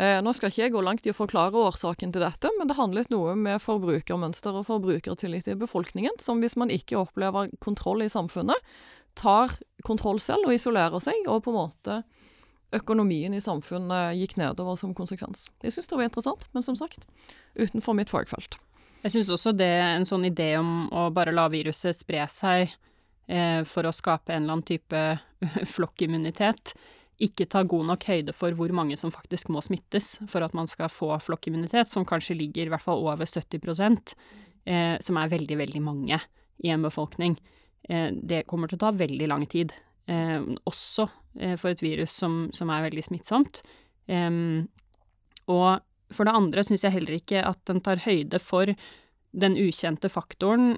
Nå 0.00 0.32
skal 0.32 0.48
ikke 0.48 0.62
jeg 0.62 0.72
gå 0.72 0.80
langt 0.86 1.04
i 1.04 1.10
å 1.10 1.16
forklare 1.16 1.58
årsaken 1.60 2.12
til 2.14 2.22
dette, 2.22 2.48
men 2.56 2.70
det 2.70 2.76
handlet 2.78 3.10
noe 3.12 3.34
med 3.36 3.60
forbrukermønster 3.60 4.54
og 4.56 4.68
forbrukertillit 4.68 5.50
i 5.50 5.56
befolkningen, 5.58 6.14
som 6.22 6.38
hvis 6.40 6.54
man 6.56 6.70
ikke 6.72 6.96
opplever 7.02 7.50
kontroll 7.60 8.06
i 8.06 8.08
samfunnet, 8.08 8.56
tar 9.18 9.56
kontroll 9.86 10.20
selv 10.22 10.48
og 10.48 10.54
isolerer 10.54 11.02
seg, 11.02 11.26
og 11.26 11.44
på 11.44 11.52
en 11.52 11.60
måte 11.60 12.00
økonomien 12.76 13.34
i 13.34 13.42
samfunnet 13.42 14.16
gikk 14.18 14.36
nedover 14.38 14.76
som 14.78 14.94
konsekvens. 14.94 15.48
Jeg 15.64 15.74
syns 15.74 15.90
det 15.90 15.98
var 15.98 16.06
interessant, 16.06 16.46
men 16.54 16.66
som 16.66 16.76
sagt, 16.78 17.08
utenfor 17.58 17.96
mitt 17.98 18.12
fagfelt. 18.12 18.58
Jeg 19.00 19.14
syns 19.14 19.32
også 19.32 19.54
det 19.56 19.70
er 19.80 19.94
en 19.96 20.06
sånn 20.06 20.28
idé 20.28 20.52
om 20.60 20.86
å 20.92 21.08
bare 21.14 21.34
la 21.34 21.48
viruset 21.50 21.96
spre 21.96 22.26
seg 22.30 22.68
eh, 23.26 23.62
for 23.66 23.88
å 23.88 23.94
skape 23.96 24.34
en 24.34 24.44
eller 24.44 24.58
annen 24.58 24.68
type 24.68 25.04
flokkimmunitet, 25.74 26.74
ikke 27.20 27.48
tar 27.52 27.66
god 27.68 27.90
nok 27.90 28.04
høyde 28.08 28.32
for 28.32 28.56
hvor 28.56 28.72
mange 28.72 28.96
som 28.96 29.12
faktisk 29.12 29.50
må 29.52 29.60
smittes 29.64 30.14
for 30.30 30.44
at 30.44 30.54
man 30.56 30.68
skal 30.70 30.88
få 30.92 31.12
flokkimmunitet, 31.20 31.92
som 31.92 32.06
kanskje 32.08 32.38
ligger 32.38 32.68
i 32.68 32.72
hvert 32.72 32.84
fall 32.84 33.02
over 33.04 33.28
70 33.28 33.60
eh, 34.64 34.96
som 35.00 35.18
er 35.20 35.32
veldig, 35.32 35.58
veldig 35.60 35.82
mange 35.84 36.20
i 36.64 36.72
en 36.72 36.84
befolkning. 36.84 37.36
Eh, 37.88 38.10
det 38.12 38.46
kommer 38.50 38.70
til 38.70 38.78
å 38.80 38.84
ta 38.84 38.92
veldig 38.96 39.28
lang 39.30 39.46
tid, 39.50 39.72
eh, 40.10 40.40
også 40.68 41.08
eh, 41.38 41.56
for 41.60 41.72
et 41.72 41.82
virus 41.84 42.14
som, 42.22 42.48
som 42.56 42.70
er 42.70 42.88
veldig 42.88 43.06
smittsomt. 43.06 43.62
og 45.50 45.70
for 46.10 46.26
det 46.26 46.34
andre 46.34 46.62
syns 46.66 46.82
jeg 46.82 46.92
heller 46.96 47.14
ikke 47.14 47.44
at 47.46 47.60
den 47.70 47.78
tar 47.80 48.02
høyde 48.02 48.40
for 48.42 48.66
den 49.30 49.54
ukjente 49.54 50.08
faktoren 50.10 50.72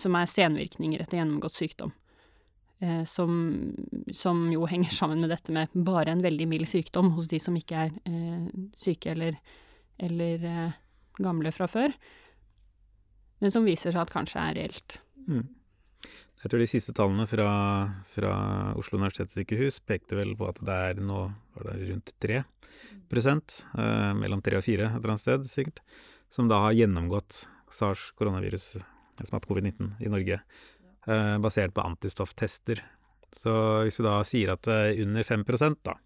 som 0.00 0.16
er 0.16 0.30
senvirkninger 0.32 1.02
etter 1.02 1.18
gjennomgått 1.18 1.58
sykdom. 1.58 1.92
Som, 3.04 3.34
som, 4.16 4.40
jo 4.52 4.64
henger 4.64 4.96
sammen 4.96 5.20
med 5.20 5.34
dette 5.34 5.52
med 5.52 5.68
bare 5.76 6.14
en 6.14 6.24
veldig 6.24 6.46
mild 6.48 6.70
sykdom 6.70 7.12
hos 7.18 7.28
de 7.28 7.40
som 7.40 7.56
ikke 7.56 7.82
er 7.84 7.92
eh, 8.08 8.48
syke 8.76 9.12
eller, 9.12 9.36
eller 10.00 10.48
eh, 10.48 10.78
gamle 11.20 11.52
fra 11.52 11.68
før, 11.68 11.92
men 13.44 13.52
som 13.52 13.68
viser 13.68 13.92
seg 13.92 14.06
at 14.06 14.14
kanskje 14.14 14.40
er 14.40 14.58
reelt. 14.62 14.98
Mm. 15.28 15.44
Jeg 16.44 16.52
tror 16.52 16.60
de 16.60 16.68
siste 16.68 16.92
tallene 16.92 17.24
fra, 17.24 17.48
fra 18.12 18.32
Oslo 18.76 18.98
universitetssykehus 19.00 19.78
pekte 19.88 20.18
vel 20.18 20.34
på 20.36 20.50
at 20.50 20.58
det 20.60 20.74
er 20.90 20.98
nå 21.00 21.22
var 21.54 21.70
det 21.70 21.86
rundt 21.88 22.12
3 22.20 22.36
eh, 22.36 24.10
mellom 24.18 24.42
3 24.44 24.58
og 24.58 24.66
4 24.66 24.90
et 24.90 24.98
eller 24.98 25.14
annet 25.14 25.22
sted 25.22 25.46
sikkert, 25.48 25.80
som 26.28 26.50
da 26.50 26.58
har 26.66 26.76
gjennomgått 26.76 27.46
SARS 27.72 28.10
koronavirus, 28.18 28.74
som 29.22 29.38
hatt 29.38 29.48
covid-19 29.48 29.94
i 30.04 30.12
Norge 30.12 30.36
eh, 30.36 31.38
basert 31.40 31.72
på 31.72 31.86
antistofftester. 31.86 32.84
Så 33.32 33.56
hvis 33.86 33.96
du 33.96 34.04
da 34.04 34.18
sier 34.28 34.52
at 34.52 34.68
er 34.68 35.00
under 35.00 35.24
5 35.24 35.48
da, 35.80 35.96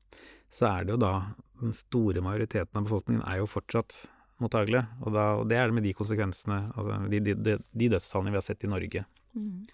så 0.54 0.70
er 0.70 0.86
det 0.86 0.94
jo 0.94 1.02
da 1.02 1.12
den 1.58 1.74
store 1.74 2.22
majoriteten 2.22 2.78
av 2.78 2.86
befolkningen 2.86 3.26
er 3.26 3.42
jo 3.42 3.50
fortsatt 3.50 4.04
mottagelige. 4.38 4.86
Og, 5.02 5.12
da, 5.18 5.28
og 5.42 5.48
det 5.50 5.58
er 5.58 5.66
det 5.66 5.80
med 5.80 5.88
de 5.90 5.98
konsekvensene, 5.98 6.62
altså 6.78 7.02
de, 7.10 7.24
de, 7.26 7.58
de, 7.58 7.90
dødstallene 7.90 8.36
vi 8.36 8.38
har 8.38 8.46
sett 8.46 8.62
i 8.62 8.70
Norge. 8.70 9.08
Mm. 9.34 9.64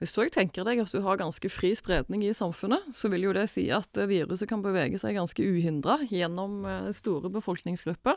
Hvis 0.00 0.14
du 0.16 0.22
tenker 0.32 0.64
deg 0.64 0.80
at 0.80 0.94
du 0.94 1.02
har 1.04 1.18
ganske 1.20 1.48
fri 1.52 1.74
spredning 1.76 2.22
i 2.24 2.32
samfunnet, 2.32 2.86
så 2.96 3.10
vil 3.12 3.26
jo 3.26 3.34
det 3.36 3.50
si 3.52 3.66
at 3.74 3.98
viruset 4.08 4.48
kan 4.48 4.62
bevege 4.64 4.96
seg 5.00 5.18
ganske 5.18 5.44
uhindra 5.44 5.98
gjennom 6.08 6.64
eh, 6.64 6.88
store 6.96 7.28
befolkningsgrupper. 7.34 8.16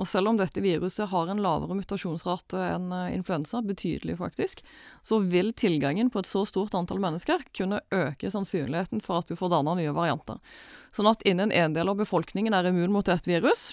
Og 0.00 0.08
selv 0.08 0.32
om 0.32 0.38
dette 0.40 0.62
viruset 0.64 1.10
har 1.12 1.30
en 1.30 1.42
lavere 1.44 1.76
mutasjonsrate 1.78 2.58
enn 2.72 2.88
eh, 2.96 3.12
influensa, 3.14 3.60
betydelig 3.62 4.16
faktisk, 4.18 4.64
så 5.06 5.20
vil 5.22 5.52
tilgangen 5.54 6.10
på 6.10 6.24
et 6.24 6.30
så 6.30 6.42
stort 6.48 6.74
antall 6.74 6.98
mennesker 7.02 7.44
kunne 7.54 7.84
øke 7.94 8.32
sannsynligheten 8.32 9.04
for 9.04 9.22
at 9.22 9.30
du 9.30 9.38
får 9.38 9.54
danna 9.54 9.76
nye 9.78 9.94
varianter. 9.94 10.42
Sånn 10.90 11.10
at 11.12 11.22
innen 11.22 11.54
en 11.54 11.78
del 11.78 11.92
av 11.92 12.02
befolkningen 12.02 12.56
er 12.56 12.72
immun 12.72 12.98
mot 12.98 13.06
et 13.06 13.30
virus, 13.30 13.72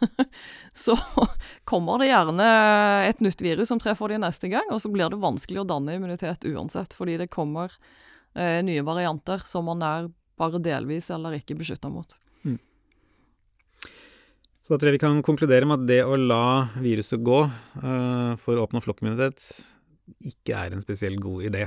så 0.84 0.96
kommer 1.68 2.00
det 2.00 2.10
gjerne 2.10 2.46
et 3.08 3.20
nytt 3.24 3.42
virus 3.44 3.72
som 3.72 3.80
treffer 3.82 4.14
de 4.14 4.20
neste 4.22 4.50
gang, 4.52 4.68
og 4.72 4.80
så 4.82 4.92
blir 4.92 5.12
det 5.12 5.20
vanskelig 5.20 5.62
å 5.62 5.68
danne 5.68 5.98
immunitet 5.98 6.46
uansett, 6.48 6.96
fordi 6.96 7.18
det 7.20 7.30
kommer 7.32 7.72
eh, 8.34 8.60
nye 8.66 8.84
varianter 8.86 9.44
som 9.48 9.68
man 9.70 9.84
er 9.84 10.10
bare 10.40 10.62
delvis 10.62 11.10
eller 11.12 11.36
ikke 11.36 11.58
beskytta 11.60 11.92
mot. 11.92 12.16
Så 14.70 14.76
da 14.76 14.84
tror 14.84 14.90
jeg 14.92 15.00
vi 15.00 15.02
kan 15.02 15.22
konkludere 15.26 15.66
med 15.66 15.80
at 15.80 15.86
det 15.88 16.02
å 16.06 16.14
la 16.14 16.68
viruset 16.78 17.18
gå 17.26 17.38
uh, 17.42 18.36
for 18.38 18.54
å 18.54 18.66
oppnå 18.66 18.78
flokkimmunitet 18.84 19.42
ikke 20.30 20.54
er 20.54 20.76
en 20.76 20.84
spesielt 20.84 21.18
god 21.24 21.48
idé. 21.48 21.64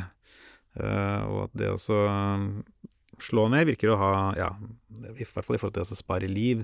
Uh, 0.79 1.19
og 1.27 1.39
at 1.47 1.57
det 1.59 1.71
å 1.73 1.79
slå 3.19 3.47
ned 3.51 3.67
virker 3.67 3.91
å 3.91 3.97
ha, 3.99 4.13
ja, 4.39 4.47
i 5.11 5.25
hvert 5.25 5.43
fall 5.43 5.57
i 5.57 5.59
forhold 5.59 5.75
til 5.75 5.83
å 5.83 5.99
spare 5.99 6.31
liv, 6.31 6.63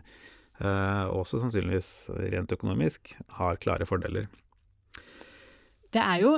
også 0.60 1.40
sannsynligvis 1.40 2.10
rent 2.34 2.52
økonomisk, 2.52 3.14
har 3.38 3.60
klare 3.64 3.88
fordeler. 3.88 4.26
Det 5.90 6.02
er 6.04 6.24
jo 6.24 6.34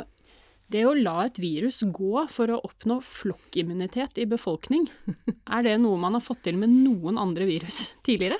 det 0.71 0.83
å 0.87 0.93
la 0.95 1.25
et 1.25 1.39
virus 1.41 1.81
gå 1.91 2.25
for 2.31 2.51
å 2.51 2.61
oppnå 2.63 3.01
flokkimmunitet 3.03 4.21
i 4.21 4.27
befolkning, 4.29 4.87
er 5.55 5.65
det 5.67 5.79
noe 5.83 5.99
man 5.99 6.15
har 6.17 6.23
fått 6.23 6.45
til 6.47 6.59
med 6.59 6.71
noen 6.71 7.19
andre 7.21 7.47
virus 7.49 7.91
tidligere? 8.07 8.39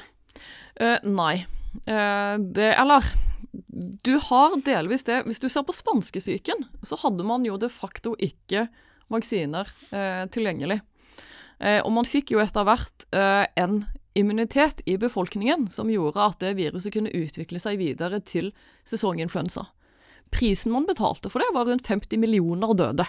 Uh, 0.79 0.97
nei. 1.03 1.43
Uh, 1.83 2.39
det 2.39 2.71
Eller 2.79 3.05
du 3.51 4.13
har 4.29 4.55
delvis 4.63 5.03
det. 5.07 5.23
Hvis 5.27 5.41
du 5.43 5.49
ser 5.51 5.65
på 5.67 5.75
spanskesyken, 5.75 6.63
så 6.87 6.99
hadde 7.03 7.25
man 7.27 7.43
jo 7.47 7.57
de 7.59 7.67
facto 7.71 8.13
ikke 8.15 8.67
vaksiner 9.11 9.67
uh, 9.91 10.23
tilgjengelig. 10.31 10.79
og 11.61 11.91
man 11.93 12.07
fikk 12.09 12.31
jo 12.33 12.39
etter 12.41 12.65
hvert 12.65 13.03
en 13.13 13.83
immunitet 14.13 14.81
i 14.85 14.97
befolkningen 14.97 15.69
som 15.71 15.89
gjorde 15.91 16.23
at 16.23 16.39
det 16.43 16.55
viruset 16.59 16.93
kunne 16.93 17.13
utvikle 17.15 17.61
seg 17.61 17.79
videre 17.81 18.19
til 18.25 18.51
sesonginfluensa. 18.87 19.67
Prisen 20.31 20.71
man 20.71 20.87
betalte 20.87 21.31
for 21.31 21.43
det, 21.43 21.49
var 21.55 21.67
rundt 21.67 21.87
50 21.87 22.19
millioner 22.19 22.73
døde, 22.77 23.05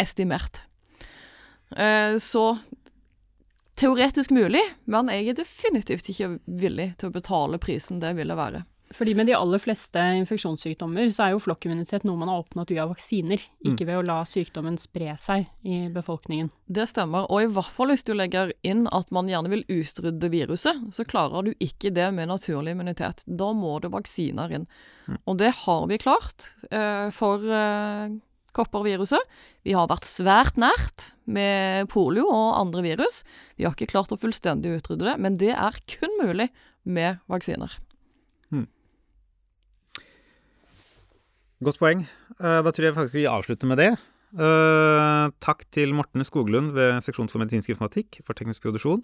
estimert. 0.00 0.62
Så 2.20 2.44
teoretisk 3.80 4.32
mulig, 4.36 4.62
men 4.84 5.08
jeg 5.12 5.30
er 5.30 5.38
definitivt 5.38 6.10
ikke 6.12 6.34
villig 6.44 6.90
til 7.00 7.08
å 7.08 7.14
betale 7.14 7.60
prisen 7.62 8.00
det 8.02 8.12
ville 8.18 8.36
være. 8.36 8.64
Fordi 8.90 9.12
med 9.14 9.28
de 9.30 9.36
aller 9.38 9.62
fleste 9.62 10.02
infeksjonssykdommer 10.18 11.12
så 11.14 11.28
er 11.28 11.34
jo 11.34 11.42
flokkimmunitet 11.44 12.02
noe 12.06 12.18
man 12.18 12.30
har 12.32 12.40
oppnådd 12.42 12.72
via 12.72 12.88
vaksiner, 12.90 13.38
mm. 13.38 13.68
ikke 13.70 13.86
ved 13.86 14.00
å 14.00 14.06
la 14.08 14.16
sykdommen 14.26 14.78
spre 14.82 15.12
seg 15.20 15.46
i 15.62 15.84
befolkningen. 15.94 16.48
Det 16.66 16.88
stemmer, 16.90 17.28
og 17.30 17.44
i 17.44 17.50
hvert 17.54 17.70
fall 17.70 17.92
hvis 17.92 18.02
du 18.06 18.16
legger 18.18 18.50
inn 18.66 18.88
at 18.90 19.12
man 19.14 19.30
gjerne 19.30 19.52
vil 19.52 19.62
utrydde 19.70 20.30
viruset, 20.32 20.80
så 20.90 21.06
klarer 21.06 21.46
du 21.46 21.52
ikke 21.62 21.92
det 21.94 22.08
med 22.16 22.32
naturlig 22.32 22.74
immunitet. 22.74 23.22
Da 23.26 23.52
må 23.54 23.76
det 23.84 23.92
vaksiner 23.94 24.56
inn. 24.58 24.66
Mm. 25.06 25.20
Og 25.22 25.38
det 25.38 25.52
har 25.62 25.86
vi 25.90 25.98
klart 26.02 26.48
eh, 26.74 27.12
for 27.14 27.46
eh, 27.46 28.16
kopperviruset. 28.58 29.22
Vi 29.66 29.76
har 29.76 29.86
vært 29.90 30.08
svært 30.08 30.58
nært 30.58 31.12
med 31.30 31.86
polio 31.94 32.26
og 32.26 32.58
andre 32.58 32.82
virus. 32.88 33.22
Vi 33.54 33.68
har 33.68 33.78
ikke 33.78 33.92
klart 33.92 34.10
å 34.10 34.18
fullstendig 34.18 34.80
utrydde 34.80 35.12
det, 35.12 35.16
men 35.22 35.38
det 35.38 35.52
er 35.54 35.78
kun 35.94 36.18
mulig 36.18 36.48
med 36.82 37.22
vaksiner. 37.30 37.78
Godt 41.64 41.80
poeng. 41.80 42.06
Eh, 42.40 42.60
da 42.64 42.72
tror 42.72 42.88
jeg 42.88 42.96
faktisk 42.96 43.20
vi 43.20 43.28
avslutter 43.28 43.70
med 43.70 43.80
det. 43.82 43.90
Uh, 44.30 45.26
takk 45.42 45.64
til 45.74 45.90
Morten 45.90 46.22
Skoglund 46.22 46.68
ved 46.76 47.00
Seksjon 47.02 47.26
for 47.26 47.42
medisinsk 47.42 47.72
informatikk 47.72 48.20
for 48.22 48.38
teknisk 48.38 48.62
produksjon. 48.62 49.02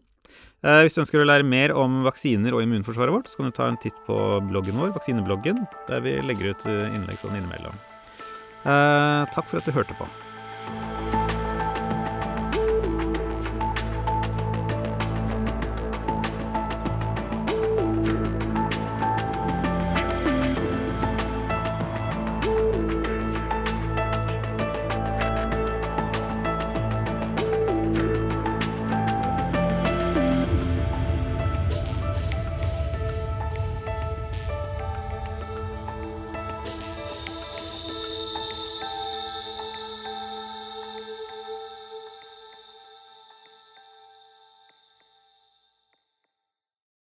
Uh, 0.63 0.85
hvis 0.85 0.95
du 0.95 1.01
ønsker 1.03 1.19
å 1.19 1.27
lære 1.27 1.43
mer 1.43 1.75
om 1.75 2.05
vaksiner 2.07 2.55
og 2.55 2.63
immunforsvaret 2.63 3.11
vårt, 3.11 3.33
så 3.33 3.41
kan 3.41 3.51
du 3.51 3.57
ta 3.57 3.67
en 3.67 3.81
titt 3.83 3.99
på 4.07 4.21
bloggen 4.47 4.79
vår, 4.79 4.95
Vaksinebloggen, 4.95 5.65
der 5.91 6.07
vi 6.07 6.15
legger 6.23 6.55
ut 6.55 6.71
innlegg 6.71 7.19
sånn 7.19 7.35
innimellom. 7.41 7.75
Eh, 8.67 9.23
takk 9.35 9.51
for 9.51 9.61
at 9.61 9.67
du 9.67 9.75
hørte 9.75 9.99
på. 9.99 10.09